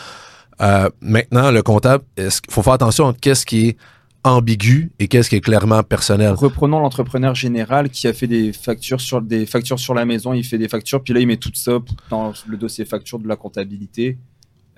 Euh, 0.60 0.88
maintenant, 1.00 1.50
le 1.50 1.62
comptable, 1.62 2.04
il 2.16 2.28
faut 2.48 2.62
faire 2.62 2.74
attention 2.74 3.06
entre 3.06 3.18
qu'est-ce 3.18 3.44
qui 3.44 3.70
est 3.70 3.76
ambigu 4.24 4.90
et 4.98 5.08
qu'est-ce 5.08 5.28
qui 5.30 5.36
est 5.36 5.40
clairement 5.40 5.82
personnel? 5.82 6.32
Reprenons 6.32 6.80
l'entrepreneur 6.80 7.34
général 7.34 7.90
qui 7.90 8.06
a 8.06 8.12
fait 8.12 8.26
des 8.26 8.52
factures 8.52 9.00
sur 9.00 9.22
des 9.22 9.46
factures 9.46 9.78
sur 9.78 9.94
la 9.94 10.04
maison, 10.04 10.32
il 10.32 10.44
fait 10.44 10.58
des 10.58 10.68
factures, 10.68 11.02
puis 11.02 11.14
là 11.14 11.20
il 11.20 11.26
met 11.26 11.36
tout 11.36 11.52
ça 11.54 11.78
dans 12.10 12.32
le 12.46 12.56
dossier 12.56 12.84
facture 12.84 13.18
de 13.18 13.28
la 13.28 13.36
comptabilité. 13.36 14.18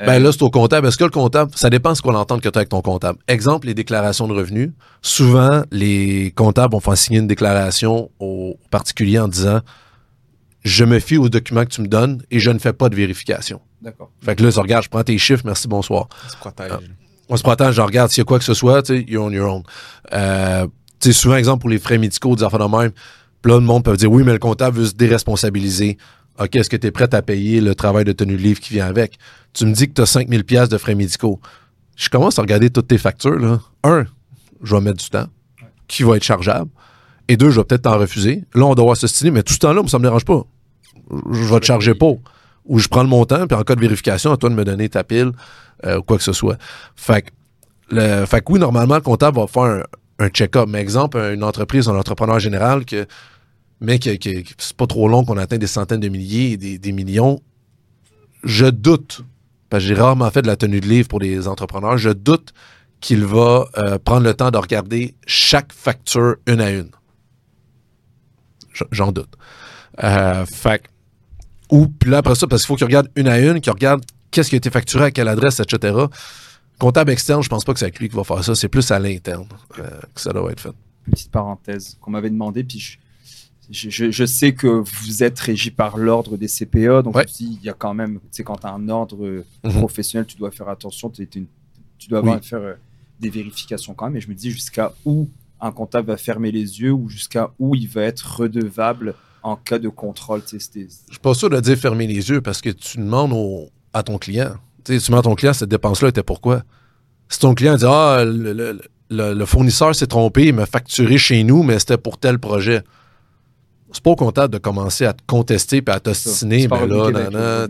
Ben 0.06 0.22
là, 0.22 0.32
c'est 0.32 0.42
au 0.42 0.50
comptable. 0.50 0.86
Est-ce 0.86 0.96
que 0.96 1.04
le 1.04 1.10
comptable, 1.10 1.52
ça 1.54 1.68
dépend 1.68 1.94
ce 1.94 2.00
qu'on 2.00 2.14
entend 2.14 2.38
que 2.38 2.42
tu 2.42 2.48
as 2.48 2.56
avec 2.56 2.70
ton 2.70 2.80
comptable. 2.80 3.18
Exemple, 3.28 3.66
les 3.66 3.74
déclarations 3.74 4.26
de 4.28 4.32
revenus. 4.32 4.70
Souvent, 5.02 5.62
les 5.70 6.32
comptables 6.34 6.72
vont 6.72 6.80
faire 6.80 6.96
signer 6.96 7.18
une 7.18 7.26
déclaration 7.26 8.10
au 8.18 8.58
particulier 8.70 9.18
en 9.18 9.28
disant 9.28 9.60
Je 10.64 10.84
me 10.84 11.00
fie 11.00 11.18
aux 11.18 11.28
documents 11.28 11.64
que 11.64 11.70
tu 11.70 11.82
me 11.82 11.86
donnes 11.86 12.22
et 12.30 12.40
je 12.40 12.50
ne 12.50 12.58
fais 12.58 12.72
pas 12.72 12.88
de 12.88 12.96
vérification. 12.96 13.60
D'accord. 13.82 14.10
Fait 14.22 14.36
que 14.36 14.42
là, 14.42 14.50
je 14.50 14.60
regarde, 14.60 14.84
je 14.84 14.88
prends 14.88 15.04
tes 15.04 15.18
chiffres, 15.18 15.42
merci, 15.44 15.68
bonsoir. 15.68 16.08
On 16.24 16.28
se 16.30 16.36
protège. 16.36 16.72
On 17.30 17.36
se 17.36 17.42
protège, 17.42 17.76
je 17.76 17.80
regarde 17.80 18.10
s'il 18.10 18.20
y 18.20 18.22
a 18.22 18.24
quoi 18.24 18.38
que 18.38 18.44
ce 18.44 18.54
soit, 18.54 18.82
tu 18.82 18.96
sais, 18.96 19.04
you're 19.08 19.24
on 19.24 19.30
your 19.30 19.54
own. 19.54 19.62
Euh, 20.12 20.66
tu 21.00 21.12
sais, 21.12 21.12
souvent, 21.12 21.36
exemple, 21.36 21.60
pour 21.60 21.70
les 21.70 21.78
frais 21.78 21.96
médicaux, 21.96 22.34
des 22.34 22.42
affaires 22.42 22.58
de 22.58 22.76
même, 22.76 22.90
plein 23.40 23.54
de 23.60 23.64
monde 23.64 23.84
peut 23.84 23.96
dire 23.96 24.10
oui, 24.10 24.24
mais 24.24 24.32
le 24.32 24.40
comptable 24.40 24.78
veut 24.78 24.86
se 24.86 24.94
déresponsabiliser. 24.94 25.96
OK, 26.40 26.56
est-ce 26.56 26.68
que 26.68 26.76
tu 26.76 26.88
es 26.88 26.90
prêt 26.90 27.14
à 27.14 27.22
payer 27.22 27.60
le 27.60 27.76
travail 27.76 28.04
de 28.04 28.12
tenue 28.12 28.36
de 28.36 28.42
livre 28.42 28.58
qui 28.58 28.74
vient 28.74 28.86
avec? 28.86 29.16
Tu 29.52 29.64
me 29.64 29.72
dis 29.72 29.88
que 29.88 29.94
tu 29.94 30.00
as 30.02 30.06
5000 30.06 30.44
pièces 30.44 30.68
de 30.68 30.76
frais 30.76 30.96
médicaux. 30.96 31.40
Je 31.94 32.08
commence 32.08 32.38
à 32.38 32.42
regarder 32.42 32.68
toutes 32.68 32.88
tes 32.88 32.98
factures. 32.98 33.38
Là. 33.38 33.60
Un, 33.84 34.06
je 34.62 34.74
vais 34.74 34.80
mettre 34.80 34.98
du 34.98 35.08
temps 35.08 35.26
qui 35.86 36.02
va 36.02 36.16
être 36.16 36.24
chargeable. 36.24 36.70
Et 37.28 37.36
deux, 37.36 37.50
je 37.50 37.60
vais 37.60 37.64
peut-être 37.64 37.82
t'en 37.82 37.96
refuser. 37.96 38.44
Là, 38.54 38.64
on 38.64 38.74
doit 38.74 38.96
ce 38.96 39.28
mais 39.28 39.44
tout 39.44 39.54
ce 39.54 39.58
temps-là, 39.60 39.82
ça 39.86 39.98
me 39.98 40.02
dérange 40.02 40.24
pas. 40.24 40.42
Je 41.30 41.44
vais 41.44 41.60
te 41.60 41.66
charger 41.66 41.94
pas. 41.94 42.14
Ou 42.70 42.78
je 42.78 42.86
prends 42.86 43.02
le 43.02 43.08
montant, 43.08 43.48
puis 43.48 43.58
en 43.58 43.62
cas 43.62 43.74
de 43.74 43.80
vérification, 43.80 44.30
à 44.30 44.36
toi 44.36 44.48
de 44.48 44.54
me 44.54 44.64
donner 44.64 44.88
ta 44.88 45.02
pile 45.02 45.32
euh, 45.84 45.98
ou 45.98 46.02
quoi 46.02 46.16
que 46.16 46.22
ce 46.22 46.32
soit. 46.32 46.56
Fait 46.94 47.22
que, 47.22 48.26
fait 48.26 48.44
que 48.44 48.52
oui, 48.52 48.60
normalement, 48.60 48.94
le 48.94 49.00
comptable 49.00 49.38
va 49.38 49.48
faire 49.48 49.84
un, 50.20 50.28
check-up. 50.28 50.68
Mais 50.68 50.80
exemple, 50.80 51.18
une 51.18 51.42
entreprise, 51.42 51.88
un 51.88 51.96
entrepreneur 51.96 52.38
général 52.38 52.84
que 52.84 53.06
mais 53.80 53.98
que, 53.98 54.10
c'est 54.58 54.76
pas 54.76 54.86
trop 54.86 55.08
long 55.08 55.24
qu'on 55.24 55.38
atteint 55.38 55.58
des 55.58 55.66
centaines 55.66 56.00
de 56.00 56.08
milliers 56.08 56.52
et 56.52 56.78
des, 56.78 56.92
millions. 56.92 57.40
Je 58.44 58.66
doute, 58.66 59.22
parce 59.68 59.82
que 59.82 59.88
j'ai 59.88 59.94
rarement 59.94 60.30
fait 60.30 60.42
de 60.42 60.46
la 60.46 60.56
tenue 60.56 60.80
de 60.80 60.86
livre 60.86 61.08
pour 61.08 61.18
des 61.18 61.48
entrepreneurs, 61.48 61.98
je 61.98 62.10
doute 62.10 62.52
qu'il 63.00 63.24
va 63.24 63.64
euh, 63.78 63.98
prendre 63.98 64.24
le 64.24 64.34
temps 64.34 64.50
de 64.50 64.58
regarder 64.58 65.14
chaque 65.26 65.72
facture 65.72 66.36
une 66.46 66.60
à 66.60 66.70
une. 66.70 66.90
J'en 68.92 69.12
doute. 69.12 69.34
Euh, 70.04 70.44
fait 70.46 70.82
ou 71.70 71.86
puis 71.86 72.10
là 72.10 72.18
après 72.18 72.34
ça, 72.34 72.46
parce 72.46 72.62
qu'il 72.62 72.68
faut 72.68 72.76
qu'il 72.76 72.86
regarde 72.86 73.10
une 73.16 73.28
à 73.28 73.38
une, 73.38 73.60
qu'il 73.60 73.72
regarde 73.72 74.02
qu'est-ce 74.30 74.48
qui 74.50 74.56
a 74.56 74.58
été 74.58 74.70
facturé 74.70 75.04
à 75.06 75.10
quelle 75.10 75.28
adresse, 75.28 75.60
etc. 75.60 75.96
Comptable 76.78 77.10
externe, 77.10 77.42
je 77.42 77.48
pense 77.48 77.64
pas 77.64 77.72
que 77.72 77.78
c'est 77.78 77.98
lui 77.98 78.08
qui 78.08 78.16
va 78.16 78.24
faire 78.24 78.42
ça. 78.42 78.54
C'est 78.54 78.68
plus 78.68 78.90
à 78.90 78.98
l'interne 78.98 79.46
euh, 79.78 80.00
que 80.14 80.20
ça 80.20 80.32
doit 80.32 80.50
être 80.50 80.60
fait. 80.60 80.72
Petite 81.10 81.30
parenthèse 81.30 81.96
qu'on 82.00 82.10
m'avait 82.10 82.30
demandé, 82.30 82.64
puis 82.64 82.98
je, 83.70 84.10
je, 84.10 84.24
sais 84.24 84.52
que 84.52 84.66
vous 84.66 85.22
êtes 85.22 85.38
régi 85.38 85.70
par 85.70 85.96
l'ordre 85.96 86.36
des 86.36 86.48
CPA, 86.48 87.02
donc 87.02 87.16
il 87.38 87.62
y 87.62 87.68
a 87.68 87.72
quand 87.72 87.94
même, 87.94 88.14
tu 88.14 88.26
sais, 88.32 88.42
quand 88.42 88.56
tu 88.56 88.66
as 88.66 88.72
un 88.72 88.88
ordre 88.88 89.44
mhm. 89.64 89.72
professionnel, 89.72 90.26
tu 90.26 90.36
dois 90.36 90.50
faire 90.50 90.68
attention, 90.68 91.10
tu 91.10 91.28
dois 92.08 92.18
avoir 92.18 92.42
faire 92.42 92.60
euh, 92.60 92.74
des 93.20 93.30
vérifications 93.30 93.94
quand 93.94 94.06
même. 94.06 94.16
Et 94.16 94.20
je 94.20 94.28
me 94.28 94.34
dis 94.34 94.50
jusqu'à 94.50 94.92
où 95.04 95.28
un 95.60 95.72
comptable 95.72 96.08
va 96.08 96.16
fermer 96.16 96.50
les 96.50 96.80
yeux 96.80 96.92
ou 96.92 97.08
jusqu'à 97.08 97.52
où 97.58 97.74
il 97.74 97.86
va 97.86 98.02
être 98.02 98.40
redevable 98.40 99.14
en 99.42 99.56
cas 99.56 99.78
de 99.78 99.88
contrôle. 99.88 100.42
Je 100.50 100.58
suis 100.58 100.88
pas 101.22 101.34
sûr 101.34 101.50
de 101.50 101.60
dire 101.60 101.76
fermer 101.76 102.06
les 102.06 102.30
yeux 102.30 102.40
parce 102.40 102.60
que 102.60 102.70
tu 102.70 102.98
demandes 102.98 103.68
à 103.92 104.02
ton 104.02 104.18
client. 104.18 104.54
tu 104.84 104.96
demandes 104.98 105.20
à 105.20 105.22
ton 105.22 105.34
client, 105.34 105.52
cette 105.52 105.68
dépense-là 105.68 106.08
était 106.08 106.22
pourquoi? 106.22 106.62
Si 107.28 107.38
ton 107.38 107.54
client 107.54 107.76
dit 107.76 107.84
Ah, 107.86 108.24
le, 108.24 108.80
le 109.10 109.44
fournisseur 109.44 109.94
s'est 109.94 110.06
trompé, 110.06 110.46
il 110.48 110.54
m'a 110.54 110.66
facturé 110.66 111.18
chez 111.18 111.42
nous, 111.44 111.62
mais 111.62 111.78
c'était 111.78 111.98
pour 111.98 112.18
tel 112.18 112.38
projet 112.38 112.82
c'est 113.92 114.02
pas 114.02 114.10
au 114.10 114.16
comptable 114.16 114.52
de 114.52 114.58
commencer 114.58 115.04
à 115.04 115.12
te 115.12 115.22
contester 115.26 115.82
et 115.86 115.90
à 115.90 116.00
t'ostiner. 116.00 116.68
Ben 116.68 116.86
là, 116.86 117.66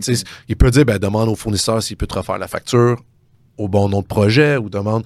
il 0.47 0.55
peut 0.55 0.71
dire 0.71 0.85
ben, 0.85 0.99
demande 0.99 1.29
au 1.29 1.35
fournisseur 1.35 1.81
s'il 1.81 1.97
peut 1.97 2.07
te 2.07 2.15
refaire 2.15 2.37
la 2.37 2.47
facture 2.47 3.01
au 3.57 3.67
bon 3.67 3.89
nom 3.89 4.01
de 4.01 4.07
projet 4.07 4.57
ou 4.57 4.69
demande. 4.69 5.03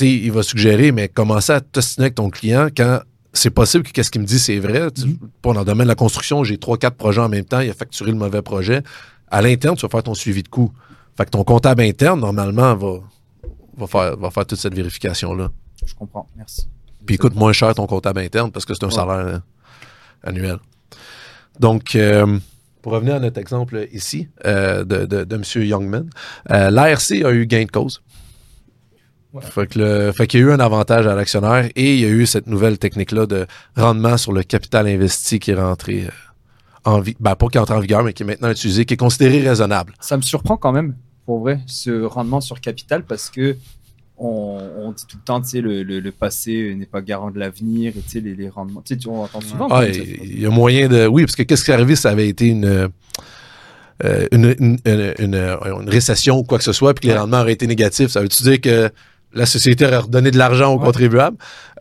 il 0.00 0.32
va 0.32 0.42
suggérer, 0.42 0.92
mais 0.92 1.08
commencer 1.08 1.52
à 1.52 1.60
t'ostiner 1.60 2.06
avec 2.06 2.16
ton 2.16 2.30
client 2.30 2.68
quand 2.76 3.00
c'est 3.32 3.50
possible 3.50 3.84
que 3.84 3.90
qu'est-ce 3.92 4.10
qu'il 4.10 4.20
me 4.20 4.26
dit, 4.26 4.38
c'est 4.38 4.58
vrai. 4.58 4.86
Mm 4.86 5.14
Dans 5.42 5.52
le 5.52 5.64
domaine 5.64 5.86
de 5.86 5.88
la 5.88 5.94
construction, 5.94 6.44
j'ai 6.44 6.58
trois, 6.58 6.78
quatre 6.78 6.96
projets 6.96 7.20
en 7.20 7.28
même 7.28 7.44
temps, 7.44 7.60
il 7.60 7.70
a 7.70 7.74
facturé 7.74 8.10
le 8.10 8.18
mauvais 8.18 8.42
projet. 8.42 8.82
À 9.30 9.40
l'interne, 9.42 9.76
tu 9.76 9.82
vas 9.82 9.90
faire 9.90 10.02
ton 10.02 10.14
suivi 10.14 10.42
de 10.42 10.48
coût. 10.48 10.72
Fait 11.16 11.24
que 11.24 11.30
ton 11.30 11.44
comptable 11.44 11.82
interne, 11.82 12.20
normalement, 12.20 12.74
va, 12.74 12.98
va, 13.76 13.86
faire, 13.86 14.16
va 14.16 14.30
faire 14.30 14.46
toute 14.46 14.58
cette 14.58 14.74
vérification-là. 14.74 15.50
Je 15.84 15.94
comprends. 15.94 16.28
Merci. 16.36 16.68
Puis 17.04 17.16
il 17.16 17.18
coûte 17.18 17.34
moins 17.34 17.52
cher 17.52 17.74
ton 17.74 17.86
comptable 17.86 18.20
interne 18.20 18.52
parce 18.52 18.64
que 18.64 18.74
c'est 18.74 18.84
un 18.84 18.90
salaire. 18.90 19.26
Hein 19.26 19.42
annuel. 20.22 20.58
Donc, 21.58 21.94
euh, 21.94 22.38
pour 22.80 22.92
revenir 22.92 23.14
à 23.14 23.20
notre 23.20 23.38
exemple 23.38 23.86
ici 23.92 24.28
euh, 24.46 24.84
de, 24.84 25.04
de, 25.24 25.34
M. 25.34 25.42
Youngman, 25.62 26.08
euh, 26.50 26.70
l'ARC 26.70 27.12
a 27.12 27.30
eu 27.32 27.46
gain 27.46 27.64
de 27.64 27.70
cause. 27.70 28.02
Fait 29.40 29.66
qu'il 30.26 30.40
y 30.40 30.42
a 30.42 30.46
eu 30.46 30.52
un 30.52 30.60
avantage 30.60 31.06
à 31.06 31.14
l'actionnaire 31.14 31.68
et 31.74 31.94
il 31.94 32.00
y 32.00 32.04
a 32.04 32.08
eu 32.08 32.26
cette 32.26 32.46
nouvelle 32.46 32.78
technique-là 32.78 33.26
de 33.26 33.46
rendement 33.76 34.18
sur 34.18 34.32
le 34.32 34.42
capital 34.42 34.86
investi 34.86 35.38
qui 35.38 35.52
est 35.52 35.60
rentré 35.60 36.08
en 36.84 37.00
vigueur. 37.00 37.20
Ben, 37.20 37.34
pas 37.34 37.46
qui 37.48 37.56
est 37.56 37.60
entré 37.60 37.74
en 37.74 37.80
vigueur, 37.80 38.02
mais 38.02 38.12
qui 38.12 38.24
est 38.24 38.26
maintenant 38.26 38.50
utilisé, 38.50 38.84
qui 38.84 38.94
est 38.94 38.98
considéré 38.98 39.40
raisonnable. 39.40 39.94
Ça 40.00 40.16
me 40.16 40.22
surprend 40.22 40.56
quand 40.56 40.72
même, 40.72 40.94
pour 41.24 41.40
vrai, 41.40 41.60
ce 41.66 42.02
rendement 42.02 42.40
sur 42.40 42.60
capital, 42.60 43.04
parce 43.04 43.30
que 43.30 43.56
on, 44.18 44.92
dit 44.96 45.04
tout 45.08 45.16
le 45.16 45.24
temps, 45.24 45.40
tu 45.40 45.48
sais, 45.48 45.60
le, 45.60 46.10
passé 46.10 46.74
n'est 46.76 46.86
pas 46.86 47.00
garant 47.00 47.30
de 47.30 47.38
l'avenir, 47.40 47.92
et 47.96 48.00
tu 48.00 48.08
sais, 48.08 48.20
les, 48.20 48.48
rendements. 48.48 48.82
Tu 48.82 48.94
sais, 48.94 49.08
on 49.08 49.24
entend 49.24 49.40
souvent. 49.40 49.66
Ah, 49.70 49.86
il 49.86 50.40
y 50.40 50.46
a 50.46 50.50
moyen 50.50 50.88
de. 50.88 51.06
Oui, 51.06 51.24
parce 51.24 51.34
que 51.34 51.42
qu'est-ce 51.42 51.64
qui 51.64 51.70
est 51.70 51.74
arrivé, 51.74 51.96
ça 51.96 52.10
avait 52.10 52.28
été 52.28 52.46
une. 52.46 52.66
Euh, 52.66 54.26
une, 54.32 55.88
récession 55.88 56.38
ou 56.38 56.42
quoi 56.42 56.58
que 56.58 56.64
ce 56.64 56.72
soit, 56.72 56.92
puis 56.92 57.08
que 57.08 57.12
les 57.12 57.18
rendements 57.18 57.40
auraient 57.40 57.52
été 57.52 57.66
négatifs. 57.66 58.10
Ça 58.10 58.20
veut-tu 58.20 58.42
dire 58.42 58.60
que 58.60 58.90
la 59.34 59.46
société 59.46 59.86
aurait 59.86 59.98
redonné 59.98 60.30
de 60.30 60.38
l'argent 60.38 60.72
aux 60.72 60.78
contribuables? 60.78 61.36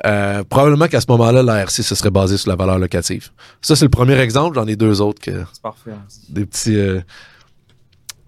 Euh, 0.06 0.44
probablement 0.44 0.88
qu'à 0.88 1.02
ce 1.02 1.06
moment-là, 1.10 1.44
l'ARC 1.44 1.72
se 1.72 1.96
serait 1.96 2.10
basé 2.10 2.38
sur 2.38 2.50
la 2.50 2.56
valeur 2.56 2.80
locative. 2.80 3.30
Ça, 3.62 3.76
c'est 3.76 3.86
le 3.86 3.90
premier 3.90 4.18
exemple. 4.20 4.56
J'en 4.56 4.68
ai 4.68 4.76
deux 4.76 5.02
autres 5.02 5.22
que. 5.22 5.44
C'est 5.54 5.62
parfait. 5.62 5.92
Hein. 5.92 6.06
Des 6.30 6.46
petits. 6.46 6.78
Euh, 6.78 7.02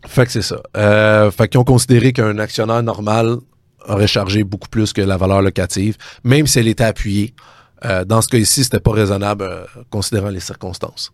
fait 0.06 0.26
que 0.26 0.32
c'est 0.32 0.42
ça. 0.42 0.62
fait 1.32 1.48
qu'ils 1.48 1.60
ont 1.60 1.64
considéré 1.64 2.12
qu'un 2.12 2.38
actionnaire 2.38 2.84
normal 2.84 3.38
aurait 3.88 4.08
chargé 4.08 4.44
beaucoup 4.44 4.70
plus 4.70 4.94
que 4.94 5.02
la 5.02 5.18
valeur 5.18 5.42
locative, 5.42 5.98
même 6.24 6.48
si 6.48 6.60
elle 6.60 6.68
était 6.68 6.84
appuyée. 6.84 7.34
Euh, 7.86 8.06
dans 8.06 8.22
ce 8.22 8.30
cas 8.30 8.38
ici, 8.38 8.64
c'était 8.64 8.80
pas 8.80 8.92
raisonnable 8.92 9.44
euh, 9.44 9.66
considérant 9.90 10.30
les 10.30 10.40
circonstances. 10.40 11.12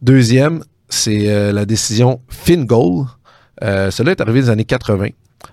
Deuxième, 0.00 0.62
c'est 0.88 1.28
euh, 1.28 1.52
la 1.52 1.66
décision 1.66 2.20
FinGoal. 2.28 3.06
cela 3.60 4.12
est 4.12 4.20
arrivé 4.20 4.40
dans 4.40 4.46
les 4.46 4.50
années 4.50 4.64
80. 4.64 5.08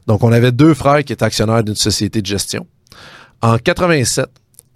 Donc, 0.08 0.24
on 0.24 0.32
avait 0.32 0.52
deux 0.52 0.74
frères 0.74 1.04
qui 1.04 1.14
étaient 1.14 1.24
actionnaires 1.24 1.64
d'une 1.64 1.76
société 1.76 2.22
de 2.22 2.26
gestion. 2.26 2.66
En 3.42 3.58
87, 3.58 4.28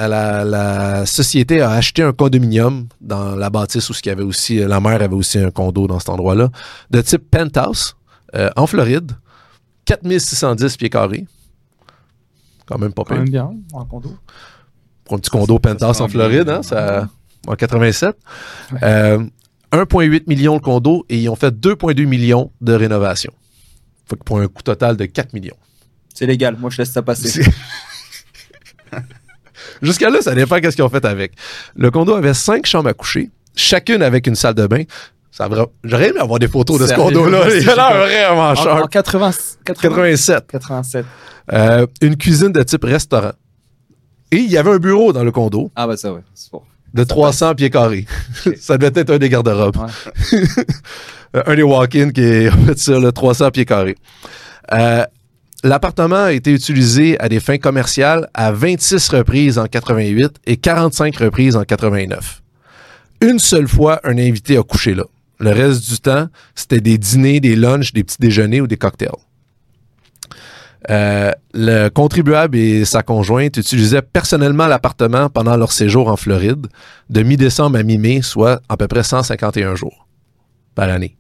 la, 0.07 0.43
la 0.43 1.05
société 1.05 1.61
a 1.61 1.71
acheté 1.71 2.03
un 2.03 2.13
condominium 2.13 2.87
dans 2.99 3.35
la 3.35 3.49
bâtisse 3.49 3.89
où 3.89 3.93
y 4.05 4.09
avait 4.09 4.23
aussi, 4.23 4.57
la 4.57 4.79
mère 4.79 5.01
avait 5.01 5.15
aussi 5.15 5.39
un 5.39 5.51
condo 5.51 5.87
dans 5.87 5.99
cet 5.99 6.09
endroit-là, 6.09 6.49
de 6.89 7.01
type 7.01 7.29
penthouse, 7.29 7.95
euh, 8.35 8.49
en 8.55 8.67
Floride, 8.67 9.11
4610 9.85 10.77
pieds 10.77 10.89
carrés. 10.89 11.25
Quand 12.65 12.77
même 12.77 12.93
pas 12.93 13.03
Quand 13.03 13.15
même 13.15 13.29
bien, 13.29 13.51
un 13.75 13.85
condo. 13.85 14.15
Pour 15.03 15.15
un 15.15 15.19
petit 15.19 15.29
condo 15.29 15.59
penthouse 15.59 16.01
en 16.01 16.07
Floride, 16.07 16.49
hein, 16.49 16.63
ça, 16.63 17.09
en 17.47 17.55
87. 17.55 18.15
Euh, 18.83 19.23
1,8 19.71 20.23
million 20.27 20.57
de 20.57 20.61
condos 20.61 21.05
et 21.09 21.17
ils 21.17 21.29
ont 21.29 21.35
fait 21.35 21.53
2,2 21.53 22.05
millions 22.05 22.51
de 22.59 22.73
rénovations. 22.73 23.33
Fait 24.11 24.17
que 24.17 24.23
pour 24.25 24.39
un 24.39 24.47
coût 24.47 24.61
total 24.61 24.97
de 24.97 25.05
4 25.05 25.31
millions. 25.33 25.55
C'est 26.13 26.25
légal, 26.25 26.57
moi 26.59 26.69
je 26.69 26.77
laisse 26.79 26.91
ça 26.91 27.01
passer. 27.01 27.43
Jusqu'à 29.81 30.09
là, 30.09 30.21
ça 30.21 30.35
dépend 30.35 30.59
qu'est-ce 30.59 30.75
qu'ils 30.75 30.83
ont 30.83 30.89
fait 30.89 31.05
avec. 31.05 31.31
Le 31.75 31.89
condo 31.91 32.13
avait 32.13 32.33
cinq 32.33 32.65
chambres 32.65 32.89
à 32.89 32.93
coucher, 32.93 33.29
chacune 33.55 34.01
avec 34.03 34.27
une 34.27 34.35
salle 34.35 34.53
de 34.55 34.67
bain. 34.67 34.83
Ça 35.31 35.47
vra- 35.47 35.69
J'aurais 35.85 36.09
aimé 36.09 36.19
avoir 36.19 36.39
des 36.39 36.49
photos 36.49 36.79
de 36.81 36.87
ce 36.87 36.93
condo-là. 36.93 37.45
Il 37.55 37.69
a 37.69 37.75
l'air 37.75 37.97
vraiment 38.27 38.49
En, 38.49 38.51
en 38.51 38.55
cher. 38.55 38.87
80, 38.91 39.31
80, 39.63 39.89
87. 39.95 40.47
87. 40.47 41.05
Euh, 41.53 41.87
une 42.01 42.17
cuisine 42.17 42.51
de 42.51 42.61
type 42.63 42.83
restaurant. 42.83 43.31
Et 44.31 44.37
il 44.37 44.51
y 44.51 44.57
avait 44.57 44.71
un 44.71 44.77
bureau 44.77 45.13
dans 45.13 45.23
le 45.23 45.31
condo 45.31 45.71
Ah 45.75 45.87
bah 45.87 45.95
ça 45.97 46.13
ouais, 46.13 46.21
c'est 46.33 46.51
bon. 46.51 46.61
de 46.93 47.03
300 47.03 47.55
pieds 47.55 47.69
carrés. 47.69 48.05
ça 48.59 48.77
devait 48.77 48.99
être 49.01 49.09
un 49.11 49.17
des 49.17 49.29
garde-robes. 49.29 49.77
Ouais. 49.77 50.39
Euh, 51.35 51.43
un 51.45 51.55
des 51.55 51.63
walk-in 51.63 52.09
qui 52.09 52.21
fait 52.65 52.77
ça, 52.77 52.99
là, 52.99 53.11
300 53.11 53.51
pieds 53.51 53.65
carrés. 53.65 53.97
Euh, 54.73 55.05
L'appartement 55.63 56.23
a 56.23 56.31
été 56.31 56.51
utilisé 56.51 57.19
à 57.19 57.29
des 57.29 57.39
fins 57.39 57.59
commerciales 57.59 58.27
à 58.33 58.51
26 58.51 59.09
reprises 59.09 59.59
en 59.59 59.67
88 59.67 60.37
et 60.47 60.57
45 60.57 61.15
reprises 61.17 61.55
en 61.55 61.63
89. 61.63 62.41
Une 63.21 63.37
seule 63.37 63.67
fois, 63.67 63.99
un 64.03 64.17
invité 64.17 64.57
a 64.57 64.63
couché 64.63 64.95
là. 64.95 65.03
Le 65.39 65.51
reste 65.51 65.87
du 65.87 65.99
temps, 65.99 66.27
c'était 66.55 66.81
des 66.81 66.97
dîners, 66.97 67.39
des 67.39 67.55
lunchs, 67.55 67.93
des 67.93 68.03
petits 68.03 68.17
déjeuners 68.19 68.61
ou 68.61 68.67
des 68.67 68.77
cocktails. 68.77 69.11
Euh, 70.89 71.31
le 71.53 71.89
contribuable 71.89 72.57
et 72.57 72.85
sa 72.85 73.03
conjointe 73.03 73.57
utilisaient 73.57 74.01
personnellement 74.01 74.65
l'appartement 74.65 75.29
pendant 75.29 75.55
leur 75.57 75.71
séjour 75.71 76.07
en 76.07 76.17
Floride 76.17 76.67
de 77.11 77.21
mi-décembre 77.21 77.77
à 77.77 77.83
mi-mai, 77.83 78.23
soit 78.23 78.61
à 78.67 78.77
peu 78.77 78.87
près 78.87 79.03
151 79.03 79.75
jours 79.75 80.07
par 80.73 80.89
année. 80.89 81.17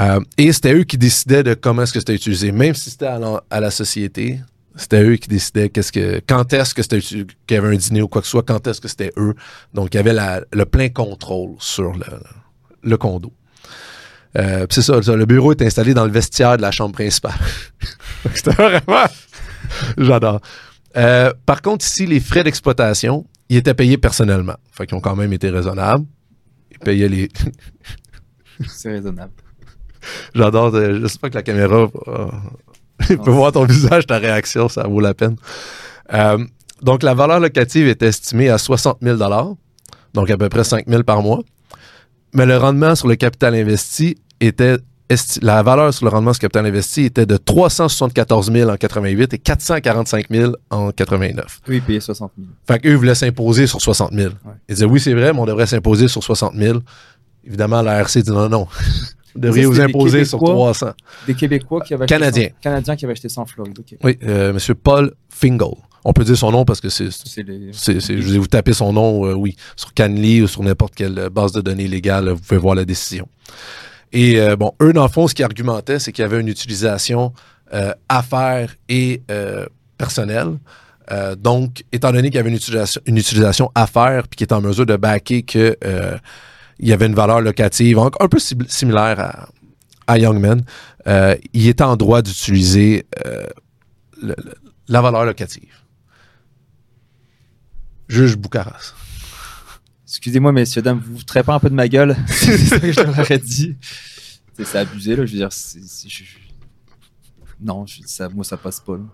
Euh, 0.00 0.20
et 0.36 0.52
c'était 0.52 0.74
eux 0.74 0.84
qui 0.84 0.98
décidaient 0.98 1.42
de 1.42 1.54
comment 1.54 1.82
est-ce 1.82 1.92
que 1.92 1.98
c'était 2.00 2.14
utilisé. 2.14 2.52
Même 2.52 2.74
si 2.74 2.90
c'était 2.90 3.06
à 3.06 3.60
la, 3.60 3.70
société, 3.70 4.40
c'était 4.74 5.02
eux 5.02 5.16
qui 5.16 5.28
décidaient 5.28 5.70
qu'est-ce 5.70 5.92
que, 5.92 6.20
quand 6.26 6.52
est-ce 6.52 6.74
que 6.74 6.82
c'était 6.82 7.00
qu'il 7.00 7.26
y 7.50 7.54
avait 7.54 7.74
un 7.74 7.78
dîner 7.78 8.02
ou 8.02 8.08
quoi 8.08 8.20
que 8.20 8.26
ce 8.26 8.32
soit, 8.32 8.42
quand 8.42 8.66
est-ce 8.66 8.80
que 8.80 8.88
c'était 8.88 9.12
eux. 9.16 9.34
Donc, 9.72 9.94
il 9.94 9.96
y 9.96 10.00
avait 10.00 10.12
la- 10.12 10.42
le 10.52 10.64
plein 10.66 10.90
contrôle 10.90 11.54
sur 11.58 11.92
le, 11.92 12.20
le 12.82 12.96
condo. 12.96 13.32
Euh, 14.36 14.66
c'est 14.68 14.82
ça, 14.82 15.00
ça, 15.02 15.16
le 15.16 15.24
bureau 15.24 15.52
est 15.52 15.62
installé 15.62 15.94
dans 15.94 16.04
le 16.04 16.10
vestiaire 16.10 16.58
de 16.58 16.62
la 16.62 16.70
chambre 16.70 16.94
principale. 16.94 17.32
c'était 18.34 18.50
vraiment... 18.52 19.06
J'adore. 19.96 20.40
Euh, 20.96 21.32
par 21.46 21.62
contre, 21.62 21.84
ici, 21.86 22.06
les 22.06 22.20
frais 22.20 22.44
d'exploitation, 22.44 23.26
ils 23.48 23.56
étaient 23.56 23.74
payés 23.74 23.96
personnellement. 23.96 24.56
Fait 24.72 24.86
qu'ils 24.86 24.96
ont 24.96 25.00
quand 25.00 25.16
même 25.16 25.32
été 25.32 25.48
raisonnables. 25.48 26.04
Ils 26.70 26.78
payaient 26.78 27.08
les, 27.08 27.28
C'est 28.68 28.90
raisonnable. 28.90 29.32
J'adore. 30.34 30.74
euh, 30.74 31.00
J'espère 31.02 31.30
que 31.30 31.34
la 31.36 31.42
caméra 31.42 31.88
euh, 32.08 32.26
peut 33.16 33.30
voir 33.30 33.52
ton 33.52 33.64
visage, 33.64 34.06
ta 34.06 34.18
réaction, 34.18 34.68
ça 34.68 34.84
vaut 34.86 35.00
la 35.00 35.14
peine. 35.14 35.36
Euh, 36.12 36.38
donc, 36.82 37.02
la 37.02 37.14
valeur 37.14 37.40
locative 37.40 37.88
est 37.88 38.02
estimée 38.02 38.48
à 38.50 38.58
60 38.58 38.98
000 39.02 39.18
donc 40.14 40.30
à 40.30 40.36
peu 40.38 40.48
près 40.48 40.64
5 40.64 40.86
000 40.88 41.02
par 41.02 41.22
mois. 41.22 41.40
Mais 42.34 42.46
le 42.46 42.56
rendement 42.56 42.94
sur 42.94 43.08
le 43.08 43.16
capital 43.16 43.54
investi 43.54 44.16
était. 44.40 44.76
La 45.40 45.62
valeur 45.62 45.94
sur 45.94 46.04
le 46.04 46.10
rendement 46.10 46.32
sur 46.32 46.40
le 46.42 46.48
capital 46.48 46.66
investi 46.66 47.04
était 47.04 47.26
de 47.26 47.36
374 47.36 48.50
000 48.50 48.68
en 48.70 48.76
88 48.76 49.34
et 49.34 49.38
445 49.38 50.26
000 50.28 50.52
en 50.70 50.90
89. 50.90 51.60
Oui, 51.68 51.80
payer 51.80 52.00
60 52.00 52.32
000. 52.36 52.48
Fait 52.66 52.80
qu'eux 52.80 52.94
voulaient 52.96 53.14
s'imposer 53.14 53.68
sur 53.68 53.80
60 53.80 54.12
000. 54.12 54.30
Ouais. 54.44 54.52
Ils 54.68 54.74
disaient 54.74 54.84
oui, 54.86 54.98
c'est 54.98 55.14
vrai, 55.14 55.32
mais 55.32 55.38
on 55.38 55.46
devrait 55.46 55.66
s'imposer 55.66 56.08
sur 56.08 56.24
60 56.24 56.54
000. 56.56 56.80
Évidemment, 57.46 57.82
la 57.82 58.00
RC 58.00 58.22
dit 58.22 58.30
non, 58.32 58.48
non. 58.48 58.66
Vous 59.36 59.40
devriez 59.42 59.66
vous 59.66 59.80
imposer 59.80 60.24
sur 60.24 60.38
Québécois? 60.38 60.54
300. 60.54 60.86
Des 61.26 61.34
Québécois 61.34 61.80
qui 61.82 61.94
avaient 61.94 62.04
acheté 62.04 62.14
Canadiens. 62.14 62.48
ça- 62.48 62.54
Canadiens 62.60 62.96
qui 62.96 63.04
avaient 63.04 63.12
acheté 63.12 63.28
ça 63.28 63.40
en 63.40 63.46
Floride. 63.46 63.78
ok. 63.78 63.98
Oui, 64.02 64.18
euh, 64.24 64.52
Monsieur 64.52 64.74
Paul 64.74 65.12
Fingal. 65.28 65.68
On 66.04 66.12
peut 66.12 66.24
dire 66.24 66.36
son 66.36 66.50
nom 66.52 66.64
parce 66.64 66.80
que 66.80 66.88
c'est. 66.88 67.08
Je 67.10 68.32
vais 68.32 68.38
vous 68.38 68.46
taper 68.46 68.72
son 68.72 68.92
nom, 68.92 69.26
euh, 69.26 69.34
oui, 69.34 69.56
sur 69.76 69.92
Canly 69.94 70.42
ou 70.42 70.46
sur 70.46 70.62
n'importe 70.62 70.94
quelle 70.94 71.28
base 71.30 71.52
de 71.52 71.60
données 71.60 71.88
légale, 71.88 72.28
vous 72.30 72.40
pouvez 72.40 72.60
voir 72.60 72.74
la 72.74 72.84
décision. 72.84 73.28
Et 74.12 74.40
euh, 74.40 74.56
bon, 74.56 74.72
eux, 74.82 74.92
dans 74.92 75.02
le 75.02 75.08
fond, 75.10 75.26
ce 75.26 75.34
qu'ils 75.34 75.44
argumentaient, 75.44 75.98
c'est 75.98 76.12
qu'il 76.12 76.22
y 76.22 76.24
avait 76.24 76.40
une 76.40 76.48
utilisation 76.48 77.32
euh, 77.74 77.92
affaires 78.08 78.76
et 78.88 79.22
personnelle. 79.98 80.58
Euh, 81.12 81.36
donc, 81.36 81.84
étant 81.92 82.10
donné 82.12 82.28
qu'il 82.30 82.36
y 82.36 82.40
avait 82.40 82.48
une 82.50 82.56
utilisation, 82.56 83.00
une 83.06 83.16
utilisation 83.16 83.70
affaires 83.74 84.26
puis 84.28 84.36
qu'il 84.38 84.44
était 84.44 84.54
en 84.54 84.60
mesure 84.60 84.86
de 84.86 84.96
backer 84.96 85.42
que 85.44 85.76
euh, 85.84 86.16
il 86.78 86.88
y 86.88 86.92
avait 86.92 87.06
une 87.06 87.14
valeur 87.14 87.40
locative 87.40 87.98
un, 87.98 88.10
un 88.20 88.28
peu 88.28 88.38
sim- 88.38 88.66
similaire 88.68 89.18
à, 89.20 89.48
à 90.06 90.18
Youngman, 90.18 90.62
euh, 91.06 91.36
il 91.52 91.66
était 91.68 91.84
en 91.84 91.96
droit 91.96 92.22
d'utiliser 92.22 93.06
euh, 93.26 93.46
le- 94.20 94.34
le- 94.38 94.54
la 94.88 95.00
valeur 95.00 95.24
locative. 95.24 95.72
Juge 98.08 98.36
Boucaras. 98.36 98.94
Excusez-moi, 100.06 100.52
messieurs, 100.52 100.82
dames, 100.82 101.02
vous 101.04 101.16
vous 101.16 101.24
pas 101.42 101.54
un 101.54 101.58
peu 101.58 101.68
de 101.68 101.74
ma 101.74 101.88
gueule 101.88 102.16
C'est 102.28 102.56
ça 102.58 102.78
que 102.78 102.92
je 102.92 103.00
leur 103.00 103.38
dit. 103.40 103.76
C'est 104.56 104.78
abusé, 104.78 105.16
là. 105.16 105.26
Je 105.26 105.32
veux 105.32 105.38
dire, 105.38 105.48
je- 105.50 106.22
non, 107.60 107.84
je- 107.86 108.02
ça, 108.06 108.28
moi, 108.28 108.44
ça 108.44 108.56
passe 108.56 108.80
pas. 108.80 108.96
là. 108.96 109.04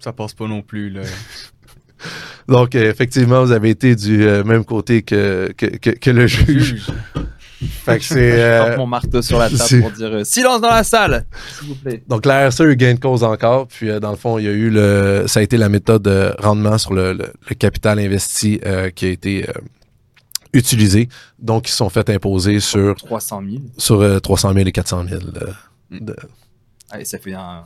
Ça 0.00 0.12
passe 0.12 0.34
pas 0.34 0.46
non 0.48 0.62
plus, 0.62 0.90
là. 0.90 1.02
Donc, 2.48 2.74
euh, 2.74 2.90
effectivement, 2.90 3.44
vous 3.44 3.52
avez 3.52 3.70
été 3.70 3.94
du 3.94 4.22
euh, 4.26 4.44
même 4.44 4.64
côté 4.64 5.02
que, 5.02 5.52
que, 5.56 5.66
que, 5.66 5.90
que 5.90 6.10
le 6.10 6.26
juge. 6.26 6.76
fait 7.84 7.98
que 7.98 8.04
c'est. 8.04 8.32
Je 8.32 8.36
euh, 8.36 8.76
mon 8.76 8.86
marteau 8.86 9.20
sur 9.20 9.38
la 9.38 9.50
table 9.50 9.80
pour 9.80 9.90
dire 9.90 10.24
silence 10.24 10.60
dans 10.60 10.70
la 10.70 10.84
salle, 10.84 11.26
s'il 11.58 11.68
vous 11.68 11.74
plaît. 11.74 12.02
donc, 12.08 12.24
la 12.24 12.48
RSE 12.48 12.60
a 12.60 12.64
eu 12.64 12.76
gain 12.76 12.94
de 12.94 13.00
cause 13.00 13.22
encore. 13.24 13.66
Puis, 13.68 13.88
dans 14.00 14.10
le 14.10 14.16
fond, 14.16 14.38
il 14.38 14.44
y 14.44 14.48
a 14.48 14.52
eu 14.52 14.70
le. 14.70 15.24
Ça 15.26 15.40
a 15.40 15.42
été 15.42 15.56
la 15.56 15.68
méthode 15.68 16.02
de 16.02 16.32
rendement 16.38 16.78
sur 16.78 16.94
le, 16.94 17.12
le- 17.12 17.32
le 17.48 17.54
capital 17.54 17.98
investi 17.98 18.60
euh, 18.64 18.90
qui 18.90 19.06
a 19.06 19.08
été 19.08 19.48
euh, 19.48 19.52
utilisée. 20.52 21.08
Donc, 21.38 21.68
ils 21.68 21.72
se 21.72 21.76
sont 21.78 21.90
fait 21.90 22.08
imposer 22.10 22.60
sur, 22.60 22.94
300 22.96 23.42
000. 23.48 23.62
sur 23.76 24.00
euh, 24.00 24.18
300 24.20 24.54
000 24.54 24.66
et 24.68 24.72
400 24.72 25.04
000. 25.08 25.20
euh, 25.42 25.52
de- 26.00 26.16
Allez, 26.90 27.04
ça 27.04 27.18
fait 27.18 27.34
un. 27.34 27.64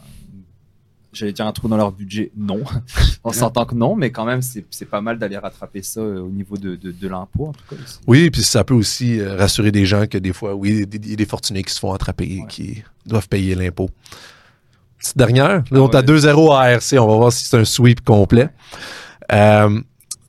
J'allais 1.13 1.33
dire 1.33 1.47
un 1.47 1.53
trou 1.53 1.69
dans 1.69 1.77
leur 1.77 1.93
budget. 1.93 2.33
Non. 2.37 2.63
On 3.25 3.33
s'entend 3.33 3.67
que 3.67 3.75
non, 3.75 3.95
mais 3.97 4.11
quand 4.11 4.25
même, 4.25 4.41
c'est 4.43 4.85
pas 4.87 5.01
mal 5.03 5.19
d'aller 5.19 5.37
rattraper 5.37 5.83
ça 5.83 6.01
euh, 6.01 6.21
au 6.23 6.31
niveau 6.31 6.57
de, 6.57 6.75
de, 6.77 6.91
de 6.91 7.09
l'impôt, 7.09 7.49
en 7.49 7.53
tout 7.53 7.65
cas. 7.69 7.77
aussi. 7.83 7.99
Oui, 8.07 8.31
puis 8.31 8.43
ça 8.43 8.65
peut 8.65 8.73
aussi 8.75 9.21
euh, 9.21 9.37
rassurer 9.37 9.71
des 9.73 9.85
gens 9.85 10.07
que 10.07 10.17
des 10.19 10.33
fois, 10.33 10.55
oui, 10.55 10.87
il 10.91 11.11
y 11.11 11.13
a 11.13 11.17
des 11.17 11.27
fortunés 11.27 11.63
qui 11.63 11.73
se 11.75 11.79
font 11.81 11.93
attraper 11.93 12.25
et 12.25 12.41
Ouais. 12.41 12.47
qui 12.49 12.83
doivent 13.05 13.29
payer 13.29 13.55
l'impôt. 13.55 13.91
Petite 14.99 15.19
dernière, 15.19 15.49
là, 15.49 15.63
Ah 15.71 15.77
on 15.81 15.91
est 15.91 15.97
à 15.97 16.01
ouais. 16.01 16.05
2-0 16.07 16.53
à 16.55 16.61
ARC, 16.61 16.85
on 16.93 17.07
va 17.09 17.17
voir 17.17 17.33
si 17.33 17.45
c'est 17.45 17.59
un 17.59 17.65
sweep 17.65 18.03
complet. 18.05 18.49
Euh, 19.33 19.81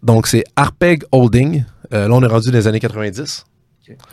donc, 0.01 0.27
c'est 0.27 0.43
Arpeg 0.55 1.03
Holding. 1.11 1.63
Euh, 1.93 2.07
là, 2.07 2.13
on 2.13 2.21
est 2.23 2.27
rendu 2.27 2.49
dans 2.51 2.57
les 2.57 2.67
années 2.67 2.79
90. 2.79 3.45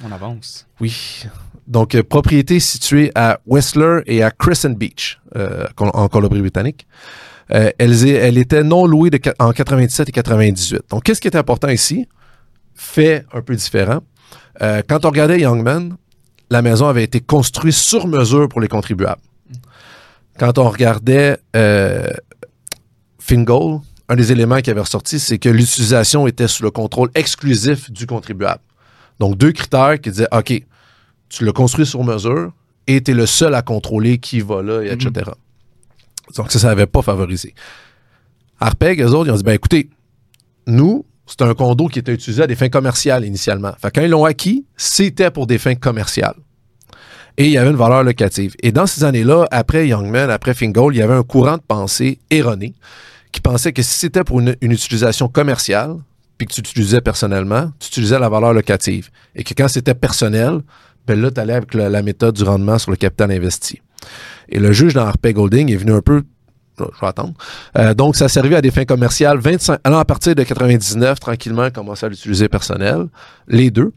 On 0.04 0.12
avance. 0.12 0.66
Oui. 0.80 1.24
Donc, 1.70 1.94
euh, 1.94 2.02
propriété 2.02 2.58
située 2.58 3.12
à 3.14 3.38
Whistler 3.46 4.00
et 4.06 4.24
à 4.24 4.32
Crescent 4.32 4.70
Beach, 4.70 5.20
euh, 5.36 5.66
en 5.78 6.08
Colombie-Britannique. 6.08 6.88
Euh, 7.52 7.70
elle 7.78 8.38
était 8.38 8.64
non 8.64 8.86
louée 8.86 9.10
en 9.38 9.52
97 9.52 10.08
et 10.08 10.12
98. 10.12 10.82
Donc, 10.90 11.04
qu'est-ce 11.04 11.20
qui 11.20 11.28
est 11.28 11.36
important 11.36 11.68
ici? 11.68 12.08
Fait 12.74 13.24
un 13.32 13.40
peu 13.40 13.54
différent. 13.54 14.00
Euh, 14.62 14.82
quand 14.88 15.04
on 15.04 15.10
regardait 15.10 15.40
Youngman, 15.40 15.96
la 16.50 16.60
maison 16.60 16.88
avait 16.88 17.04
été 17.04 17.20
construite 17.20 17.74
sur 17.74 18.08
mesure 18.08 18.48
pour 18.48 18.60
les 18.60 18.68
contribuables. 18.68 19.22
Quand 20.40 20.58
on 20.58 20.68
regardait 20.68 21.38
Fingal, 23.20 23.78
un 24.08 24.16
des 24.16 24.32
éléments 24.32 24.60
qui 24.60 24.70
avait 24.70 24.80
ressorti, 24.80 25.20
c'est 25.20 25.38
que 25.38 25.48
l'utilisation 25.48 26.26
était 26.26 26.48
sous 26.48 26.64
le 26.64 26.72
contrôle 26.72 27.10
exclusif 27.14 27.92
du 27.92 28.08
contribuable. 28.08 28.62
Donc, 29.20 29.36
deux 29.36 29.52
critères 29.52 30.00
qui 30.00 30.10
disaient, 30.10 30.28
OK, 30.32 30.64
tu 31.31 31.45
l'as 31.45 31.53
construit 31.53 31.87
sur 31.87 32.05
mesure 32.05 32.53
et 32.87 33.01
tu 33.01 33.12
es 33.12 33.14
le 33.14 33.24
seul 33.24 33.55
à 33.55 33.62
contrôler 33.62 34.18
qui 34.18 34.41
va 34.41 34.62
là, 34.62 34.83
et 34.83 34.91
etc. 34.91 35.31
Donc, 36.37 36.53
ça, 36.53 36.59
ça 36.59 36.68
n'avait 36.68 36.87
pas 36.87 37.03
favorisé. 37.03 37.55
Arpeg, 38.59 39.01
eux 39.01 39.07
autres, 39.07 39.28
ils 39.28 39.33
ont 39.33 39.37
dit, 39.37 39.43
ben 39.43 39.53
écoutez, 39.53 39.89
nous, 40.66 41.07
c'était 41.26 41.45
un 41.45 41.55
condo 41.55 41.87
qui 41.87 42.01
était 42.01 42.12
utilisé 42.12 42.43
à 42.43 42.47
des 42.47 42.57
fins 42.57 42.68
commerciales 42.68 43.24
initialement. 43.24 43.72
Fait 43.81 43.91
quand 43.95 44.03
ils 44.03 44.11
l'ont 44.11 44.24
acquis, 44.24 44.66
c'était 44.76 45.31
pour 45.31 45.47
des 45.47 45.59
fins 45.59 45.76
commerciales. 45.76 46.35
Et 47.37 47.47
il 47.47 47.53
y 47.53 47.59
avait 47.59 47.70
une 47.70 47.76
valeur 47.76 48.03
locative. 48.03 48.55
Et 48.62 48.72
dans 48.72 48.87
ces 48.87 49.05
années-là, 49.05 49.47
après 49.51 49.89
Youngman, 49.89 50.28
après 50.28 50.53
Fingal, 50.53 50.89
il 50.91 50.99
y 50.99 51.03
avait 51.03 51.14
un 51.14 51.22
courant 51.22 51.57
de 51.57 51.62
pensée 51.62 52.18
erroné 52.31 52.74
qui 53.33 53.41
pensait 53.41 53.72
que 53.72 53.83
si 53.83 53.97
c'était 53.97 54.24
pour 54.24 54.41
une, 54.41 54.57
une 54.61 54.72
utilisation 54.72 55.28
commerciale, 55.28 55.97
puis 56.37 56.47
que 56.47 56.53
tu 56.53 56.62
l'utilisais 56.62 57.01
personnellement, 57.01 57.70
tu 57.78 57.89
utilisais 57.89 58.18
la 58.18 58.28
valeur 58.28 58.53
locative. 58.53 59.11
Et 59.37 59.45
que 59.45 59.55
quand 59.55 59.68
c'était 59.68 59.95
personnel, 59.95 60.61
là, 61.16 61.30
tu 61.30 61.40
allais 61.40 61.54
avec 61.54 61.74
la, 61.74 62.02
méthode 62.02 62.34
du 62.34 62.44
rendement 62.44 62.78
sur 62.78 62.90
le 62.90 62.96
capital 62.96 63.30
investi. 63.30 63.80
Et 64.48 64.58
le 64.58 64.72
juge 64.72 64.94
dans 64.94 65.06
Harpay 65.06 65.32
Golding 65.32 65.70
est 65.72 65.76
venu 65.76 65.92
un 65.92 66.02
peu 66.02 66.22
je 66.78 67.00
vais 67.00 67.06
attendre. 67.06 67.34
Euh, 67.76 67.94
donc, 67.94 68.16
ça 68.16 68.28
servait 68.28 68.56
à 68.56 68.62
des 68.62 68.70
fins 68.70 68.84
commerciales. 68.84 69.38
25, 69.38 69.80
alors, 69.84 70.00
à 70.00 70.04
partir 70.04 70.34
de 70.34 70.42
99, 70.42 71.20
tranquillement, 71.20 71.70
commençait 71.70 72.06
à 72.06 72.08
l'utiliser 72.08 72.48
personnel. 72.48 73.06
Les 73.48 73.70
deux. 73.70 73.92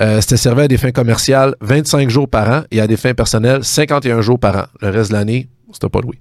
Euh, 0.00 0.20
c'était 0.20 0.36
servi 0.36 0.62
à 0.62 0.68
des 0.68 0.76
fins 0.76 0.92
commerciales 0.92 1.56
25 1.60 2.08
jours 2.08 2.28
par 2.28 2.48
an 2.48 2.62
et 2.70 2.80
à 2.80 2.86
des 2.86 2.96
fins 2.96 3.14
personnelles 3.14 3.64
51 3.64 4.20
jours 4.20 4.38
par 4.38 4.56
an. 4.56 4.64
Le 4.80 4.90
reste 4.90 5.10
de 5.10 5.16
l'année, 5.16 5.48
c'était 5.72 5.88
pas 5.88 6.00
loué. 6.00 6.20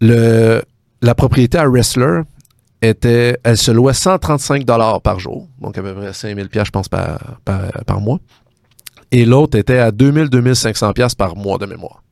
Le, 0.00 0.62
la 1.00 1.14
propriété 1.14 1.56
à 1.56 1.66
Wrestler 1.66 2.20
était, 2.82 3.38
elle 3.44 3.56
se 3.56 3.70
louait 3.70 3.94
135 3.94 4.64
dollars 4.64 5.00
par 5.00 5.20
jour, 5.20 5.48
donc 5.60 5.78
à 5.78 5.82
peu 5.82 5.94
près 5.94 6.12
5000 6.12 6.48
pièces, 6.48 6.66
je 6.66 6.70
pense, 6.70 6.88
par, 6.88 7.18
par 7.44 8.00
mois. 8.00 8.18
Et 9.12 9.24
l'autre 9.24 9.56
était 9.56 9.78
à 9.78 9.90
2000-2500 9.90 10.92
pièces 10.94 11.14
par 11.14 11.36
mois 11.36 11.58
de 11.58 11.66
mémoire. 11.66 12.02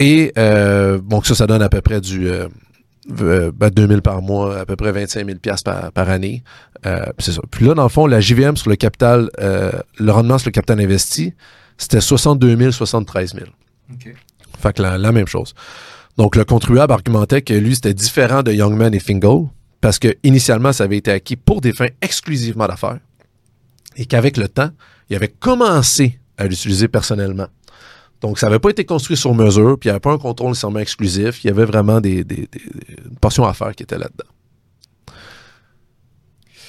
Et 0.00 0.32
euh, 0.38 0.98
donc 0.98 1.26
ça, 1.26 1.34
ça 1.34 1.46
donne 1.46 1.62
à 1.62 1.68
peu 1.68 1.80
près 1.80 2.00
du 2.00 2.28
euh, 2.28 2.48
euh, 3.20 3.52
ben, 3.54 3.68
2000 3.68 4.00
par 4.00 4.22
mois, 4.22 4.58
à 4.60 4.64
peu 4.64 4.76
près 4.76 4.92
25 4.92 5.26
000 5.26 5.38
pièces 5.38 5.62
par, 5.62 5.92
par 5.92 6.08
année. 6.08 6.42
Euh, 6.86 7.04
c'est 7.18 7.32
ça. 7.32 7.42
Puis 7.50 7.66
là, 7.66 7.74
dans 7.74 7.82
le 7.82 7.88
fond, 7.88 8.06
la 8.06 8.20
JVM 8.20 8.56
sur 8.56 8.70
le 8.70 8.76
capital, 8.76 9.28
euh, 9.40 9.72
le 9.98 10.12
rendement 10.12 10.38
sur 10.38 10.48
le 10.48 10.52
capital 10.52 10.80
investi, 10.80 11.34
c'était 11.76 12.00
62 12.00 12.56
000, 12.56 12.70
73 12.70 13.34
000. 13.34 13.46
Ok. 13.92 14.14
Fait 14.58 14.72
que 14.72 14.82
la, 14.82 14.96
la 14.96 15.12
même 15.12 15.26
chose. 15.26 15.54
Donc, 16.16 16.36
le 16.36 16.44
contribuable 16.44 16.92
argumentait 16.92 17.42
que 17.42 17.54
lui, 17.54 17.74
c'était 17.74 17.94
différent 17.94 18.42
de 18.42 18.52
Youngman 18.52 18.94
et 18.94 19.00
Fingal 19.00 19.48
parce 19.80 19.98
que 19.98 20.14
initialement, 20.22 20.72
ça 20.72 20.84
avait 20.84 20.96
été 20.96 21.10
acquis 21.10 21.36
pour 21.36 21.60
des 21.60 21.72
fins 21.72 21.88
exclusivement 22.00 22.66
d'affaires 22.66 23.00
et 23.96 24.06
qu'avec 24.06 24.36
le 24.36 24.48
temps, 24.48 24.70
il 25.10 25.16
avait 25.16 25.28
commencé 25.28 26.18
à 26.38 26.46
l'utiliser 26.46 26.88
personnellement. 26.88 27.46
Donc, 28.20 28.38
ça 28.38 28.46
n'avait 28.46 28.58
pas 28.58 28.70
été 28.70 28.84
construit 28.84 29.16
sur 29.16 29.34
mesure, 29.34 29.78
puis 29.78 29.88
il 29.88 29.90
n'y 29.90 29.92
avait 29.92 30.00
pas 30.00 30.12
un 30.12 30.18
contrôle 30.18 30.48
nécessairement 30.48 30.78
exclusif. 30.80 31.44
Il 31.44 31.48
y 31.48 31.50
avait 31.50 31.64
vraiment 31.66 32.00
des, 32.00 32.24
des, 32.24 32.48
des, 32.50 32.60
une 33.10 33.16
portion 33.20 33.44
à 33.44 33.52
faire 33.52 33.74
qui 33.74 33.82
était 33.82 33.98
là-dedans. 33.98 34.24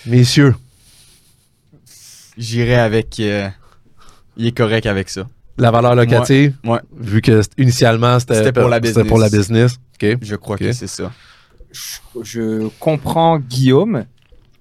Messieurs, 0.05 0.55
J'irais 2.37 2.75
avec. 2.75 3.19
euh, 3.19 3.47
il 4.35 4.47
est 4.47 4.51
correct 4.57 4.85
avec 4.85 5.09
ça. 5.09 5.27
la 5.57 5.71
valeur 5.71 5.95
locative, 5.95 6.53
Ouais. 6.65 6.79
vu 6.97 7.21
que 7.21 7.41
initialement 7.57 8.19
c'était 8.19 8.51
pour 8.51 8.67
la 8.67 8.81
c'était 8.83 9.05
pour 9.05 9.17
la 9.19 9.29
business. 9.29 9.77
OK. 9.95 10.17
Je 10.21 10.35
crois 10.35 10.57
que 10.57 10.73
c'est 10.73 10.87
ça. 10.87 11.13
je, 11.71 11.79
je 12.23 12.67
comprends 12.79 13.39
Guillaume. 13.39 14.05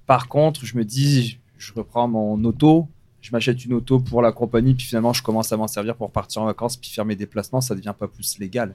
Par 0.07 0.29
contre, 0.29 0.65
je 0.65 0.77
me 0.77 0.85
dis, 0.85 1.39
je 1.65 1.73
reprends 1.75 2.07
mon 2.09 2.43
auto, 2.45 2.89
je 3.21 3.31
m'achète 3.33 3.65
une 3.65 3.73
auto 3.75 3.99
pour 4.01 4.21
la 4.23 4.33
compagnie, 4.33 4.75
puis 4.75 4.87
finalement, 4.87 5.13
je 5.13 5.23
commence 5.23 5.51
à 5.53 5.57
m'en 5.57 5.67
servir 5.69 5.97
pour 5.97 6.11
partir 6.11 6.43
en 6.43 6.47
vacances, 6.47 6.77
puis 6.77 6.91
faire 6.91 7.05
mes 7.05 7.17
déplacements, 7.17 7.61
ça 7.61 7.75
devient 7.75 7.95
pas 7.99 8.07
plus 8.09 8.39
légal. 8.39 8.75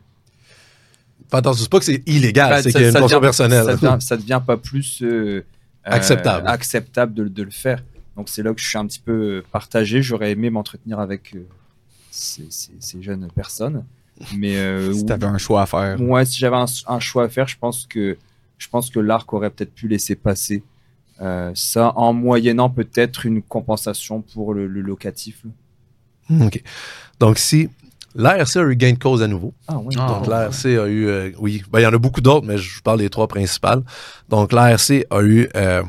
Enfin, 1.28 1.40
attention, 1.40 1.64
c'est 1.64 1.70
pas 1.70 1.80
que 1.80 1.86
c'est 1.86 2.02
illégal, 2.08 2.64
c'est 2.64 2.72
qu'il 2.72 2.82
y 2.82 2.86
a 2.86 2.88
une 2.90 2.94
devient- 2.96 3.20
personnelle. 3.22 3.66
Ça 3.66 3.76
devient, 3.76 3.98
ça 4.00 4.18
devient 4.18 4.42
pas 4.46 4.58
plus 4.58 5.02
euh, 5.04 5.08
euh, 5.08 5.44
Acceptable. 5.84 6.48
acceptable 6.48 7.14
de, 7.14 7.28
de 7.28 7.44
le 7.44 7.52
faire. 7.52 7.84
Donc 8.16 8.30
c'est 8.30 8.42
là 8.44 8.54
que 8.54 8.60
je 8.62 8.68
suis 8.68 8.78
un 8.78 8.86
petit 8.88 9.00
peu 9.00 9.44
partagé. 9.52 10.02
J'aurais 10.02 10.32
aimé 10.32 10.50
m'entretenir 10.50 11.00
avec 11.00 11.36
euh, 11.36 11.46
ces, 12.10 12.48
ces- 12.50 12.72
ces 12.80 13.02
jeunes 13.04 13.28
personnes, 13.36 13.86
mais 14.36 14.56
Si 14.94 15.06
t'avais 15.06 15.26
un 15.28 15.38
choix 15.38 15.62
à 15.62 15.66
faire. 15.66 16.00
moi, 16.00 16.26
si 16.26 16.40
j'avais 16.40 16.56
un, 16.58 16.66
un 16.88 17.00
choix 17.00 17.26
à 17.26 17.30
faire, 17.30 17.48
je 17.48 17.58
pense 17.58 17.86
que 17.86 18.18
je 18.58 18.68
pense 18.68 18.90
que 18.90 19.00
l'arc 19.00 19.32
aurait 19.34 19.50
peut-être 19.52 19.74
pu 19.74 19.88
laisser 19.88 20.16
passer 20.16 20.64
euh, 21.22 21.52
ça 21.56 21.94
en 21.96 22.14
moyennant 22.14 22.70
peut-être 22.70 23.26
une 23.26 23.42
compensation 23.42 24.22
pour 24.22 24.54
le, 24.54 24.68
le 24.68 24.82
locatif. 24.82 25.44
là. 26.30 26.46
OK. 26.46 26.62
Donc, 27.20 27.38
si 27.40 27.70
l'ARC 28.16 28.56
a 28.56 28.62
eu 28.62 28.76
gain 28.76 28.94
de 28.94 29.00
cause 29.00 29.22
à 29.22 29.28
nouveau, 29.28 29.54
Ah 29.68 29.78
oui. 29.80 29.96
Ah, 29.98 30.08
donc 30.08 30.22
ouais. 30.24 30.30
l'ARC 30.30 30.66
a 30.66 30.88
eu, 30.88 31.08
euh, 31.08 31.32
oui, 31.40 31.64
ben, 31.72 31.80
il 31.80 31.84
y 31.84 31.86
en 31.88 31.94
a 31.94 31.98
beaucoup 31.98 32.22
d'autres, 32.22 32.46
mais 32.46 32.58
je 32.58 32.76
vous 32.76 32.82
parle 32.82 33.00
des 33.00 33.10
trois 33.10 33.28
principales. 33.28 33.82
Donc, 34.30 34.52
l'ARC 34.54 35.06
a 35.10 35.22
eu 35.22 35.50
euh, 35.56 35.84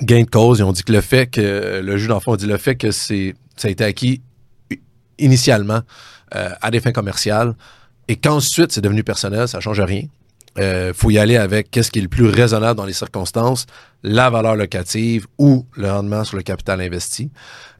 gain 0.00 0.22
de 0.22 0.28
cause. 0.30 0.58
Ils 0.58 0.64
ont 0.64 0.72
dit 0.72 0.82
que 0.82 0.92
le 0.92 1.00
fait 1.00 1.26
que, 1.28 1.80
le 1.82 1.96
juge 1.96 2.08
d'enfant 2.08 2.32
a 2.34 2.36
dit 2.36 2.46
le 2.46 2.56
fait 2.58 2.76
que 2.76 2.90
c'est, 2.90 3.34
ça 3.56 3.68
a 3.68 3.70
été 3.70 3.84
acquis 3.84 4.20
initialement 5.18 5.80
euh, 6.34 6.50
à 6.60 6.70
des 6.70 6.80
fins 6.80 6.92
commerciales 6.92 7.54
et 8.08 8.16
qu'ensuite 8.16 8.72
c'est 8.72 8.80
devenu 8.80 9.04
personnel, 9.04 9.46
ça 9.46 9.60
change 9.60 9.80
rien. 9.80 10.02
Il 10.56 10.92
faut 10.94 11.10
y 11.10 11.18
aller 11.18 11.36
avec 11.36 11.70
qu'est-ce 11.70 11.90
qui 11.90 11.98
est 11.98 12.02
le 12.02 12.08
plus 12.08 12.26
raisonnable 12.26 12.76
dans 12.76 12.84
les 12.84 12.92
circonstances, 12.92 13.66
la 14.02 14.30
valeur 14.30 14.56
locative 14.56 15.26
ou 15.38 15.66
le 15.76 15.90
rendement 15.90 16.24
sur 16.24 16.36
le 16.36 16.42
capital 16.42 16.80
investi. 16.80 17.30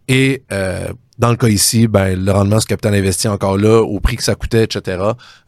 Et 0.09 0.43
euh, 0.53 0.89
dans 1.19 1.31
le 1.31 1.37
cas 1.37 1.49
ici, 1.49 1.87
ben, 1.87 2.23
le 2.23 2.33
rendement 2.33 2.59
sur 2.59 2.67
le 2.67 2.71
capital 2.71 2.95
investi 2.95 3.29
encore 3.29 3.57
là, 3.57 3.81
au 3.81 4.01
prix 4.01 4.17
que 4.17 4.25
ça 4.25 4.35
coûtait, 4.35 4.65
etc., 4.65 5.03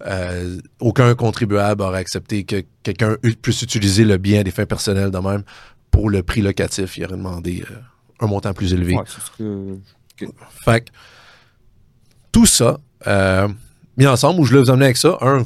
euh, 0.07 0.59
aucun 0.81 1.15
contribuable 1.15 1.83
aurait 1.83 1.99
accepté 1.99 2.45
que 2.45 2.63
quelqu'un 2.83 3.17
puisse 3.43 3.63
utiliser 3.63 4.05
le 4.05 4.17
bien 4.17 4.41
à 4.41 4.43
des 4.45 4.51
fins 4.51 4.67
personnelles 4.67 5.11
de 5.11 5.19
même 5.19 5.43
pour 5.91 6.11
le 6.11 6.23
prix 6.23 6.43
locatif. 6.43 6.97
Il 6.97 7.05
aurait 7.07 7.17
demandé 7.17 7.65
euh, 7.71 7.75
un 8.21 8.27
montant 8.27 8.53
plus 8.53 8.73
élevé. 8.73 8.95
Ouais, 8.95 9.03
c'est 9.07 9.21
ce 9.21 9.31
que 9.37 10.27
Fait 10.65 10.83
que, 10.83 10.91
tout 12.31 12.47
ça, 12.47 12.79
euh, 13.07 13.49
mis 13.97 14.07
ensemble, 14.07 14.41
où 14.41 14.45
je 14.45 14.51
voulais 14.51 14.63
vous 14.63 14.71
emmener 14.71 14.87
avec 14.87 14.97
ça, 14.97 15.19
un, 15.21 15.43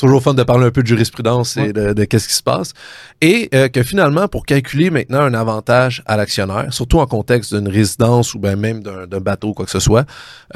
toujours 0.00 0.22
fun 0.22 0.34
de 0.34 0.42
parler 0.42 0.66
un 0.66 0.70
peu 0.70 0.82
de 0.82 0.86
jurisprudence 0.86 1.56
et 1.56 1.72
de, 1.72 1.92
de 1.92 2.04
qu'est-ce 2.04 2.28
qui 2.28 2.34
se 2.34 2.42
passe, 2.42 2.72
et 3.20 3.48
euh, 3.54 3.68
que 3.68 3.82
finalement, 3.82 4.28
pour 4.28 4.46
calculer 4.46 4.90
maintenant 4.90 5.20
un 5.20 5.34
avantage 5.34 6.02
à 6.06 6.16
l'actionnaire, 6.16 6.72
surtout 6.72 6.98
en 6.98 7.06
contexte 7.06 7.54
d'une 7.54 7.68
résidence 7.68 8.34
ou 8.34 8.38
ben 8.38 8.56
même 8.56 8.82
d'un 8.82 9.20
bateau, 9.20 9.52
quoi 9.54 9.64
que 9.64 9.70
ce 9.70 9.80
soit, 9.80 10.06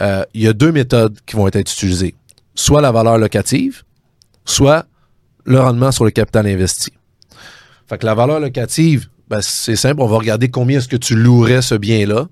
euh, 0.01 0.25
il 0.35 0.43
y 0.43 0.49
a 0.49 0.53
deux 0.53 0.73
méthodes 0.73 1.19
qui 1.27 1.37
vont 1.37 1.47
être 1.49 1.59
utilisées. 1.61 2.15
Soit 2.55 2.81
la 2.81 2.93
valeur 2.93 3.19
locative, 3.19 3.83
soit 4.45 4.87
le 5.45 5.61
rendement 5.61 5.93
sur 5.93 6.05
le 6.05 6.11
capital 6.11 6.47
investi. 6.47 6.93
Fait 7.87 7.99
que 7.99 8.07
la 8.07 8.15
valeur 8.15 8.41
locative, 8.41 9.09
ben, 9.29 9.41
c'est 9.43 9.77
simple, 9.77 10.01
on 10.01 10.07
va 10.07 10.19
regarder 10.19 10.49
combien 10.49 10.79
est-ce 10.79 10.89
que 10.89 10.97
tu 10.97 11.15
louerais 11.15 11.63
ce 11.63 11.75
bien-là, 11.75 12.27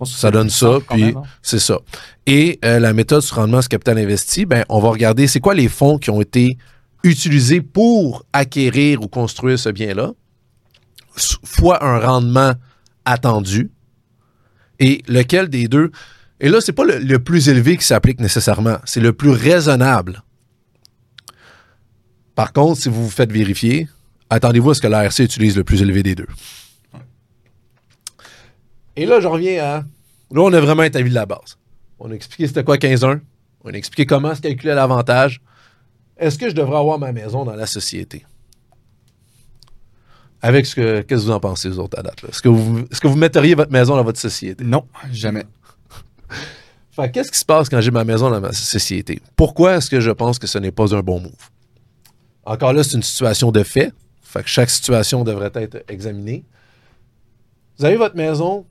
pense 0.00 0.12
que 0.14 0.18
Ça 0.18 0.30
donne 0.30 0.50
ça, 0.50 0.78
puis- 0.90 1.04
hein. 1.16 1.22
c'est 1.42 1.58
ça. 1.58 1.78
Et 2.26 2.58
euh, 2.64 2.78
la 2.80 2.92
méthode 2.92 3.22
sur 3.22 3.36
rendement 3.36 3.60
sur 3.62 3.68
capital 3.68 3.98
investi, 3.98 4.46
ben, 4.46 4.64
on 4.68 4.80
va 4.80 4.88
regarder 4.90 5.26
c'est 5.26 5.40
quoi 5.40 5.54
les 5.54 5.68
fonds 5.68 5.98
qui 5.98 6.10
ont 6.10 6.20
été 6.20 6.56
utilisés 7.04 7.60
pour 7.60 8.24
acquérir 8.32 9.02
ou 9.02 9.08
construire 9.08 9.58
ce 9.58 9.68
bien-là, 9.68 10.12
fois 11.44 11.84
un 11.84 11.98
rendement 11.98 12.54
attendu, 13.04 13.70
et 14.78 15.02
lequel 15.08 15.48
des 15.48 15.68
deux. 15.68 15.90
Et 16.40 16.48
là, 16.48 16.60
c'est 16.60 16.72
pas 16.72 16.84
le, 16.84 16.98
le 16.98 17.18
plus 17.18 17.48
élevé 17.48 17.76
qui 17.76 17.84
s'applique 17.84 18.20
nécessairement, 18.20 18.78
c'est 18.84 19.00
le 19.00 19.12
plus 19.12 19.30
raisonnable. 19.30 20.22
Par 22.34 22.52
contre, 22.52 22.80
si 22.80 22.88
vous 22.88 23.04
vous 23.04 23.10
faites 23.10 23.32
vérifier, 23.32 23.88
attendez-vous 24.30 24.70
à 24.70 24.74
ce 24.74 24.80
que 24.80 24.86
l'ARC 24.86 25.18
utilise 25.18 25.56
le 25.56 25.64
plus 25.64 25.82
élevé 25.82 26.02
des 26.02 26.14
deux. 26.14 26.26
Et 29.00 29.06
là, 29.06 29.18
je 29.18 29.26
reviens 29.26 29.64
à. 29.64 29.76
Là, 29.78 30.42
on 30.42 30.52
a 30.52 30.60
vraiment 30.60 30.82
établi 30.82 31.10
la 31.10 31.24
base. 31.24 31.56
On 31.98 32.10
a 32.10 32.14
expliqué 32.14 32.46
c'était 32.46 32.62
quoi 32.62 32.76
15-1. 32.76 33.20
On 33.64 33.70
a 33.70 33.72
expliqué 33.72 34.04
comment 34.04 34.34
se 34.34 34.42
calculait 34.42 34.74
l'avantage. 34.74 35.40
Est-ce 36.18 36.38
que 36.38 36.50
je 36.50 36.54
devrais 36.54 36.76
avoir 36.76 36.98
ma 36.98 37.10
maison 37.10 37.46
dans 37.46 37.54
la 37.54 37.64
société? 37.64 38.26
Avec 40.42 40.66
ce 40.66 40.74
que. 40.74 41.00
Qu'est-ce 41.00 41.22
que 41.22 41.26
vous 41.28 41.30
en 41.30 41.40
pensez, 41.40 41.70
vous 41.70 41.78
autres, 41.78 41.98
à 41.98 42.02
date? 42.02 42.22
Est-ce 42.28 42.42
que 42.42 42.50
vous, 42.50 42.80
est-ce 42.90 43.00
que 43.00 43.08
vous 43.08 43.16
metteriez 43.16 43.54
votre 43.54 43.72
maison 43.72 43.96
dans 43.96 44.04
votre 44.04 44.20
société? 44.20 44.62
Non, 44.62 44.86
jamais. 45.10 45.44
Fait 46.90 47.08
que 47.08 47.14
qu'est-ce 47.14 47.32
qui 47.32 47.38
se 47.38 47.46
passe 47.46 47.70
quand 47.70 47.80
j'ai 47.80 47.90
ma 47.90 48.04
maison 48.04 48.28
dans 48.28 48.40
ma 48.40 48.52
société? 48.52 49.22
Pourquoi 49.34 49.76
est-ce 49.76 49.88
que 49.88 50.00
je 50.00 50.10
pense 50.10 50.38
que 50.38 50.46
ce 50.46 50.58
n'est 50.58 50.72
pas 50.72 50.94
un 50.94 51.00
bon 51.00 51.20
move? 51.20 51.32
Encore 52.44 52.74
là, 52.74 52.84
c'est 52.84 52.98
une 52.98 53.02
situation 53.02 53.50
de 53.50 53.62
fait. 53.62 53.94
Fait 54.20 54.42
que 54.42 54.48
chaque 54.50 54.68
situation 54.68 55.24
devrait 55.24 55.52
être 55.54 55.84
examinée. 55.88 56.44
Vous 57.78 57.86
avez 57.86 57.96
votre 57.96 58.14
maison 58.14 58.66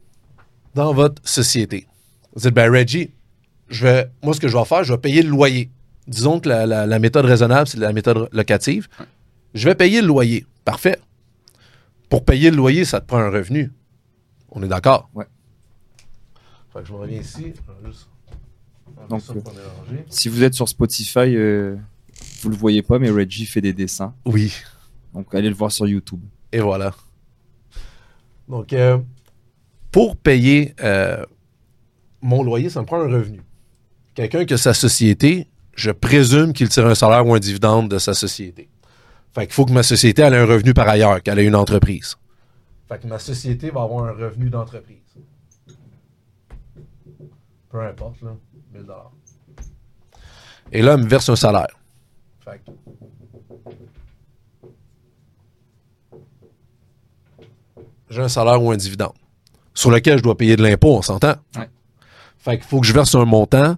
dans 0.75 0.93
votre 0.93 1.21
société. 1.27 1.87
Vous 2.33 2.41
dites, 2.41 2.53
ben 2.53 2.71
Reggie, 2.71 3.11
je 3.69 3.85
vais, 3.85 4.11
moi, 4.23 4.33
ce 4.33 4.39
que 4.39 4.47
je 4.47 4.57
vais 4.57 4.65
faire, 4.65 4.83
je 4.83 4.93
vais 4.93 4.99
payer 4.99 5.21
le 5.21 5.29
loyer. 5.29 5.69
Disons 6.07 6.39
que 6.39 6.49
la, 6.49 6.65
la- 6.65 6.85
la 6.85 6.99
méthode 6.99 7.25
raisonnable, 7.25 7.67
c'est 7.67 7.77
la 7.79 7.93
méthode 7.93 8.29
locative. 8.31 8.87
Je 9.53 9.67
vais 9.67 9.75
payer 9.75 10.01
le 10.01 10.07
loyer. 10.07 10.45
Parfait. 10.65 10.99
Pour 12.09 12.25
payer 12.25 12.49
le 12.51 12.57
loyer, 12.57 12.85
ça 12.85 12.99
te 13.01 13.05
prend 13.05 13.19
un 13.19 13.29
revenu. 13.29 13.71
On 14.49 14.63
est 14.63 14.67
d'accord? 14.67 15.09
Ouais. 15.13 15.25
Fait 16.73 16.79
que 16.81 16.85
je 16.87 16.93
reviens 16.93 17.19
ici. 17.21 17.53
Donc, 19.09 19.21
mélanger. 19.29 20.05
Si 20.09 20.29
vous 20.29 20.43
êtes 20.43 20.53
sur 20.55 20.67
Spotify, 20.67 21.35
euh, 21.35 21.75
vous 22.41 22.49
le 22.49 22.55
voyez 22.55 22.81
pas, 22.81 22.97
mais 22.99 23.09
Reggie 23.09 23.45
fait 23.45 23.61
des 23.61 23.73
dessins. 23.73 24.13
Oui. 24.25 24.53
Donc 25.13 25.33
allez 25.33 25.49
le 25.49 25.55
voir 25.55 25.71
sur 25.71 25.87
YouTube. 25.87 26.19
Et 26.51 26.59
voilà. 26.59 26.93
Donc, 28.47 28.73
euh, 28.73 28.97
pour 29.91 30.17
payer 30.17 30.75
euh, 30.81 31.25
mon 32.21 32.43
loyer, 32.43 32.69
ça 32.69 32.81
me 32.81 32.85
prend 32.85 33.01
un 33.01 33.07
revenu. 33.07 33.41
Quelqu'un 34.13 34.45
qui 34.45 34.53
a 34.53 34.57
sa 34.57 34.73
société, 34.73 35.47
je 35.73 35.91
présume 35.91 36.53
qu'il 36.53 36.69
tire 36.69 36.85
un 36.85 36.95
salaire 36.95 37.25
ou 37.25 37.33
un 37.33 37.39
dividende 37.39 37.89
de 37.89 37.97
sa 37.97 38.13
société. 38.13 38.69
Fait 39.33 39.45
qu'il 39.45 39.53
faut 39.53 39.65
que 39.65 39.71
ma 39.71 39.83
société 39.83 40.21
ait 40.21 40.25
un 40.25 40.45
revenu 40.45 40.73
par 40.73 40.89
ailleurs, 40.89 41.21
qu'elle 41.23 41.39
ait 41.39 41.45
une 41.45 41.55
entreprise. 41.55 42.15
Fait 42.87 42.99
que 42.99 43.07
ma 43.07 43.19
société 43.19 43.69
va 43.69 43.83
avoir 43.83 44.05
un 44.05 44.11
revenu 44.11 44.49
d'entreprise. 44.49 44.97
Peu 47.69 47.81
importe, 47.81 48.21
là, 48.23 48.35
1000 48.73 48.85
Et 50.71 50.81
là, 50.81 50.93
elle 50.93 51.03
me 51.03 51.07
verse 51.07 51.29
un 51.29 51.35
salaire. 51.35 51.67
Fait 52.43 52.61
j'ai 58.09 58.21
un 58.23 58.27
salaire 58.27 58.61
ou 58.61 58.71
un 58.71 58.77
dividende 58.77 59.13
sur 59.79 59.91
lequel 59.91 60.17
je 60.17 60.23
dois 60.23 60.35
payer 60.35 60.57
de 60.57 60.61
l'impôt, 60.61 60.97
on 60.97 61.01
s'entend? 61.01 61.35
Ouais. 61.55 61.69
Fait 62.37 62.57
qu'il 62.57 62.65
faut 62.65 62.81
que 62.81 62.85
je 62.85 62.91
verse 62.91 63.15
un 63.15 63.23
montant 63.23 63.77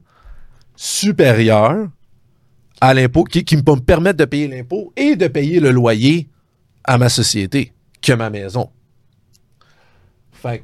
supérieur 0.75 1.89
à 2.81 2.93
l'impôt 2.95 3.23
qui, 3.23 3.45
qui 3.45 3.55
me 3.55 3.61
permettre 3.61 4.17
de 4.17 4.25
payer 4.25 4.47
l'impôt 4.47 4.91
et 4.95 5.15
de 5.15 5.27
payer 5.27 5.59
le 5.59 5.69
loyer 5.69 6.27
à 6.83 6.97
ma 6.97 7.07
société, 7.07 7.71
que 8.01 8.13
ma 8.13 8.31
maison. 8.31 8.71
Fait 10.31 10.59
que, 10.59 10.63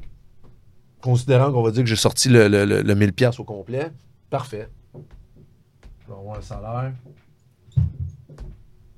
considérant 1.00 1.52
qu'on 1.52 1.62
va 1.62 1.70
dire 1.70 1.84
que 1.84 1.88
j'ai 1.88 1.94
sorti 1.94 2.28
le, 2.28 2.48
le, 2.48 2.64
le, 2.64 2.94
1000 2.96 3.12
pièces 3.12 3.38
au 3.38 3.44
complet, 3.44 3.92
parfait. 4.30 4.68
Je 4.92 6.12
vais 6.12 6.18
avoir 6.18 6.38
un 6.38 6.42
salaire. 6.42 6.92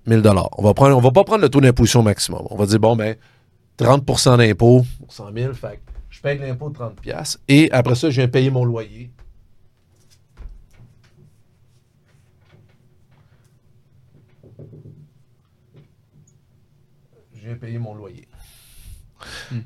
1000 0.07 0.23
dollars. 0.23 0.49
On 0.57 0.63
va 0.63 0.73
prendre, 0.73 0.97
on 0.97 1.01
va 1.01 1.11
pas 1.11 1.25
prendre 1.25 1.43
le 1.43 1.51
taux 1.51 1.61
d'imposition 1.61 2.03
maximum. 2.03 2.47
On 2.49 2.57
va 2.57 2.65
dire, 2.65 2.81
bon, 2.81 2.97
ben, 2.97 3.15
30% 3.79 4.39
d'impôt 4.39 4.87
pour 5.01 5.13
100 5.13 5.33
000. 5.35 5.53
Fait 5.53 5.79
que 5.85 5.90
je 6.21 6.23
paye 6.23 6.39
l'impôt 6.39 6.69
de 6.69 6.75
30 6.75 7.01
pièces 7.01 7.41
et 7.49 7.71
après 7.73 7.95
ça, 7.95 8.11
je 8.11 8.21
viens 8.21 8.29
payer 8.29 8.51
mon 8.51 8.67
loyer. 8.67 9.11
Je 17.35 17.47
viens 17.47 17.55
payer 17.55 17.79
mon 17.79 17.95
loyer. 17.95 18.29
Hmm. 19.51 19.61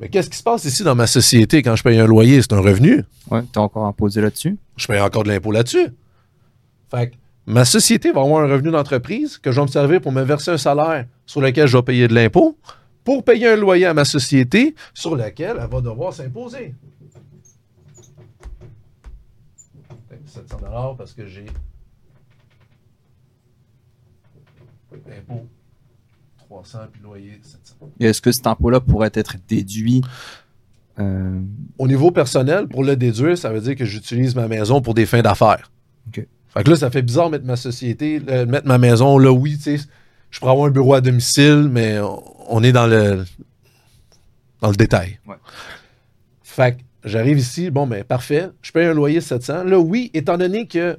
Mais 0.00 0.08
qu'est-ce 0.08 0.28
qui 0.28 0.36
se 0.36 0.42
passe 0.42 0.64
ici 0.64 0.82
dans 0.82 0.96
ma 0.96 1.06
société 1.06 1.62
quand 1.62 1.76
je 1.76 1.84
paye 1.84 2.00
un 2.00 2.06
loyer? 2.06 2.42
C'est 2.42 2.52
un 2.52 2.60
revenu. 2.60 3.04
Oui, 3.30 3.38
tu 3.52 3.58
as 3.60 3.62
encore 3.62 3.86
imposé 3.86 4.20
là-dessus? 4.20 4.58
Je 4.76 4.88
paye 4.88 5.00
encore 5.00 5.22
de 5.22 5.28
l'impôt 5.28 5.52
là-dessus. 5.52 5.90
Fait 6.90 7.10
que 7.10 7.14
ma 7.46 7.64
société 7.64 8.10
va 8.10 8.22
avoir 8.22 8.42
un 8.42 8.48
revenu 8.48 8.72
d'entreprise 8.72 9.38
que 9.38 9.52
je 9.52 9.60
vais 9.60 9.66
me 9.66 9.70
servir 9.70 10.00
pour 10.00 10.10
me 10.10 10.22
verser 10.22 10.50
un 10.50 10.58
salaire 10.58 11.06
sur 11.24 11.40
lequel 11.40 11.68
je 11.68 11.76
vais 11.76 11.84
payer 11.84 12.08
de 12.08 12.14
l'impôt 12.14 12.58
pour 13.06 13.22
payer 13.22 13.48
un 13.48 13.56
loyer 13.56 13.86
à 13.86 13.94
ma 13.94 14.04
société 14.04 14.74
sur 14.92 15.14
lequel 15.14 15.56
elle 15.60 15.68
va 15.68 15.80
devoir 15.80 16.12
s'imposer. 16.12 16.74
700 20.26 20.96
parce 20.98 21.14
que 21.14 21.24
j'ai 21.26 21.46
impôt 24.92 25.46
300 26.38 26.78
puis 26.92 27.00
loyer 27.00 27.38
700. 27.42 27.76
Et 28.00 28.06
est-ce 28.06 28.20
que 28.20 28.32
cet 28.32 28.48
impôt-là 28.48 28.80
pourrait 28.80 29.12
être 29.14 29.36
déduit 29.46 30.02
euh, 30.98 31.40
Au 31.78 31.86
niveau 31.86 32.10
personnel, 32.10 32.66
pour 32.66 32.82
le 32.82 32.96
déduire, 32.96 33.38
ça 33.38 33.50
veut 33.50 33.60
dire 33.60 33.76
que 33.76 33.84
j'utilise 33.84 34.34
ma 34.34 34.48
maison 34.48 34.82
pour 34.82 34.94
des 34.94 35.06
fins 35.06 35.22
d'affaires. 35.22 35.70
OK. 36.08 36.26
Fait 36.48 36.64
que 36.64 36.70
là, 36.70 36.76
ça 36.76 36.90
fait 36.90 37.02
bizarre 37.02 37.30
mettre 37.30 37.44
ma 37.44 37.56
société, 37.56 38.18
mettre 38.18 38.66
ma 38.66 38.78
maison 38.78 39.16
là, 39.16 39.30
oui, 39.30 39.56
tu 39.56 39.78
sais, 39.78 39.86
je 40.36 40.40
pourrais 40.40 40.52
avoir 40.52 40.66
un 40.66 40.70
bureau 40.70 40.92
à 40.92 41.00
domicile, 41.00 41.66
mais 41.72 41.98
on 42.46 42.62
est 42.62 42.72
dans 42.72 42.86
le 42.86 43.24
dans 44.60 44.68
le 44.68 44.76
détail. 44.76 45.18
Fait 46.42 46.76
que 46.76 46.82
j'arrive 47.04 47.38
ici, 47.38 47.70
bon, 47.70 47.86
ben 47.86 48.04
parfait, 48.04 48.50
je 48.60 48.70
paye 48.70 48.84
un 48.84 48.92
loyer 48.92 49.22
700. 49.22 49.64
Là, 49.64 49.78
oui, 49.78 50.10
étant 50.12 50.36
donné 50.36 50.66
que 50.66 50.98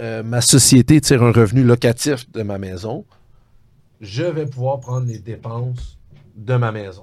euh, 0.00 0.22
ma 0.22 0.40
société 0.42 1.00
tire 1.00 1.24
un 1.24 1.32
revenu 1.32 1.64
locatif 1.64 2.30
de 2.30 2.44
ma 2.44 2.58
maison, 2.58 3.04
je 4.00 4.22
vais 4.22 4.46
pouvoir 4.46 4.78
prendre 4.78 5.08
les 5.08 5.18
dépenses 5.18 5.98
de 6.36 6.54
ma 6.54 6.70
maison. 6.70 7.02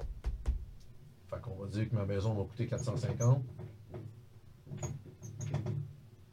Fait 1.28 1.42
qu'on 1.42 1.62
va 1.62 1.68
dire 1.70 1.90
que 1.90 1.94
ma 1.94 2.06
maison 2.06 2.32
va 2.32 2.44
coûter 2.44 2.64
450. 2.68 3.42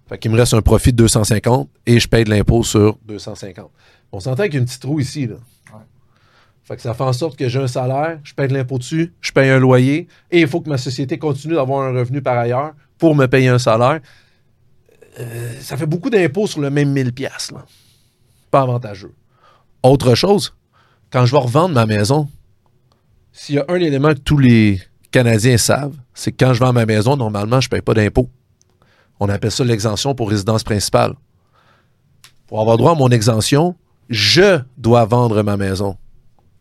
Fait 0.08 0.18
qu'il 0.20 0.32
me 0.32 0.38
reste 0.38 0.54
un 0.54 0.62
profit 0.62 0.94
de 0.94 0.98
250 0.98 1.70
et 1.86 2.00
je 2.00 2.08
paye 2.08 2.24
de 2.24 2.30
l'impôt 2.30 2.64
sur 2.64 2.98
250. 3.04 3.70
On 4.16 4.22
s'entend 4.22 4.44
qu'il 4.44 4.54
y 4.54 4.58
a 4.58 4.60
une 4.60 4.66
petite 4.66 4.86
roue 4.86 5.02
ici, 5.02 5.28
là. 5.28 5.36
Fait 6.64 6.78
que 6.78 6.82
ça 6.82 6.94
fait 6.94 7.04
en 7.04 7.14
sorte 7.14 7.38
que 7.38 7.48
j'ai 7.48 7.60
un 7.60 7.68
salaire, 7.68 8.20
je 8.24 8.34
paye 8.34 8.48
de 8.48 8.54
l'impôt 8.54 8.80
dessus, 8.80 9.14
je 9.22 9.32
paye 9.32 9.50
un 9.50 9.60
loyer, 9.60 10.08
et 10.32 10.42
il 10.42 10.48
faut 10.48 10.62
que 10.62 10.70
ma 10.70 10.80
société 10.80 11.20
continue 11.20 11.54
d'avoir 11.54 11.84
un 11.84 11.92
revenu 11.92 12.22
par 12.22 12.38
ailleurs 12.38 12.74
pour 12.98 13.14
me 13.14 13.28
payer 13.28 13.50
un 13.50 13.60
salaire. 13.60 14.00
Euh, 15.20 15.54
ça 15.60 15.78
fait 15.78 15.86
beaucoup 15.86 16.10
d'impôts 16.10 16.48
sur 16.48 16.62
le 16.62 16.70
même 16.70 16.92
1000 16.92 17.14
pièces 17.14 17.52
Pas 18.50 18.62
avantageux. 18.62 19.14
Autre 19.84 20.16
chose, 20.16 20.56
quand 21.12 21.26
je 21.26 21.34
vais 21.34 21.42
revendre 21.42 21.76
ma 21.76 21.86
maison, 21.86 22.28
s'il 23.32 23.56
y 23.56 23.60
a 23.60 23.66
un 23.68 23.76
élément 23.76 24.14
que 24.14 24.20
tous 24.20 24.38
les 24.38 24.82
Canadiens 25.12 25.58
savent, 25.58 25.96
c'est 26.14 26.32
que 26.32 26.44
quand 26.44 26.54
je 26.54 26.62
vends 26.62 26.74
ma 26.74 26.86
maison, 26.86 27.18
normalement, 27.18 27.60
je 27.60 27.68
ne 27.68 27.70
paye 27.70 27.82
pas 27.82 27.94
d'impôt. 27.94 28.30
On 29.20 29.30
appelle 29.30 29.52
ça 29.52 29.66
l'exemption 29.66 30.16
pour 30.16 30.30
résidence 30.30 30.64
principale. 30.64 31.14
Pour 32.48 32.62
avoir 32.62 32.78
droit 32.78 32.94
à 32.94 32.96
mon 32.96 33.10
exemption, 33.10 33.76
je 34.10 34.62
dois 34.78 35.06
vendre 35.06 35.42
ma 35.44 35.58
maison. 35.58 35.98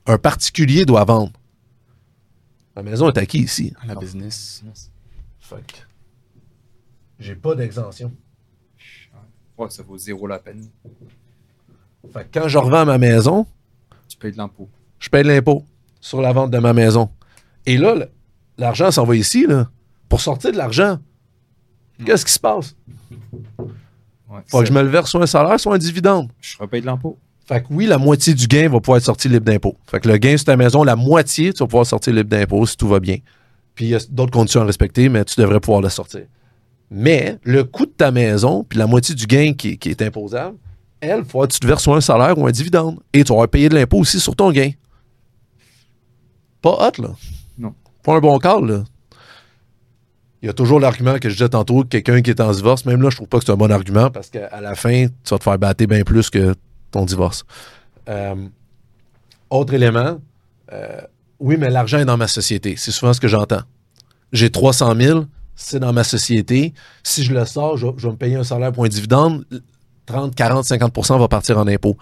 Un 0.06 0.18
particulier 0.18 0.84
doit 0.84 1.04
vendre. 1.04 1.32
Ma 2.76 2.82
maison 2.82 3.08
est 3.10 3.18
acquise 3.18 3.44
ici. 3.44 3.74
La 3.86 3.94
business. 3.94 4.64
Fuck. 5.38 5.86
J'ai 7.18 7.36
pas 7.36 7.54
d'exemption. 7.54 8.12
Ouais, 9.56 9.70
ça 9.70 9.82
vaut 9.82 9.96
zéro 9.96 10.26
la 10.26 10.38
peine. 10.38 10.68
Fait 12.12 12.28
quand 12.32 12.48
je 12.48 12.58
revends 12.58 12.84
ma 12.84 12.98
maison, 12.98 13.46
tu 14.08 14.16
payes 14.16 14.32
de 14.32 14.38
l'impôt. 14.38 14.68
Je 14.98 15.08
paye 15.08 15.22
de 15.22 15.28
l'impôt 15.28 15.64
sur 16.00 16.20
la 16.20 16.32
vente 16.32 16.50
de 16.50 16.58
ma 16.58 16.72
maison. 16.72 17.10
Et 17.66 17.78
là, 17.78 17.94
l'argent 18.58 18.90
s'en 18.90 19.04
va 19.04 19.16
ici, 19.16 19.46
là. 19.46 19.70
Pour 20.08 20.20
sortir 20.20 20.52
de 20.52 20.56
l'argent, 20.56 20.98
hmm. 21.98 22.04
qu'est-ce 22.04 22.24
qui 22.24 22.32
se 22.32 22.38
passe? 22.38 22.76
Faut 24.48 24.60
que 24.60 24.66
je 24.66 24.72
me 24.72 24.82
le 24.82 24.88
verse 24.88 25.10
soit 25.10 25.22
un 25.22 25.26
salaire, 25.26 25.58
soit 25.58 25.74
un 25.74 25.78
dividende. 25.78 26.30
Je 26.40 26.58
repaye 26.58 26.80
de 26.80 26.86
l'impôt. 26.86 27.18
Fait 27.46 27.60
que 27.60 27.66
oui, 27.70 27.86
la 27.86 27.98
moitié 27.98 28.32
du 28.32 28.46
gain 28.46 28.68
va 28.68 28.80
pouvoir 28.80 28.98
être 28.98 29.04
sorti 29.04 29.28
libre 29.28 29.44
d'impôt. 29.44 29.76
Fait 29.86 30.00
que 30.00 30.08
le 30.08 30.16
gain 30.16 30.36
sur 30.36 30.46
ta 30.46 30.56
maison, 30.56 30.82
la 30.82 30.96
moitié, 30.96 31.52
tu 31.52 31.58
vas 31.58 31.66
pouvoir 31.66 31.86
sortir 31.86 32.14
libre 32.14 32.30
d'impôt 32.30 32.64
si 32.66 32.76
tout 32.76 32.88
va 32.88 33.00
bien. 33.00 33.18
Puis 33.74 33.86
il 33.86 33.88
y 33.90 33.94
a 33.94 33.98
d'autres 34.08 34.32
conditions 34.32 34.62
à 34.62 34.64
respecter, 34.64 35.08
mais 35.08 35.24
tu 35.24 35.40
devrais 35.40 35.60
pouvoir 35.60 35.82
le 35.82 35.90
sortir. 35.90 36.22
Mais 36.90 37.38
le 37.42 37.64
coût 37.64 37.86
de 37.86 37.90
ta 37.90 38.10
maison, 38.10 38.64
puis 38.64 38.78
la 38.78 38.86
moitié 38.86 39.14
du 39.14 39.26
gain 39.26 39.52
qui, 39.52 39.78
est 39.84 40.02
imposable, 40.02 40.56
elle, 41.00 41.18
il 41.18 41.24
faut 41.24 41.40
que 41.42 41.52
tu 41.52 41.60
te 41.60 41.66
verses 41.66 41.82
soit 41.82 41.96
un 41.96 42.00
salaire 42.00 42.38
ou 42.38 42.46
un 42.46 42.50
dividende. 42.50 42.98
Et 43.12 43.24
tu 43.24 43.34
vas 43.34 43.46
payer 43.46 43.68
de 43.68 43.74
l'impôt 43.74 43.98
aussi 43.98 44.20
sur 44.20 44.34
ton 44.34 44.50
gain. 44.50 44.70
Pas 46.62 46.70
hot, 46.70 47.02
là. 47.02 47.10
Non. 47.58 47.74
Pas 48.02 48.14
un 48.14 48.20
bon 48.20 48.38
call, 48.38 48.66
là. 48.66 48.84
Il 50.40 50.46
y 50.46 50.50
a 50.50 50.52
toujours 50.52 50.78
l'argument 50.78 51.18
que 51.18 51.28
je 51.28 51.34
disais 51.34 51.48
tantôt, 51.48 51.84
quelqu'un 51.84 52.22
qui 52.22 52.30
est 52.30 52.40
en 52.40 52.52
divorce, 52.52 52.84
même 52.84 53.02
là, 53.02 53.10
je 53.10 53.16
trouve 53.16 53.28
pas 53.28 53.38
que 53.38 53.44
c'est 53.46 53.52
un 53.52 53.56
bon 53.56 53.70
argument 53.70 54.10
parce 54.10 54.28
qu'à 54.28 54.60
la 54.60 54.74
fin, 54.74 55.06
tu 55.06 55.30
vas 55.30 55.38
te 55.38 55.44
faire 55.44 55.58
battre 55.58 55.84
bien 55.86 56.02
plus 56.02 56.28
que 56.28 56.54
ton 56.94 57.04
divorce. 57.04 57.44
Euh, 58.08 58.48
autre 59.50 59.74
élément, 59.74 60.18
euh, 60.72 61.00
oui, 61.40 61.56
mais 61.58 61.70
l'argent 61.70 61.98
est 61.98 62.04
dans 62.04 62.16
ma 62.16 62.28
société. 62.28 62.74
C'est 62.76 62.90
souvent 62.90 63.12
ce 63.12 63.20
que 63.20 63.28
j'entends. 63.28 63.62
J'ai 64.32 64.50
300 64.50 64.94
000, 64.96 65.24
c'est 65.54 65.80
dans 65.80 65.92
ma 65.92 66.04
société. 66.04 66.72
Si 67.02 67.22
je 67.24 67.34
le 67.34 67.44
sors, 67.44 67.76
je, 67.76 67.86
vais 67.86 68.10
me 68.10 68.16
payer 68.16 68.36
un 68.36 68.44
salaire 68.44 68.72
pour 68.72 68.84
un 68.84 68.88
dividende. 68.88 69.44
30, 70.06 70.34
40, 70.34 70.64
50% 70.64 71.18
va 71.18 71.28
partir 71.28 71.58
en 71.58 71.66
impôt. 71.66 71.96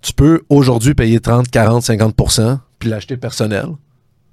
Tu 0.00 0.12
peux 0.12 0.42
aujourd'hui 0.48 0.94
payer 0.94 1.20
30, 1.20 1.50
40, 1.50 1.82
50% 1.82 2.58
puis 2.78 2.90
l'acheter 2.90 3.16
personnel. 3.16 3.66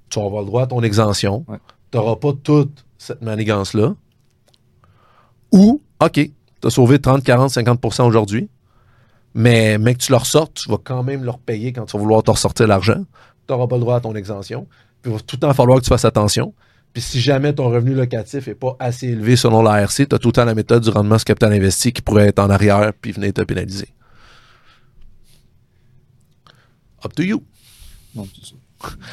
Tu 0.08 0.18
vas 0.20 0.26
avoir 0.26 0.42
le 0.42 0.46
droit 0.46 0.62
à 0.62 0.66
ton 0.66 0.82
exemption. 0.82 1.44
Tu 1.90 1.98
n'auras 1.98 2.16
pas 2.16 2.32
toute 2.42 2.84
cette 2.98 3.22
manigance-là. 3.22 3.94
Ou, 5.52 5.80
OK, 6.00 6.12
tu 6.12 6.32
as 6.64 6.70
sauvé 6.70 6.98
30, 6.98 7.24
40, 7.24 7.50
50% 7.50 8.06
aujourd'hui. 8.06 8.48
Mais, 9.34 9.78
mais 9.78 9.94
que 9.94 10.00
tu 10.00 10.12
leur 10.12 10.26
sortes, 10.26 10.54
tu 10.54 10.70
vas 10.70 10.78
quand 10.82 11.02
même 11.02 11.24
leur 11.24 11.38
payer 11.38 11.72
quand 11.72 11.84
tu 11.86 11.96
vas 11.96 12.02
vouloir 12.02 12.22
te 12.22 12.30
ressortir 12.30 12.66
l'argent. 12.68 13.04
Tu 13.46 13.52
n'auras 13.52 13.66
pas 13.66 13.76
le 13.76 13.80
droit 13.80 13.96
à 13.96 14.00
ton 14.00 14.14
exemption. 14.14 14.66
Puis 15.02 15.10
il 15.10 15.14
va 15.14 15.20
tout 15.20 15.36
le 15.36 15.40
temps 15.40 15.52
falloir 15.54 15.78
que 15.78 15.84
tu 15.84 15.88
fasses 15.88 16.04
attention. 16.04 16.54
Puis 16.92 17.02
si 17.02 17.20
jamais 17.20 17.52
ton 17.52 17.68
revenu 17.70 17.92
locatif 17.92 18.46
n'est 18.46 18.54
pas 18.54 18.76
assez 18.78 19.08
élevé 19.08 19.34
selon 19.34 19.62
l'ARC, 19.62 20.08
tu 20.08 20.14
as 20.14 20.18
tout 20.18 20.28
le 20.28 20.32
temps 20.32 20.44
la 20.44 20.54
méthode 20.54 20.84
du 20.84 20.90
rendement 20.90 21.18
sur 21.18 21.24
capital 21.24 21.52
investi 21.52 21.92
qui 21.92 22.00
pourrait 22.00 22.28
être 22.28 22.38
en 22.38 22.48
arrière 22.48 22.92
puis 23.00 23.10
venir 23.10 23.32
te 23.32 23.42
pénaliser. 23.42 23.88
Up 27.04 27.12
to 27.14 27.22
you. 27.24 27.42
Non, 28.14 28.28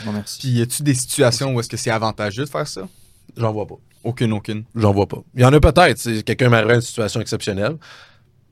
Non, 0.06 0.12
merci. 0.14 0.40
Puis 0.40 0.50
y 0.50 0.62
a-tu 0.62 0.84
des 0.84 0.94
situations 0.94 1.56
où 1.56 1.60
est-ce 1.60 1.70
que 1.70 1.78
c'est 1.78 1.90
avantageux 1.90 2.46
de 2.46 2.50
faire 2.50 2.68
ça? 2.68 2.88
J'en 3.36 3.52
vois 3.52 3.66
pas. 3.66 3.76
Aucune, 4.04 4.34
aucune. 4.34 4.64
J'en 4.76 4.94
vois 4.94 5.08
pas. 5.08 5.18
Il 5.36 5.42
y 5.42 5.46
en 5.46 5.54
a 5.54 5.60
peut-être. 5.60 5.98
Si 5.98 6.24
quelqu'un 6.24 6.50
m'arrive 6.50 6.76
une 6.76 6.82
situation 6.82 7.20
exceptionnelle. 7.20 7.78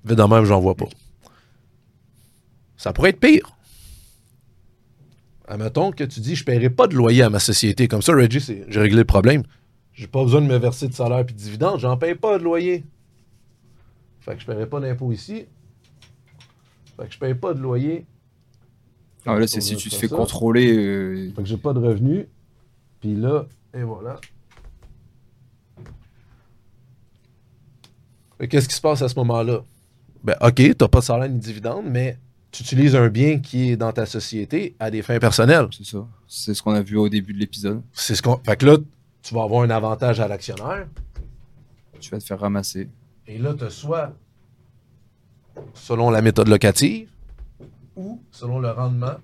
Évidemment, 0.06 0.44
j'en 0.44 0.60
vois 0.60 0.76
pas. 0.76 0.88
Ça 2.80 2.94
pourrait 2.94 3.10
être 3.10 3.20
pire. 3.20 3.58
Admettons 5.50 5.92
que 5.92 6.06
tu 6.06 6.22
dis, 6.22 6.36
je 6.36 6.44
ne 6.44 6.46
paierai 6.46 6.70
pas 6.70 6.88
de 6.88 6.96
loyer 6.96 7.24
à 7.24 7.30
ma 7.30 7.40
société. 7.40 7.90
Comme 7.90 8.02
ça, 8.02 8.14
Reggie, 8.14 8.40
j'ai 8.40 8.80
réglé 8.80 8.96
le 9.00 9.04
problème. 9.04 9.44
J'ai 9.92 10.08
pas 10.08 10.24
besoin 10.24 10.40
de 10.42 10.46
me 10.48 10.56
verser 10.58 10.88
de 10.88 10.94
salaire 10.94 11.20
et 11.20 11.24
de 11.26 11.34
dividendes. 11.34 11.80
J'en 11.82 11.98
paye 11.98 12.16
pas 12.16 12.38
de 12.38 12.44
loyer. 12.44 12.86
Fait 14.22 14.36
que 14.36 14.42
je 14.42 14.48
ne 14.48 14.54
paierai 14.54 14.70
pas 14.70 14.80
d'impôt 14.80 15.12
ici. 15.12 15.46
Fait 16.98 17.06
que 17.08 17.14
je 17.14 17.20
paye 17.20 17.34
pas 17.34 17.54
de 17.54 17.60
loyer. 17.60 18.06
Ah, 19.26 19.38
là, 19.38 19.46
c'est 19.46 19.60
si 19.60 19.76
tu 19.76 19.90
te 19.90 19.96
fais 19.96 20.08
contrôler. 20.08 20.72
euh, 20.74 21.34
Fait 21.36 21.42
que 21.42 21.48
j'ai 21.50 21.58
pas 21.58 21.74
de 21.74 21.80
revenus. 21.80 22.28
Puis 23.02 23.14
là, 23.14 23.46
et 23.74 23.84
voilà. 23.84 24.22
Qu'est-ce 28.50 28.70
qui 28.70 28.76
se 28.76 28.82
passe 28.82 29.02
à 29.02 29.10
ce 29.10 29.16
moment-là? 29.16 29.64
Ben, 30.24 30.36
OK, 30.40 30.62
t'as 30.78 30.88
pas 30.88 31.00
de 31.00 31.04
salaire 31.04 31.28
ni 31.30 31.36
de 31.40 31.44
dividende, 31.44 31.86
mais 31.90 32.18
tu 32.52 32.64
utilises 32.64 32.96
un 32.96 33.10
bien 33.10 33.40
qui 33.40 33.72
est 33.72 33.78
dans 33.78 33.92
ta 33.92 34.06
société 34.06 34.76
à 34.80 34.90
des 34.92 35.02
fins 35.02 35.20
personnelles. 35.20 35.68
C'est 35.76 35.86
ça. 35.86 36.06
C'est 36.28 36.54
ce 36.54 36.62
qu'on 36.64 36.74
a 36.74 36.82
vu 36.82 36.98
au 36.98 37.10
début 37.10 37.34
de 37.34 37.40
l'épisode. 37.40 37.82
C'est 37.94 38.16
ce 38.16 38.22
qu'on. 38.22 38.38
Fait 38.46 38.56
que 38.58 38.66
là, 38.66 38.78
tu 39.22 39.34
vas 39.34 39.44
avoir 39.44 39.62
un 39.64 39.70
avantage 39.70 40.20
à 40.20 40.28
l'actionnaire. 40.28 40.88
Tu 42.00 42.10
vas 42.12 42.18
te 42.20 42.24
faire 42.24 42.40
ramasser. 42.40 42.88
Et 43.28 43.38
là, 43.38 43.54
tu 43.58 43.64
as 43.66 43.70
soit 43.70 44.14
selon 45.74 46.10
la 46.10 46.22
méthode 46.22 46.48
locative 46.48 47.10
ou 47.96 48.22
selon 48.32 48.60
le 48.60 48.72
rendement, 48.72 49.16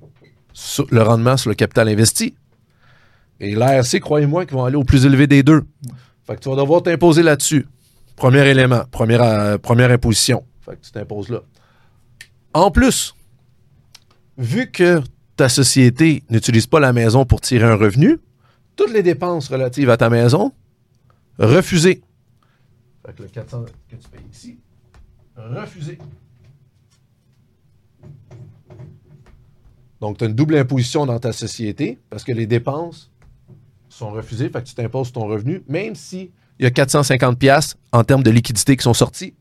sur- 0.53 0.85
le 0.91 1.01
rendement 1.01 1.37
sur 1.37 1.49
le 1.49 1.55
capital 1.55 1.87
investi. 1.87 2.35
Et 3.39 3.55
l'ARC, 3.55 3.99
croyez-moi, 3.99 4.45
qu'ils 4.45 4.55
vont 4.55 4.65
aller 4.65 4.75
au 4.75 4.83
plus 4.83 5.05
élevé 5.05 5.27
des 5.27 5.43
deux. 5.43 5.63
Fait 6.25 6.35
que 6.35 6.41
tu 6.41 6.49
vas 6.49 6.55
devoir 6.55 6.83
t'imposer 6.83 7.23
là-dessus. 7.23 7.67
Premier 8.15 8.47
élément, 8.47 8.83
première, 8.91 9.23
euh, 9.23 9.57
première 9.57 9.91
imposition. 9.91 10.43
Fait 10.61 10.75
que 10.75 10.85
tu 10.85 10.91
t'imposes 10.91 11.29
là. 11.29 11.41
En 12.55 12.71
plus, 12.71 13.13
vu 14.37 14.71
que 14.71 15.03
ta 15.35 15.49
société 15.49 16.23
n'utilise 16.29 16.67
pas 16.67 16.79
la 16.79 16.93
maison 16.93 17.25
pour 17.25 17.41
tirer 17.41 17.65
un 17.65 17.75
revenu, 17.75 18.17
toutes 18.77 18.93
les 18.93 19.03
dépenses 19.03 19.49
relatives 19.49 19.89
à 19.89 19.97
ta 19.97 20.09
maison, 20.09 20.53
refusées. 21.37 22.01
Fait 23.05 23.19
le 23.19 23.27
400 23.27 23.65
que 23.89 23.95
tu 23.97 24.07
payes 24.07 24.25
ici, 24.31 24.57
refusé. 25.35 25.97
Donc, 29.99 30.17
tu 30.17 30.23
as 30.23 30.27
une 30.27 30.33
double 30.33 30.55
imposition 30.55 31.05
dans 31.05 31.19
ta 31.19 31.33
société 31.33 31.99
parce 32.09 32.23
que 32.23 32.31
les 32.31 32.47
dépenses 32.47 33.11
sont 33.89 34.11
refusées, 34.11 34.47
fait 34.47 34.63
que 34.63 34.69
tu 34.69 34.75
t'imposes 34.75 35.11
ton 35.11 35.27
revenu, 35.27 35.61
même 35.67 35.93
si 35.93 36.31
il 36.59 36.63
y 36.63 36.65
a 36.65 36.71
450 36.71 37.37
pièces 37.37 37.75
en 37.91 38.05
termes 38.05 38.23
de 38.23 38.31
liquidité 38.31 38.77
qui 38.77 38.83
sont 38.83 38.93
sorties. 38.93 39.33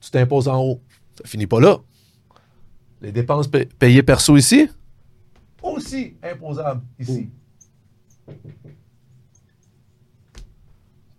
Tu 0.00 0.10
t'imposes 0.10 0.48
en 0.48 0.62
haut. 0.62 0.80
Ça 1.18 1.28
finit 1.28 1.46
pas 1.46 1.60
là. 1.60 1.78
Les 3.02 3.12
dépenses 3.12 3.48
pa- 3.48 3.64
payées 3.78 4.02
perso 4.02 4.36
ici, 4.36 4.68
aussi 5.62 6.14
imposables 6.22 6.82
ici. 6.98 7.28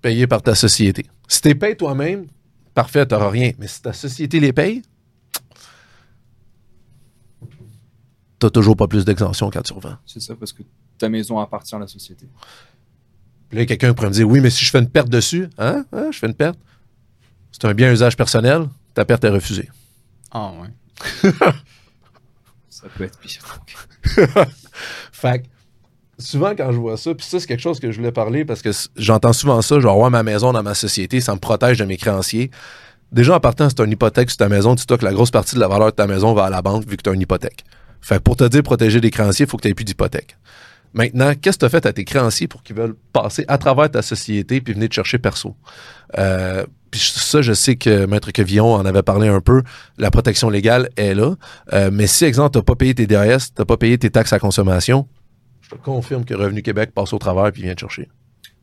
Payées 0.02 0.28
par 0.28 0.42
ta 0.42 0.56
société. 0.56 1.06
Si 1.28 1.42
tu 1.42 1.48
les 1.50 1.56
payes 1.56 1.78
toi-même, 1.78 2.28
parfait, 2.74 3.06
tu 3.06 3.14
n'auras 3.14 3.30
rien. 3.30 3.52
Mais 3.60 3.68
si 3.68 3.82
ta 3.82 3.94
société 3.94 4.40
les 4.40 4.52
paye, 4.54 4.82
tu 7.42 8.46
n'as 8.46 8.50
toujours 8.50 8.76
pas 8.76 8.88
plus 8.88 9.06
d'exemption 9.06 9.50
quand 9.50 9.62
tu 9.62 9.74
revends. 9.74 9.98
C'est 10.06 10.20
ça, 10.22 10.36
parce 10.36 10.52
que 10.52 10.64
ta 10.98 11.08
maison 11.10 11.40
appartient 11.40 11.76
à 11.76 11.80
la 11.80 11.88
société. 11.88 12.28
Puis 13.50 13.58
là, 13.60 13.66
quelqu'un 13.66 13.94
pourrait 13.94 14.10
me 14.10 14.14
dire 14.14 14.28
Oui, 14.28 14.42
mais 14.42 14.50
si 14.50 14.66
je 14.66 14.72
fais 14.72 14.80
une 14.80 14.90
perte 14.90 15.10
dessus, 15.10 15.50
hein, 15.58 15.86
Hein? 15.94 16.10
je 16.12 16.20
fais 16.20 16.28
une 16.28 16.34
perte. 16.34 16.60
C'est 17.52 17.66
un 17.66 17.74
bien 17.74 17.92
usage 17.92 18.18
personnel, 18.18 18.68
ta 18.94 19.06
perte 19.06 19.24
est 19.24 19.30
refusée. 19.30 19.70
Ah, 20.32 20.52
ouais. 20.62 20.70
Ça 22.70 22.88
peut 22.98 23.04
être 23.04 23.20
pire. 23.20 23.42
Fait 25.12 25.44
souvent 26.20 26.54
quand 26.56 26.72
je 26.72 26.78
vois 26.78 26.98
ça, 26.98 27.14
puis 27.14 27.26
ça 27.26 27.40
c'est 27.40 27.48
quelque 27.48 27.62
chose 27.62 27.80
que 27.80 27.92
je 27.92 27.98
voulais 27.98 28.12
parler 28.12 28.46
parce 28.46 28.62
que 28.62 28.70
j'entends 28.96 29.34
souvent 29.34 29.62
ça, 29.62 29.80
genre 29.80 29.98
ouais, 30.00 30.10
ma 30.10 30.24
maison 30.24 30.52
dans 30.54 30.64
ma 30.64 30.74
société, 30.74 31.22
ça 31.22 31.34
me 31.34 31.40
protège 31.40 31.78
de 31.78 31.86
mes 31.86 31.98
créanciers. 31.98 32.52
Déjà 33.12 33.36
en 33.36 33.40
partant, 33.40 33.70
c'est 33.70 33.80
une 33.80 33.92
hypothèque 33.92 34.30
sur 34.30 34.38
ta 34.38 34.50
maison, 34.50 34.74
dis-toi 34.74 34.98
que 34.98 35.06
la 35.06 35.14
grosse 35.14 35.32
partie 35.32 35.56
de 35.56 35.60
la 35.60 35.68
valeur 35.68 35.88
de 35.88 35.96
ta 35.96 36.08
maison 36.08 36.34
va 36.34 36.46
à 36.46 36.50
la 36.50 36.62
banque 36.62 36.88
vu 36.88 36.98
que 36.98 37.04
tu 37.04 37.10
as 37.10 37.14
une 37.14 37.22
hypothèque. 37.22 37.64
Fait 38.02 38.20
pour 38.20 38.36
te 38.36 38.44
dire 38.44 38.64
protéger 38.64 39.00
des 39.00 39.12
créanciers, 39.12 39.46
il 39.46 39.50
faut 39.50 39.58
que 39.58 39.64
tu 39.64 39.70
aies 39.70 39.74
plus 39.74 39.86
d'hypothèque. 39.86 40.36
Maintenant, 40.94 41.34
qu'est-ce 41.40 41.58
que 41.58 41.62
tu 41.62 41.66
as 41.66 41.70
fait 41.70 41.86
à 41.86 41.94
tes 41.94 42.06
créanciers 42.06 42.48
pour 42.48 42.64
qu'ils 42.64 42.76
veulent 42.76 42.96
passer 43.14 43.46
à 43.48 43.58
travers 43.58 43.90
ta 43.90 44.02
société 44.02 44.62
puis 44.62 44.74
venir 44.74 44.90
te 44.90 44.94
chercher 44.94 45.18
perso? 45.18 45.56
Euh, 46.18 46.66
puis 46.94 47.02
ça, 47.02 47.42
je 47.42 47.54
sais 47.54 47.76
que 47.76 48.06
Maître 48.06 48.30
Quevillon 48.32 48.72
en 48.76 48.86
avait 48.86 49.02
parlé 49.02 49.28
un 49.28 49.42
peu. 49.42 49.64
La 49.98 50.12
protection 50.12 50.48
légale 50.52 50.90
est 50.96 51.16
là. 51.16 51.36
Euh, 51.74 51.90
mais 51.92 52.06
si, 52.06 52.24
exemple, 52.24 52.52
tu 52.52 52.60
n'as 52.60 52.64
pas 52.64 52.76
payé 52.76 52.94
tes 52.94 53.08
DRS, 53.08 53.48
tu 53.48 53.54
n'as 53.58 53.66
pas 53.66 53.78
payé 53.78 53.98
tes 53.98 54.12
taxes 54.12 54.32
à 54.32 54.38
consommation, 54.38 55.08
je 55.62 55.70
te 55.70 55.76
confirme 55.76 56.24
que 56.24 56.36
Revenu 56.36 56.62
Québec 56.62 56.92
passe 56.94 57.12
au 57.12 57.18
travers 57.18 57.52
puis 57.52 57.64
vient 57.64 57.74
te 57.74 57.80
chercher. 57.80 58.10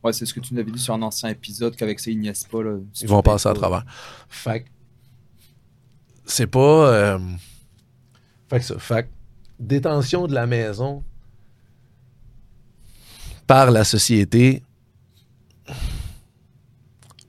Ouais, 0.01 0.13
c'est 0.13 0.25
ce 0.25 0.33
que 0.33 0.39
tu 0.39 0.53
nous 0.53 0.61
avais 0.61 0.71
dit 0.71 0.79
sur 0.79 0.93
un 0.93 1.01
ancien 1.01 1.27
épisode 1.27 1.75
qu'avec 1.75 1.99
ça, 1.99 2.09
ils 2.09 2.19
niaisent 2.21 2.47
pas. 2.49 2.63
Là, 2.63 2.77
Si 2.93 3.03
Ils 3.03 3.09
vont 3.09 3.21
passer 3.21 3.49
à 3.49 3.53
travers. 3.53 3.83
Fait 4.29 4.63
c'est 6.25 6.47
pas. 6.47 6.59
euh, 6.93 7.19
fait 8.49 8.59
que 8.59 8.65
ça. 8.65 8.79
Fait 8.79 9.09
détention 9.59 10.25
de 10.27 10.33
la 10.33 10.47
maison 10.47 11.03
par 13.45 13.71
la 13.71 13.83
société, 13.83 14.63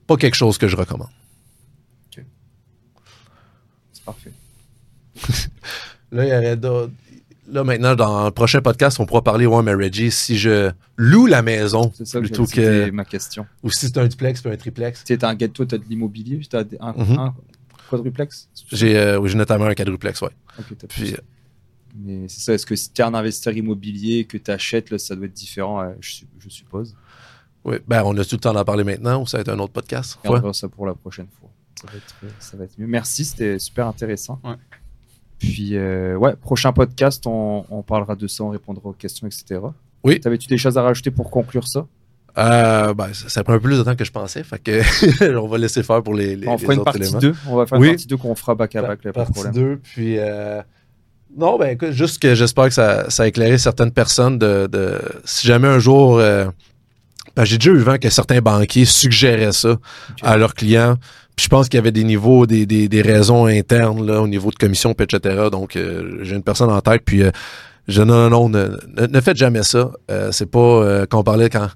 pas 0.07 0.17
quelque 0.17 0.35
chose 0.35 0.57
que 0.57 0.67
je 0.67 0.75
recommande. 0.75 1.09
C'est 3.91 4.03
parfait. 4.05 4.31
Là, 6.11 6.25
il 6.25 6.29
y 6.29 6.33
aurait 6.33 6.57
d'autres- 6.57 6.93
Là, 7.49 7.63
maintenant, 7.65 7.93
dans 7.95 8.25
le 8.25 8.31
prochain 8.31 8.61
podcast, 8.61 8.99
on 9.01 9.05
pourra 9.05 9.21
parler, 9.21 9.45
ouais, 9.45 9.61
mais 9.63 9.73
Reggie, 9.73 10.11
si 10.11 10.37
je 10.37 10.71
loue 10.95 11.25
la 11.25 11.41
maison 11.41 11.91
ça 12.05 12.19
plutôt 12.21 12.45
que. 12.45 12.89
ma 12.91 13.03
question. 13.03 13.45
Ou 13.63 13.69
si 13.69 13.87
c'est 13.87 13.97
un 13.97 14.07
duplex 14.07 14.41
puis 14.41 14.49
un 14.49 14.55
triplex. 14.55 15.03
Tu 15.03 15.17
t'as 15.17 15.29
un 15.29 15.35
ghetto, 15.35 15.65
t'as 15.65 15.77
de 15.77 15.83
l'immobilier, 15.89 16.39
un, 16.79 16.93
Mhm. 16.93 17.19
un 17.19 17.35
quadruplex? 17.89 18.47
J'ai 18.71 18.97
euh, 18.97 19.19
oui, 19.19 19.29
j'ai 19.29 19.35
notamment 19.37 19.65
un 19.65 19.73
quadruplex, 19.75 20.23
Puis, 20.87 21.11
plus. 21.11 21.15
Mais 21.97 22.27
c'est 22.29 22.39
ça, 22.39 22.53
est-ce 22.53 22.65
que 22.65 22.75
si 22.77 22.91
t'es 22.91 23.03
un 23.03 23.13
investisseur 23.13 23.55
immobilier 23.55 24.23
que 24.23 24.37
t'achètes, 24.37 24.89
là, 24.89 24.97
ça 24.97 25.13
doit 25.15 25.25
être 25.25 25.33
différent, 25.33 25.81
euh, 25.81 25.91
je 25.99 26.49
suppose. 26.49 26.95
Oui, 27.65 27.77
ben, 27.87 28.03
on 28.05 28.17
a 28.17 28.23
tout 28.25 28.35
le 28.35 28.39
temps 28.41 28.53
d'en 28.53 28.63
parler 28.65 28.83
maintenant 28.83 29.21
ou 29.21 29.27
ça 29.27 29.37
va 29.37 29.41
être 29.41 29.49
un 29.49 29.59
autre 29.59 29.73
podcast? 29.73 30.17
On 30.23 30.29
Ouais. 30.33 30.39
verra 30.39 30.53
ça 30.53 30.67
pour 30.67 30.85
la 30.85 30.93
prochaine 30.93 31.27
fois. 31.39 31.49
Ça 31.81 31.87
va 31.91 31.97
être, 31.97 32.15
euh, 32.23 32.27
ça 32.39 32.57
va 32.57 32.63
être 32.65 32.77
mieux. 32.77 32.87
Merci, 32.87 33.25
c'était 33.25 33.59
super 33.59 33.87
intéressant. 33.87 34.39
Ouais. 34.43 34.55
Puis, 35.39 35.75
euh, 35.75 36.15
ouais, 36.15 36.35
prochain 36.35 36.71
podcast, 36.71 37.25
on, 37.27 37.65
on 37.69 37.81
parlera 37.81 38.15
de 38.15 38.27
ça, 38.27 38.43
on 38.43 38.49
répondra 38.49 38.89
aux 38.89 38.93
questions, 38.93 39.27
etc. 39.27 39.59
Oui. 40.03 40.19
T'avais-tu 40.19 40.47
des 40.47 40.57
choses 40.57 40.77
à 40.77 40.81
rajouter 40.83 41.11
pour 41.11 41.29
conclure 41.29 41.67
ça? 41.67 41.85
Euh, 42.37 42.93
ben, 42.93 43.13
ça, 43.13 43.29
ça 43.29 43.43
prend 43.43 43.53
un 43.53 43.57
peu 43.57 43.63
plus 43.67 43.77
de 43.77 43.83
temps 43.83 43.95
que 43.95 44.05
je 44.05 44.11
pensais, 44.11 44.43
fait 44.43 44.57
que 44.59 45.35
on 45.37 45.47
va 45.47 45.57
laisser 45.57 45.83
faire 45.83 46.01
pour 46.01 46.15
les, 46.15 46.35
les, 46.35 46.47
On 46.47 46.53
les 46.53 46.57
fera 46.57 46.73
une 46.73 46.79
autres 46.79 46.85
partie 46.85 47.01
éléments. 47.03 47.19
2. 47.19 47.35
On 47.47 47.55
va 47.57 47.65
faire 47.67 47.77
Oui. 47.79 47.87
une 47.87 47.93
partie 47.93 48.07
2 48.07 48.17
qu'on 48.17 48.35
fera 48.35 48.55
back 48.55 48.75
à 48.75 48.81
back, 48.81 49.03
là, 49.03 49.13
pas 49.13 49.21
de 49.25 49.25
partie 49.31 49.33
problème. 49.43 49.53
2, 49.75 49.79
puis... 49.83 50.17
euh, 50.17 50.61
Non, 51.37 51.57
ben 51.59 51.67
écoute, 51.71 51.91
juste 51.91 52.19
que 52.21 52.33
j'espère 52.35 52.65
que 52.65 52.73
ça, 52.73 53.09
ça 53.09 53.23
a 53.23 53.27
éclairé 53.27 53.57
certaines 53.57 53.91
personnes 53.91 54.39
de... 54.39 54.67
de- 54.71 54.99
Si 55.25 55.45
jamais 55.47 55.67
un 55.67 55.79
jour... 55.79 56.17
euh, 56.17 56.45
ben, 57.35 57.45
j'ai 57.45 57.57
déjà 57.57 57.71
eu 57.71 57.79
vent 57.79 57.97
que 57.97 58.09
certains 58.09 58.41
banquiers 58.41 58.85
suggéraient 58.85 59.53
ça 59.53 59.77
à 60.21 60.37
leurs 60.37 60.53
clients. 60.53 60.95
Puis 61.35 61.45
je 61.45 61.49
pense 61.49 61.67
qu'il 61.67 61.77
y 61.77 61.79
avait 61.79 61.91
des 61.91 62.03
niveaux, 62.03 62.45
des, 62.45 62.65
des, 62.65 62.87
des 62.87 63.01
raisons 63.01 63.47
internes 63.47 64.05
là, 64.05 64.21
au 64.21 64.27
niveau 64.27 64.51
de 64.51 64.55
commission, 64.55 64.93
puis 64.93 65.07
etc. 65.11 65.47
Donc, 65.51 65.75
euh, 65.75 66.19
j'ai 66.21 66.35
une 66.35 66.43
personne 66.43 66.69
en 66.69 66.79
tête, 66.81 67.01
puis 67.03 67.23
euh, 67.23 67.31
je 67.87 68.01
non, 68.01 68.29
non, 68.29 68.49
non, 68.49 68.49
ne, 68.49 69.07
ne, 69.07 69.21
faites 69.21 69.37
jamais 69.37 69.63
ça. 69.63 69.91
Euh, 70.11 70.31
c'est 70.31 70.49
pas 70.49 70.59
euh, 70.59 71.05
quand 71.09 71.19
on 71.19 71.23
parlait, 71.23 71.49
quand, 71.49 71.69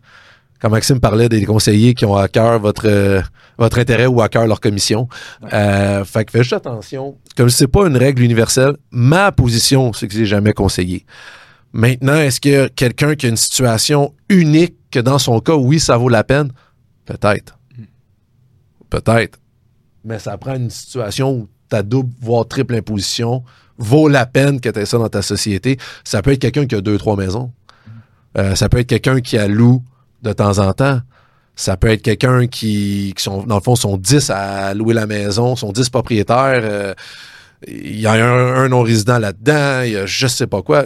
quand 0.62 0.70
Maxime 0.70 1.00
parlait 1.00 1.28
des 1.28 1.44
conseillers 1.46 1.94
qui 1.94 2.06
ont 2.06 2.16
à 2.16 2.28
cœur 2.28 2.60
votre, 2.60 2.88
euh, 2.88 3.22
votre 3.58 3.80
intérêt 3.80 4.06
ou 4.06 4.22
à 4.22 4.30
cœur 4.30 4.48
leur 4.48 4.60
commission. 4.60 5.08
Euh, 5.54 6.04
fait 6.06 6.26
que 6.26 6.32
faites 6.32 6.44
juste 6.44 6.54
attention. 6.54 7.18
Comme 7.36 7.50
c'est 7.50 7.68
pas 7.68 7.88
une 7.88 7.98
règle 7.98 8.24
universelle, 8.24 8.78
ma 8.92 9.32
position, 9.32 9.92
c'est 9.94 10.08
que 10.08 10.14
j'ai 10.14 10.26
jamais 10.26 10.54
conseillé. 10.54 11.06
Maintenant, 11.74 12.16
est-ce 12.16 12.40
qu'il 12.40 12.52
y 12.52 12.56
a 12.56 12.70
quelqu'un 12.70 13.16
qui 13.16 13.26
a 13.26 13.30
une 13.30 13.38
situation 13.38 14.14
unique 14.30 14.76
dans 15.00 15.20
son 15.20 15.40
cas, 15.40 15.56
oui, 15.56 15.80
ça 15.80 15.98
vaut 15.98 16.10
la 16.10 16.24
peine? 16.24 16.52
Peut-être. 17.06 17.58
Peut-être. 18.90 19.40
Mais 20.04 20.20
ça 20.20 20.38
prend 20.38 20.56
une 20.56 20.70
situation 20.70 21.32
où 21.32 21.48
ta 21.70 21.84
double, 21.84 22.12
voire 22.22 22.48
triple 22.48 22.76
imposition 22.76 23.44
vaut 23.78 24.08
la 24.08 24.26
peine 24.26 24.60
que 24.60 24.70
tu 24.70 24.80
aies 24.80 24.86
ça 24.86 24.98
dans 24.98 25.10
ta 25.10 25.22
société. 25.22 25.78
Ça 26.04 26.22
peut 26.22 26.32
être 26.32 26.40
quelqu'un 26.40 26.66
qui 26.66 26.76
a 26.76 26.82
deux, 26.82 26.98
trois 26.98 27.16
maisons. 27.16 27.52
Euh, 28.38 28.56
ça 28.56 28.70
peut 28.70 28.80
être 28.80 28.88
quelqu'un 28.88 29.22
qui 29.22 29.38
a 29.38 29.48
loue 29.48 29.84
de 30.24 30.34
temps 30.34 30.60
en 30.60 30.74
temps. 30.74 31.00
Ça 31.56 31.76
peut 31.78 31.90
être 31.90 32.02
quelqu'un 32.02 32.48
qui, 32.48 33.14
qui 33.16 33.24
sont, 33.24 33.44
dans 33.44 33.56
le 33.56 33.62
fond, 33.62 33.76
sont 33.76 33.98
10 33.98 34.30
à 34.30 34.74
louer 34.74 34.94
la 34.94 35.08
maison, 35.08 35.56
sont 35.56 35.72
10 35.72 35.90
propriétaires. 35.90 36.62
euh, 36.64 36.94
il 37.66 38.00
y 38.00 38.06
a 38.06 38.12
un, 38.14 38.54
un 38.56 38.70
non-résident 38.70 39.18
là-dedans, 39.18 39.82
il 39.84 39.94
y 39.94 39.96
a 39.96 40.06
je 40.06 40.28
sais 40.28 40.46
pas 40.46 40.62
quoi. 40.62 40.86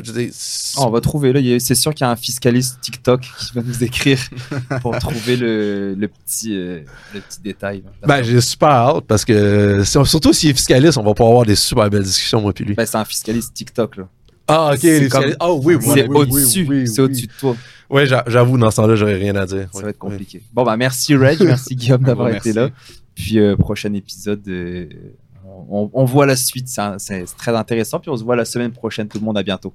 On 0.78 0.90
va 0.90 1.02
trouver, 1.02 1.34
là, 1.34 1.60
c'est 1.60 1.76
sûr 1.76 1.94
qu'il 1.94 2.06
y 2.06 2.08
a 2.08 2.12
un 2.12 2.16
fiscaliste 2.16 2.80
TikTok 2.82 3.22
qui 3.22 3.54
va 3.54 3.62
nous 3.62 3.84
écrire 3.84 4.20
pour 4.82 4.98
trouver 4.98 5.36
le, 5.36 5.96
le 5.96 6.08
petit, 6.08 6.56
euh, 6.56 6.80
le 7.14 7.20
petit 7.20 7.42
détail. 7.42 7.84
là. 7.86 8.08
Ben, 8.08 8.24
j'ai 8.24 8.40
super 8.40 8.70
hâte 8.70 9.04
parce 9.06 9.26
que 9.26 9.84
surtout 9.84 10.32
s'il 10.32 10.52
est 10.52 10.54
fiscaliste, 10.54 10.98
on 10.98 11.04
va 11.04 11.14
pouvoir 11.14 11.32
avoir 11.32 11.46
des 11.46 11.56
super 11.58 11.90
belles 11.90 12.04
discussions, 12.04 12.40
moi 12.40 12.54
puis 12.54 12.64
lui. 12.64 12.74
Ben, 12.76 12.86
c'est 12.86 12.98
un 12.98 13.06
fiscaliste 13.06 13.54
TikTok, 13.54 13.98
là. 13.98 14.08
Ah, 14.48 14.72
ok, 14.74 14.80
c'est 14.80 15.00
les 15.00 15.08
comme- 15.10 15.22
fiscalistes. 15.24 15.38
Ah 15.40 15.52
oui, 15.54 15.76
oui, 15.76 15.86
c'est 15.94 16.08
oui, 16.08 16.16
au-dessus, 16.18 16.66
oui, 16.70 16.80
oui, 16.82 16.88
c'est 16.88 17.02
oui. 17.02 17.06
au-dessus 17.06 17.28
de 17.28 17.32
toi. 17.40 17.56
Ouais, 17.90 18.06
j'a- 18.06 18.24
j'avoue, 18.28 18.58
dans 18.58 18.72
ce 18.72 18.78
temps-là, 18.78 18.96
j'aurais 18.96 19.16
rien 19.16 19.36
à 19.36 19.46
dire. 19.46 19.68
Ça 19.72 19.78
Ouais, 19.78 19.84
va 19.84 19.90
être 19.90 20.04
ouais. 20.04 20.10
compliqué. 20.10 20.42
Bon, 20.54 20.64
bah, 20.64 20.76
merci 20.78 21.16
Reg, 21.16 21.40
merci 21.42 21.76
Guillaume 21.76 22.02
d'avoir 22.06 22.30
été 22.30 22.52
là. 22.54 22.70
Puis, 23.16 23.40
euh, 23.40 23.56
prochain 23.56 23.94
épisode, 23.94 24.42
euh, 24.48 24.88
on, 25.70 26.06
voit 26.06 26.26
la 26.26 26.36
suite. 26.36 26.68
C'est 26.98 27.26
très 27.38 27.56
intéressant. 27.56 28.00
Puis 28.00 28.10
on 28.10 28.18
se 28.18 28.24
voit 28.24 28.36
la 28.36 28.46
semaine 28.46 28.72
prochaine. 28.72 29.08
Tout 29.08 29.20
le 29.20 29.26
monde, 29.26 29.38
à 29.38 29.44
bientôt. 29.44 29.74